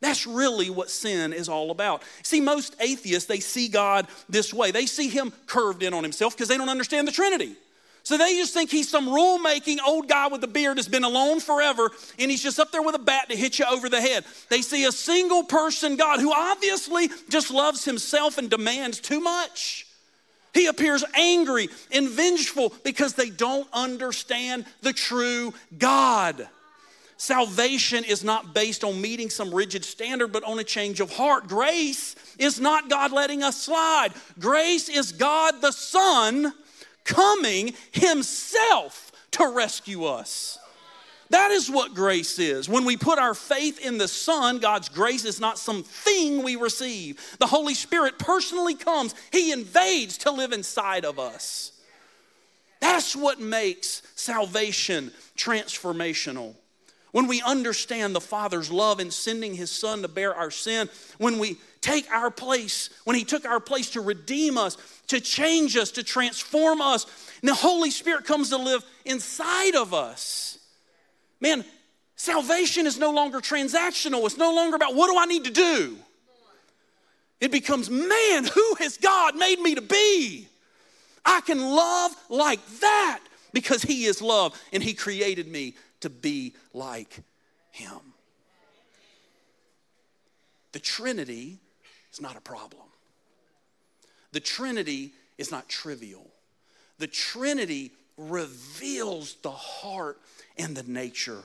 That's 0.00 0.26
really 0.26 0.68
what 0.68 0.90
sin 0.90 1.32
is 1.32 1.48
all 1.48 1.70
about. 1.70 2.02
See, 2.22 2.40
most 2.40 2.76
atheists, 2.80 3.26
they 3.26 3.40
see 3.40 3.68
God 3.68 4.06
this 4.28 4.52
way. 4.52 4.70
They 4.70 4.84
see 4.84 5.08
him 5.08 5.32
curved 5.46 5.82
in 5.82 5.94
on 5.94 6.02
himself 6.02 6.36
because 6.36 6.48
they 6.48 6.58
don't 6.58 6.68
understand 6.68 7.08
the 7.08 7.12
Trinity. 7.12 7.56
So 8.06 8.16
they 8.16 8.36
just 8.36 8.54
think 8.54 8.70
he's 8.70 8.88
some 8.88 9.08
rule 9.08 9.40
making 9.40 9.80
old 9.84 10.08
guy 10.08 10.28
with 10.28 10.44
a 10.44 10.46
beard 10.46 10.78
that's 10.78 10.86
been 10.86 11.02
alone 11.02 11.40
forever 11.40 11.90
and 12.20 12.30
he's 12.30 12.40
just 12.40 12.60
up 12.60 12.70
there 12.70 12.80
with 12.80 12.94
a 12.94 13.00
bat 13.00 13.28
to 13.30 13.36
hit 13.36 13.58
you 13.58 13.64
over 13.68 13.88
the 13.88 14.00
head. 14.00 14.24
They 14.48 14.62
see 14.62 14.84
a 14.84 14.92
single 14.92 15.42
person 15.42 15.96
God 15.96 16.20
who 16.20 16.32
obviously 16.32 17.08
just 17.28 17.50
loves 17.50 17.84
himself 17.84 18.38
and 18.38 18.48
demands 18.48 19.00
too 19.00 19.18
much. 19.18 19.88
He 20.54 20.66
appears 20.66 21.02
angry 21.14 21.68
and 21.90 22.08
vengeful 22.08 22.72
because 22.84 23.14
they 23.14 23.28
don't 23.28 23.66
understand 23.72 24.66
the 24.82 24.92
true 24.92 25.52
God. 25.76 26.46
Salvation 27.16 28.04
is 28.04 28.22
not 28.22 28.54
based 28.54 28.84
on 28.84 29.00
meeting 29.00 29.30
some 29.30 29.52
rigid 29.52 29.84
standard, 29.84 30.28
but 30.28 30.44
on 30.44 30.60
a 30.60 30.64
change 30.64 31.00
of 31.00 31.10
heart. 31.10 31.48
Grace 31.48 32.14
is 32.38 32.60
not 32.60 32.88
God 32.88 33.10
letting 33.10 33.42
us 33.42 33.60
slide. 33.60 34.10
Grace 34.38 34.88
is 34.88 35.10
God 35.10 35.60
the 35.60 35.72
Son 35.72 36.52
coming 37.06 37.72
himself 37.92 39.12
to 39.32 39.48
rescue 39.48 40.04
us. 40.04 40.58
That 41.30 41.50
is 41.50 41.70
what 41.70 41.94
grace 41.94 42.38
is. 42.38 42.68
When 42.68 42.84
we 42.84 42.96
put 42.96 43.18
our 43.18 43.34
faith 43.34 43.84
in 43.84 43.98
the 43.98 44.06
Son, 44.06 44.58
God's 44.58 44.88
grace 44.88 45.24
is 45.24 45.40
not 45.40 45.58
some 45.58 45.82
thing 45.82 46.42
we 46.42 46.54
receive. 46.56 47.36
The 47.38 47.46
Holy 47.46 47.74
Spirit 47.74 48.18
personally 48.18 48.74
comes, 48.74 49.14
He 49.32 49.50
invades 49.50 50.18
to 50.18 50.30
live 50.30 50.52
inside 50.52 51.04
of 51.04 51.18
us. 51.18 51.72
That's 52.80 53.16
what 53.16 53.40
makes 53.40 54.02
salvation 54.14 55.10
transformational. 55.36 56.54
When 57.10 57.26
we 57.26 57.42
understand 57.42 58.14
the 58.14 58.20
Father's 58.20 58.70
love 58.70 59.00
in 59.00 59.10
sending 59.10 59.54
His 59.54 59.70
Son 59.70 60.02
to 60.02 60.08
bear 60.08 60.34
our 60.34 60.50
sin, 60.50 60.88
when 61.18 61.38
we 61.38 61.56
take 61.86 62.10
our 62.10 62.30
place, 62.30 62.90
when 63.04 63.16
He 63.16 63.24
took 63.24 63.44
our 63.44 63.60
place 63.60 63.90
to 63.90 64.00
redeem 64.00 64.58
us, 64.58 64.76
to 65.08 65.20
change 65.20 65.76
us, 65.76 65.92
to 65.92 66.02
transform 66.02 66.80
us. 66.80 67.06
And 67.40 67.48
the 67.48 67.54
Holy 67.54 67.90
Spirit 67.90 68.24
comes 68.24 68.50
to 68.50 68.56
live 68.56 68.84
inside 69.04 69.76
of 69.76 69.94
us. 69.94 70.58
Man, 71.40 71.64
salvation 72.16 72.86
is 72.86 72.98
no 72.98 73.12
longer 73.12 73.40
transactional. 73.40 74.24
It's 74.26 74.36
no 74.36 74.52
longer 74.52 74.74
about 74.74 74.96
what 74.96 75.10
do 75.10 75.18
I 75.18 75.26
need 75.26 75.44
to 75.44 75.52
do. 75.52 75.96
It 77.40 77.52
becomes, 77.52 77.88
man, 77.88 78.44
who 78.44 78.74
has 78.78 78.96
God 78.96 79.36
made 79.36 79.60
me 79.60 79.74
to 79.76 79.82
be? 79.82 80.48
I 81.24 81.40
can 81.42 81.60
love 81.60 82.12
like 82.28 82.64
that 82.80 83.20
because 83.52 83.82
He 83.82 84.06
is 84.06 84.20
love 84.20 84.60
and 84.72 84.82
He 84.82 84.94
created 84.94 85.46
me 85.46 85.76
to 86.00 86.10
be 86.10 86.54
like 86.72 87.20
Him. 87.70 88.00
The 90.72 90.78
Trinity 90.80 91.60
is 92.16 92.22
not 92.22 92.36
a 92.36 92.40
problem. 92.40 92.82
The 94.32 94.40
Trinity 94.40 95.12
is 95.38 95.50
not 95.50 95.68
trivial. 95.68 96.30
The 96.98 97.06
Trinity 97.06 97.92
reveals 98.16 99.34
the 99.42 99.50
heart 99.50 100.18
and 100.56 100.74
the 100.74 100.82
nature 100.82 101.42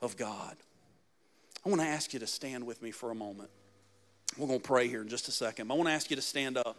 of 0.00 0.16
God. 0.16 0.56
I 1.64 1.68
want 1.68 1.80
to 1.80 1.86
ask 1.86 2.12
you 2.12 2.18
to 2.18 2.26
stand 2.26 2.66
with 2.66 2.82
me 2.82 2.90
for 2.90 3.10
a 3.10 3.14
moment. 3.14 3.50
We're 4.36 4.48
going 4.48 4.60
to 4.60 4.66
pray 4.66 4.88
here 4.88 5.02
in 5.02 5.08
just 5.08 5.28
a 5.28 5.32
second. 5.32 5.70
I 5.70 5.74
want 5.74 5.88
to 5.88 5.92
ask 5.92 6.10
you 6.10 6.16
to 6.16 6.22
stand 6.22 6.58
up. 6.58 6.76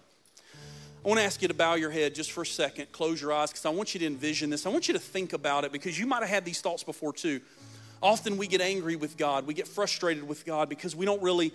I 1.04 1.08
want 1.08 1.20
to 1.20 1.26
ask 1.26 1.42
you 1.42 1.48
to 1.48 1.54
bow 1.54 1.76
your 1.76 1.92
head 1.92 2.14
just 2.14 2.32
for 2.32 2.42
a 2.42 2.46
second, 2.46 2.92
close 2.92 3.22
your 3.22 3.32
eyes, 3.32 3.52
because 3.52 3.66
I 3.66 3.70
want 3.70 3.94
you 3.94 4.00
to 4.02 4.06
envision 4.08 4.50
this. 4.50 4.66
I 4.66 4.70
want 4.70 4.88
you 4.88 4.94
to 4.94 5.00
think 5.00 5.34
about 5.34 5.64
it 5.64 5.72
because 5.72 5.98
you 5.98 6.06
might 6.06 6.22
have 6.22 6.30
had 6.30 6.44
these 6.44 6.62
thoughts 6.62 6.84
before 6.84 7.14
too. 7.14 7.40
Often 8.02 8.38
we 8.38 8.48
get 8.48 8.60
angry 8.60 8.96
with 8.96 9.16
God, 9.16 9.48
we 9.48 9.54
get 9.54 9.68
frustrated 9.68 10.28
with 10.28 10.46
God 10.46 10.68
because 10.68 10.96
we 10.96 11.06
don't 11.06 11.22
really, 11.22 11.54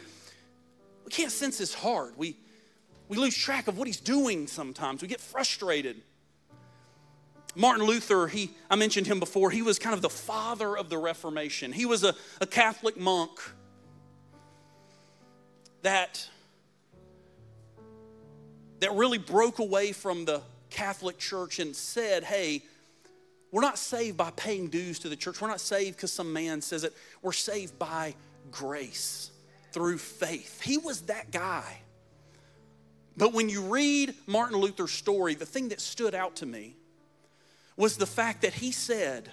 we 1.11 1.17
can't 1.17 1.33
sense 1.33 1.59
His 1.59 1.75
heart. 1.75 2.17
We, 2.17 2.37
we 3.09 3.17
lose 3.17 3.37
track 3.37 3.67
of 3.67 3.77
what 3.77 3.89
he's 3.89 3.99
doing 3.99 4.47
sometimes. 4.47 5.03
We 5.03 5.09
get 5.09 5.21
frustrated. 5.21 6.01
Martin 7.57 7.85
Luther, 7.85 8.29
he, 8.29 8.53
I 8.71 8.77
mentioned 8.77 9.09
him 9.09 9.19
before, 9.19 9.51
he 9.51 9.61
was 9.61 9.81
kind 9.81 9.93
of 9.93 10.03
the 10.03 10.09
father 10.09 10.79
of 10.79 10.89
the 10.89 10.99
Reformation. 10.99 11.73
He 11.73 11.85
was 11.85 12.05
a, 12.05 12.15
a 12.41 12.47
Catholic 12.47 12.97
monk 12.97 13.41
that, 15.83 16.29
that 18.79 18.93
really 18.93 19.19
broke 19.19 19.59
away 19.59 19.91
from 19.91 20.27
the 20.27 20.43
Catholic 20.71 21.19
Church 21.19 21.59
and 21.59 21.75
said, 21.75 22.23
hey, 22.23 22.63
we're 23.51 23.63
not 23.63 23.79
saved 23.79 24.17
by 24.17 24.31
paying 24.31 24.69
dues 24.69 25.01
to 25.01 25.09
the 25.09 25.17
church. 25.17 25.41
We're 25.41 25.49
not 25.49 25.61
saved 25.61 25.97
because 25.97 26.13
some 26.13 26.33
man 26.33 26.61
says 26.61 26.85
it. 26.85 26.93
We're 27.21 27.33
saved 27.33 27.81
by 27.81 28.15
grace 28.53 29.33
through 29.73 29.99
faith. 29.99 30.61
He 30.61 30.79
was 30.79 31.03
that 31.03 31.31
guy. 31.31 31.81
But 33.17 33.33
when 33.33 33.49
you 33.49 33.63
read 33.63 34.15
Martin 34.27 34.59
Luther's 34.59 34.93
story, 34.93 35.35
the 35.35 35.47
thing 35.47 35.69
that 35.69 35.81
stood 35.81 36.15
out 36.15 36.37
to 36.37 36.47
me 36.47 36.77
was 37.77 37.97
the 37.97 38.07
fact 38.07 38.43
that 38.43 38.55
he 38.55 38.73
said, 38.73 39.29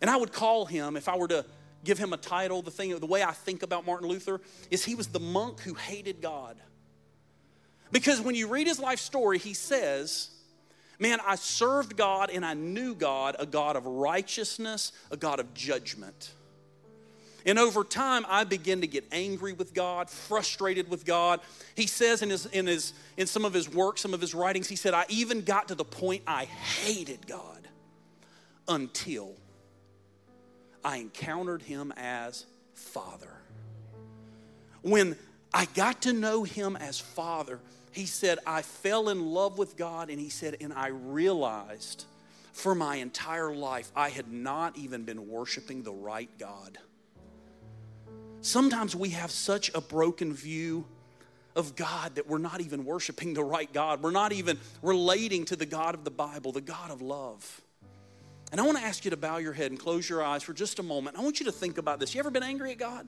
and 0.00 0.10
I 0.10 0.16
would 0.16 0.32
call 0.32 0.66
him, 0.66 0.96
if 0.96 1.08
I 1.08 1.16
were 1.16 1.28
to 1.28 1.44
give 1.84 1.98
him 1.98 2.12
a 2.12 2.16
title, 2.16 2.62
the 2.62 2.70
thing, 2.70 2.96
the 2.98 3.06
way 3.06 3.22
I 3.22 3.32
think 3.32 3.62
about 3.62 3.86
Martin 3.86 4.08
Luther 4.08 4.40
is 4.70 4.84
he 4.84 4.94
was 4.94 5.08
the 5.08 5.20
monk 5.20 5.60
who 5.60 5.74
hated 5.74 6.20
God. 6.20 6.56
Because 7.90 8.20
when 8.20 8.34
you 8.34 8.48
read 8.48 8.66
his 8.66 8.78
life 8.78 8.98
story, 8.98 9.38
he 9.38 9.54
says, 9.54 10.30
Man, 10.98 11.20
I 11.24 11.36
served 11.36 11.96
God 11.96 12.28
and 12.30 12.44
I 12.44 12.54
knew 12.54 12.94
God, 12.94 13.36
a 13.38 13.46
God 13.46 13.76
of 13.76 13.86
righteousness, 13.86 14.92
a 15.10 15.16
God 15.16 15.38
of 15.38 15.54
judgment. 15.54 16.32
And 17.46 17.58
over 17.58 17.84
time, 17.84 18.26
I 18.28 18.44
begin 18.44 18.80
to 18.80 18.86
get 18.86 19.04
angry 19.12 19.52
with 19.52 19.72
God, 19.72 20.10
frustrated 20.10 20.90
with 20.90 21.04
God. 21.04 21.40
He 21.76 21.86
says 21.86 22.22
in, 22.22 22.30
his, 22.30 22.46
in, 22.46 22.66
his, 22.66 22.92
in 23.16 23.26
some 23.26 23.44
of 23.44 23.54
his 23.54 23.72
work, 23.72 23.98
some 23.98 24.12
of 24.12 24.20
his 24.20 24.34
writings, 24.34 24.68
he 24.68 24.76
said, 24.76 24.92
I 24.92 25.04
even 25.08 25.42
got 25.42 25.68
to 25.68 25.74
the 25.74 25.84
point 25.84 26.22
I 26.26 26.44
hated 26.44 27.26
God 27.26 27.68
until 28.66 29.34
I 30.84 30.96
encountered 30.98 31.62
him 31.62 31.92
as 31.96 32.44
Father. 32.74 33.32
When 34.82 35.16
I 35.52 35.66
got 35.66 36.02
to 36.02 36.12
know 36.12 36.44
him 36.44 36.76
as 36.76 37.00
Father, 37.00 37.60
he 37.92 38.06
said, 38.06 38.38
I 38.46 38.62
fell 38.62 39.08
in 39.08 39.26
love 39.32 39.58
with 39.58 39.76
God, 39.76 40.10
and 40.10 40.20
he 40.20 40.28
said, 40.28 40.56
and 40.60 40.72
I 40.72 40.88
realized 40.88 42.04
for 42.52 42.74
my 42.74 42.96
entire 42.96 43.54
life 43.54 43.90
I 43.94 44.08
had 44.08 44.30
not 44.32 44.76
even 44.76 45.04
been 45.04 45.28
worshiping 45.28 45.82
the 45.82 45.92
right 45.92 46.30
God. 46.38 46.78
Sometimes 48.40 48.94
we 48.94 49.10
have 49.10 49.30
such 49.30 49.70
a 49.74 49.80
broken 49.80 50.32
view 50.32 50.86
of 51.56 51.74
God 51.74 52.14
that 52.14 52.28
we're 52.28 52.38
not 52.38 52.60
even 52.60 52.84
worshiping 52.84 53.34
the 53.34 53.42
right 53.42 53.70
God. 53.72 54.02
We're 54.02 54.12
not 54.12 54.32
even 54.32 54.58
relating 54.80 55.44
to 55.46 55.56
the 55.56 55.66
God 55.66 55.94
of 55.94 56.04
the 56.04 56.10
Bible, 56.10 56.52
the 56.52 56.60
God 56.60 56.90
of 56.90 57.02
love. 57.02 57.60
And 58.52 58.60
I 58.60 58.64
want 58.64 58.78
to 58.78 58.84
ask 58.84 59.04
you 59.04 59.10
to 59.10 59.16
bow 59.16 59.38
your 59.38 59.52
head 59.52 59.70
and 59.70 59.78
close 59.78 60.08
your 60.08 60.22
eyes 60.22 60.42
for 60.42 60.52
just 60.52 60.78
a 60.78 60.82
moment. 60.82 61.18
I 61.18 61.22
want 61.22 61.40
you 61.40 61.46
to 61.46 61.52
think 61.52 61.78
about 61.78 62.00
this. 62.00 62.14
You 62.14 62.20
ever 62.20 62.30
been 62.30 62.44
angry 62.44 62.70
at 62.70 62.78
God? 62.78 63.06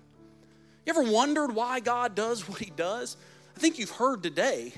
You 0.85 0.91
ever 0.91 1.11
wondered 1.11 1.55
why 1.55 1.81
God 1.81 2.15
does 2.15 2.49
what 2.49 2.59
He 2.59 2.71
does? 2.71 3.17
I 3.57 3.61
think 3.61 3.79
you've 3.79 3.91
heard 3.91 4.23
today 4.23 4.73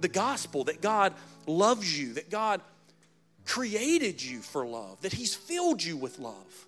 the 0.00 0.08
gospel 0.08 0.64
that 0.64 0.82
God 0.82 1.14
loves 1.46 1.98
you, 1.98 2.14
that 2.14 2.28
God 2.28 2.60
created 3.44 4.22
you 4.22 4.40
for 4.40 4.66
love, 4.66 5.00
that 5.02 5.12
He's 5.12 5.34
filled 5.34 5.82
you 5.82 5.96
with 5.96 6.18
love. 6.18 6.66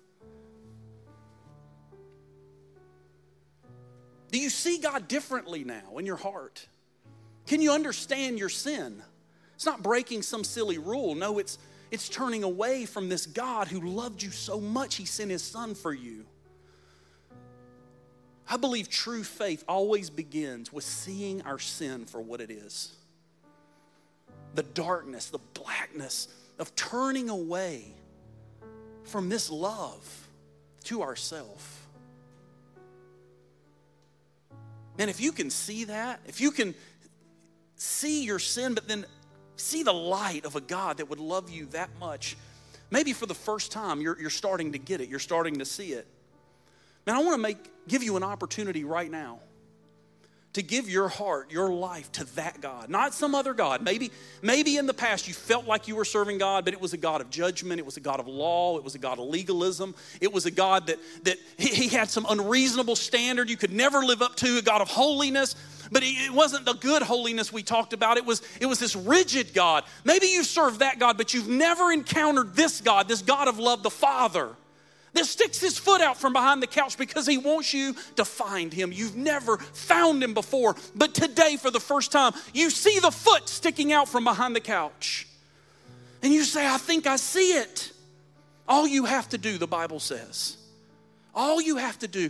Do 4.31 4.39
you 4.39 4.49
see 4.49 4.77
God 4.77 5.07
differently 5.07 5.63
now 5.63 5.97
in 5.97 6.05
your 6.05 6.17
heart? 6.17 6.67
Can 7.47 7.61
you 7.61 7.71
understand 7.71 8.37
your 8.37 8.49
sin? 8.49 9.01
It's 9.55 9.65
not 9.65 9.81
breaking 9.81 10.21
some 10.21 10.43
silly 10.43 10.77
rule. 10.77 11.15
No, 11.15 11.39
it's, 11.39 11.57
it's 11.91 12.07
turning 12.09 12.43
away 12.43 12.85
from 12.85 13.09
this 13.09 13.25
God 13.25 13.67
who 13.67 13.81
loved 13.81 14.21
you 14.21 14.31
so 14.31 14.59
much, 14.59 14.95
He 14.95 15.05
sent 15.05 15.31
His 15.31 15.43
Son 15.43 15.73
for 15.73 15.93
you. 15.93 16.25
I 18.47 18.57
believe 18.57 18.89
true 18.89 19.23
faith 19.23 19.63
always 19.67 20.09
begins 20.09 20.73
with 20.73 20.83
seeing 20.83 21.41
our 21.43 21.59
sin 21.59 22.05
for 22.05 22.21
what 22.21 22.41
it 22.41 22.49
is 22.49 22.95
the 24.55 24.63
darkness, 24.63 25.27
the 25.27 25.39
blackness 25.53 26.27
of 26.57 26.75
turning 26.75 27.29
away 27.29 27.93
from 29.03 29.29
this 29.29 29.49
love 29.49 30.27
to 30.85 31.01
ourself. 31.01 31.78
Man, 34.99 35.07
if 35.07 35.21
you 35.21 35.31
can 35.31 35.49
see 35.49 35.85
that, 35.85 36.19
if 36.27 36.41
you 36.41 36.51
can 36.51 36.75
see 37.77 38.25
your 38.25 38.37
sin, 38.37 38.73
but 38.73 38.85
then 38.85 39.05
see 39.55 39.81
the 39.81 39.93
light 39.93 40.43
of 40.43 40.57
a 40.57 40.61
God 40.61 40.97
that 40.97 41.09
would 41.09 41.21
love 41.21 41.49
you 41.49 41.67
that 41.67 41.89
much, 42.01 42.35
maybe 42.91 43.13
for 43.13 43.25
the 43.25 43.33
first 43.33 43.71
time 43.71 44.01
you're, 44.01 44.19
you're 44.19 44.29
starting 44.29 44.73
to 44.73 44.77
get 44.77 44.99
it, 44.99 45.07
you're 45.07 45.17
starting 45.17 45.59
to 45.59 45.65
see 45.65 45.93
it. 45.93 46.05
Man, 47.07 47.15
I 47.15 47.19
want 47.19 47.35
to 47.35 47.41
make 47.41 47.57
give 47.87 48.03
you 48.03 48.17
an 48.17 48.23
opportunity 48.23 48.83
right 48.83 49.09
now 49.09 49.39
to 50.53 50.63
give 50.63 50.89
your 50.89 51.07
heart, 51.07 51.51
your 51.51 51.69
life 51.69 52.11
to 52.11 52.23
that 52.35 52.59
God, 52.59 52.89
not 52.89 53.13
some 53.13 53.35
other 53.35 53.53
God. 53.53 53.83
Maybe, 53.83 54.11
maybe 54.41 54.77
in 54.77 54.87
the 54.87 54.93
past 54.93 55.27
you 55.27 55.33
felt 55.33 55.65
like 55.65 55.87
you 55.87 55.95
were 55.95 56.05
serving 56.05 56.39
God, 56.39 56.65
but 56.65 56.73
it 56.73 56.81
was 56.81 56.93
a 56.93 56.97
God 56.97 57.21
of 57.21 57.29
judgment, 57.29 57.79
it 57.79 57.85
was 57.85 57.97
a 57.97 58.01
God 58.01 58.19
of 58.19 58.27
law, 58.27 58.77
it 58.77 58.83
was 58.83 58.95
a 58.95 58.99
God 58.99 59.19
of 59.19 59.27
legalism, 59.27 59.93
it 60.19 60.33
was 60.33 60.47
a 60.47 60.51
God 60.51 60.87
that, 60.87 60.97
that 61.23 61.37
he, 61.57 61.69
he 61.69 61.87
had 61.89 62.09
some 62.09 62.25
unreasonable 62.27 62.95
standard 62.95 63.47
you 63.47 63.57
could 63.57 63.71
never 63.71 63.99
live 63.99 64.23
up 64.23 64.35
to, 64.37 64.57
a 64.57 64.61
God 64.61 64.81
of 64.81 64.89
holiness. 64.89 65.55
But 65.91 66.03
it 66.05 66.31
wasn't 66.31 66.65
the 66.65 66.73
good 66.73 67.01
holiness 67.01 67.51
we 67.51 67.63
talked 67.63 67.93
about. 67.93 68.17
It 68.17 68.25
was, 68.25 68.43
it 68.61 68.67
was 68.67 68.77
this 68.77 68.95
rigid 68.95 69.55
God. 69.55 69.85
Maybe 70.03 70.27
you 70.27 70.43
serve 70.43 70.79
that 70.79 70.99
God, 70.99 71.17
but 71.17 71.33
you've 71.33 71.47
never 71.47 71.91
encountered 71.91 72.53
this 72.53 72.79
God, 72.79 73.07
this 73.07 73.23
God 73.23 73.47
of 73.47 73.57
love, 73.57 73.81
the 73.81 73.89
Father 73.89 74.55
that 75.13 75.25
sticks 75.25 75.59
his 75.59 75.77
foot 75.77 76.01
out 76.01 76.17
from 76.17 76.33
behind 76.33 76.61
the 76.61 76.67
couch 76.67 76.97
because 76.97 77.25
he 77.25 77.37
wants 77.37 77.73
you 77.73 77.95
to 78.15 78.25
find 78.25 78.71
him. 78.71 78.91
You've 78.91 79.15
never 79.15 79.57
found 79.57 80.23
him 80.23 80.33
before, 80.33 80.75
but 80.95 81.13
today, 81.13 81.57
for 81.57 81.71
the 81.71 81.79
first 81.79 82.11
time, 82.11 82.33
you 82.53 82.69
see 82.69 82.99
the 82.99 83.11
foot 83.11 83.49
sticking 83.49 83.91
out 83.91 84.07
from 84.07 84.23
behind 84.23 84.55
the 84.55 84.61
couch. 84.61 85.27
And 86.21 86.33
you 86.33 86.43
say, 86.43 86.67
I 86.67 86.77
think 86.77 87.07
I 87.07 87.15
see 87.15 87.53
it. 87.53 87.91
All 88.67 88.87
you 88.87 89.05
have 89.05 89.29
to 89.29 89.37
do, 89.37 89.57
the 89.57 89.67
Bible 89.67 89.99
says, 89.99 90.57
all 91.33 91.61
you 91.61 91.77
have 91.77 91.97
to 91.99 92.07
do 92.07 92.29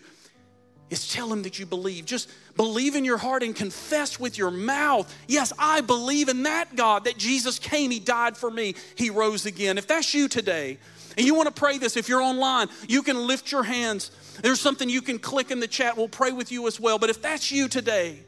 is 0.90 1.12
tell 1.12 1.32
him 1.32 1.44
that 1.44 1.60
you 1.60 1.66
believe. 1.66 2.06
Just 2.06 2.30
believe 2.56 2.96
in 2.96 3.06
your 3.06 3.18
heart 3.18 3.44
and 3.44 3.56
confess 3.56 4.20
with 4.20 4.38
your 4.38 4.52
mouth. 4.52 5.14
Yes, 5.28 5.54
I 5.58 5.82
believe 5.82 6.30
in 6.30 6.44
that 6.44 6.76
God, 6.76 7.06
that 7.06 7.18
Jesus 7.18 7.60
came, 7.60 7.92
He 7.92 8.00
died 8.00 8.38
for 8.38 8.50
me, 8.50 8.76
He 8.96 9.10
rose 9.10 9.46
again. 9.46 9.78
If 9.78 9.88
that's 9.88 10.14
you 10.14 10.28
today, 10.28 10.78
and 11.20 11.28
you 11.28 11.36
want 11.36 11.48
to 11.48 11.54
pray 11.54 11.78
this, 11.78 11.98
if 11.98 12.08
you're 12.08 12.22
online, 12.22 12.70
you 12.88 13.04
can 13.04 13.28
lift 13.28 13.52
your 13.52 13.64
hands. 13.64 14.10
There's 14.42 14.62
something 14.62 14.88
you 14.88 15.02
can 15.02 15.20
click 15.20 15.52
in 15.52 15.60
the 15.60 15.68
chat. 15.68 15.98
We'll 15.98 16.08
pray 16.08 16.32
with 16.32 16.50
you 16.50 16.66
as 16.66 16.80
well. 16.80 16.98
But 16.98 17.10
if 17.10 17.22
that's 17.22 17.52
you 17.52 17.68
today, 17.68 18.20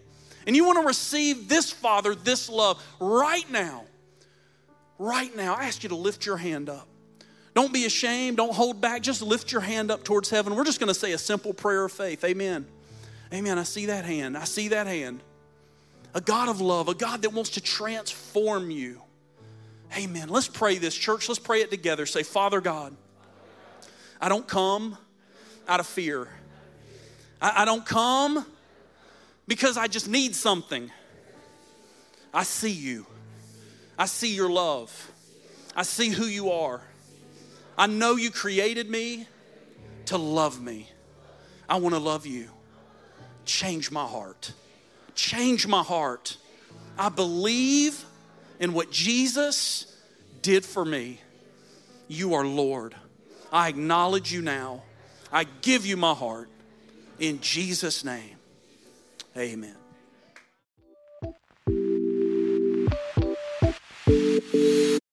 and 0.46 0.58
you 0.58 0.66
want 0.66 0.78
to 0.78 0.86
receive 0.86 1.48
this 1.48 1.72
Father, 1.72 2.14
this 2.14 2.50
love 2.50 2.84
right 3.00 3.50
now, 3.50 3.86
right 5.00 5.34
now, 5.34 5.54
I 5.54 5.68
ask 5.68 5.84
you 5.84 5.90
to 5.90 5.96
lift 5.96 6.26
your 6.26 6.36
hand 6.36 6.68
up. 6.68 6.86
Don't 7.54 7.72
be 7.72 7.86
ashamed. 7.86 8.36
Don't 8.36 8.54
hold 8.54 8.82
back. 8.82 9.04
Just 9.04 9.22
lift 9.22 9.54
your 9.54 9.62
hand 9.62 9.90
up 9.90 10.04
towards 10.04 10.30
heaven. 10.30 10.54
We're 10.54 10.66
just 10.66 10.82
going 10.82 10.94
to 10.94 10.94
say 10.94 11.14
a 11.14 11.18
simple 11.18 11.54
prayer 11.54 11.86
of 11.86 11.94
faith. 11.94 12.26
Amen. 12.26 12.68
Amen. 13.34 13.58
I 13.58 13.64
see 13.64 13.86
that 13.86 14.04
hand. 14.04 14.38
I 14.38 14.44
see 14.44 14.68
that 14.68 14.88
hand. 14.88 15.22
A 16.14 16.20
God 16.20 16.50
of 16.50 16.60
love, 16.60 16.90
a 16.90 16.94
God 16.94 17.22
that 17.22 17.32
wants 17.32 17.52
to 17.52 17.62
transform 17.62 18.70
you. 18.70 19.02
Amen. 19.98 20.30
Let's 20.30 20.48
pray 20.48 20.78
this, 20.78 20.96
church. 20.96 21.28
Let's 21.28 21.40
pray 21.40 21.62
it 21.62 21.70
together. 21.70 22.06
Say, 22.06 22.24
Father 22.24 22.62
God, 22.62 22.96
I 24.22 24.30
don't 24.30 24.48
come 24.48 24.98
out 25.68 25.80
of 25.80 25.88
fear. 25.88 26.28
I, 27.42 27.64
I 27.64 27.66
don't 27.66 27.86
come 27.86 28.46
because 29.48 29.76
I 29.78 29.88
just 29.88 30.08
need 30.08 30.34
something. 30.36 30.92
I 32.34 32.44
see 32.44 32.72
you. 32.72 33.06
I 34.00 34.06
see 34.06 34.34
your 34.34 34.50
love. 34.50 35.12
I 35.76 35.84
see 35.84 36.10
who 36.10 36.26
you 36.26 36.52
are. 36.52 36.82
I 37.78 37.88
know 37.88 38.16
you 38.16 38.32
created 38.32 38.90
me 38.90 39.28
to 40.06 40.18
love 40.18 40.62
me. 40.62 40.90
I 41.68 41.78
want 41.78 41.96
to 41.96 42.00
love 42.00 42.26
you. 42.26 42.50
Change 43.46 43.92
my 43.92 44.06
heart. 44.06 44.54
Change 45.16 45.68
my 45.68 45.84
heart. 45.84 46.38
I 46.98 47.10
believe 47.10 48.06
in 48.62 48.74
what 48.74 48.92
Jesus 48.92 49.94
did 50.42 50.64
for 50.64 50.86
me. 50.86 51.20
You 52.08 52.36
are 52.36 52.46
Lord. 52.46 52.96
I 53.52 53.68
acknowledge 53.68 54.32
you 54.32 54.42
now. 54.42 54.84
I 55.34 55.46
give 55.62 55.86
you 55.86 55.98
my 55.98 56.14
heart. 56.14 56.48
In 57.20 57.42
Jesus' 57.42 58.06
name, 58.06 58.38
amen. 59.36 59.76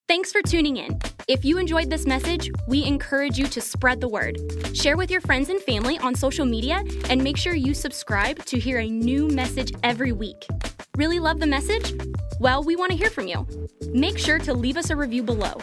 Thanks 0.08 0.32
for 0.32 0.40
tuning 0.42 0.78
in. 0.78 0.98
If 1.28 1.44
you 1.44 1.58
enjoyed 1.58 1.90
this 1.90 2.06
message, 2.06 2.50
we 2.66 2.84
encourage 2.84 3.38
you 3.38 3.46
to 3.46 3.60
spread 3.60 4.00
the 4.00 4.08
word. 4.08 4.38
Share 4.74 4.96
with 4.96 5.10
your 5.10 5.20
friends 5.20 5.50
and 5.50 5.60
family 5.60 5.98
on 5.98 6.14
social 6.14 6.46
media 6.46 6.82
and 7.10 7.22
make 7.22 7.36
sure 7.36 7.54
you 7.54 7.74
subscribe 7.74 8.44
to 8.46 8.58
hear 8.58 8.78
a 8.78 8.88
new 8.88 9.28
message 9.28 9.72
every 9.82 10.12
week. 10.12 10.46
Really 10.96 11.18
love 11.18 11.40
the 11.40 11.46
message? 11.46 11.92
Well, 12.40 12.62
we 12.62 12.76
want 12.76 12.92
to 12.92 12.96
hear 12.96 13.10
from 13.10 13.26
you. 13.26 13.46
Make 13.92 14.16
sure 14.16 14.38
to 14.38 14.54
leave 14.54 14.76
us 14.76 14.90
a 14.90 14.96
review 14.96 15.22
below. 15.22 15.60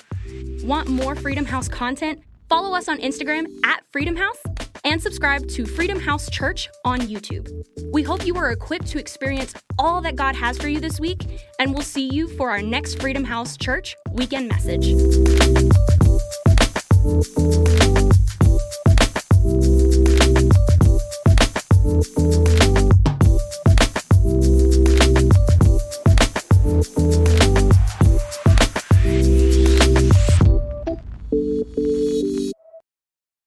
Want 0.63 0.87
more 0.89 1.15
Freedom 1.15 1.45
House 1.45 1.67
content? 1.69 2.21
Follow 2.49 2.75
us 2.75 2.89
on 2.89 2.99
Instagram 2.99 3.47
at 3.63 3.83
Freedom 3.91 4.15
House 4.15 4.37
and 4.83 5.01
subscribe 5.01 5.47
to 5.49 5.65
Freedom 5.65 5.99
House 5.99 6.29
Church 6.29 6.69
on 6.83 6.99
YouTube. 7.01 7.49
We 7.91 8.03
hope 8.03 8.25
you 8.25 8.35
are 8.35 8.51
equipped 8.51 8.87
to 8.87 8.99
experience 8.99 9.53
all 9.79 10.01
that 10.01 10.15
God 10.15 10.35
has 10.35 10.57
for 10.57 10.67
you 10.67 10.79
this 10.79 10.99
week, 10.99 11.25
and 11.59 11.73
we'll 11.73 11.81
see 11.81 12.09
you 12.13 12.27
for 12.27 12.51
our 12.51 12.61
next 12.61 13.01
Freedom 13.01 13.23
House 13.23 13.57
Church 13.57 13.95
weekend 14.11 14.49
message. 14.49 14.93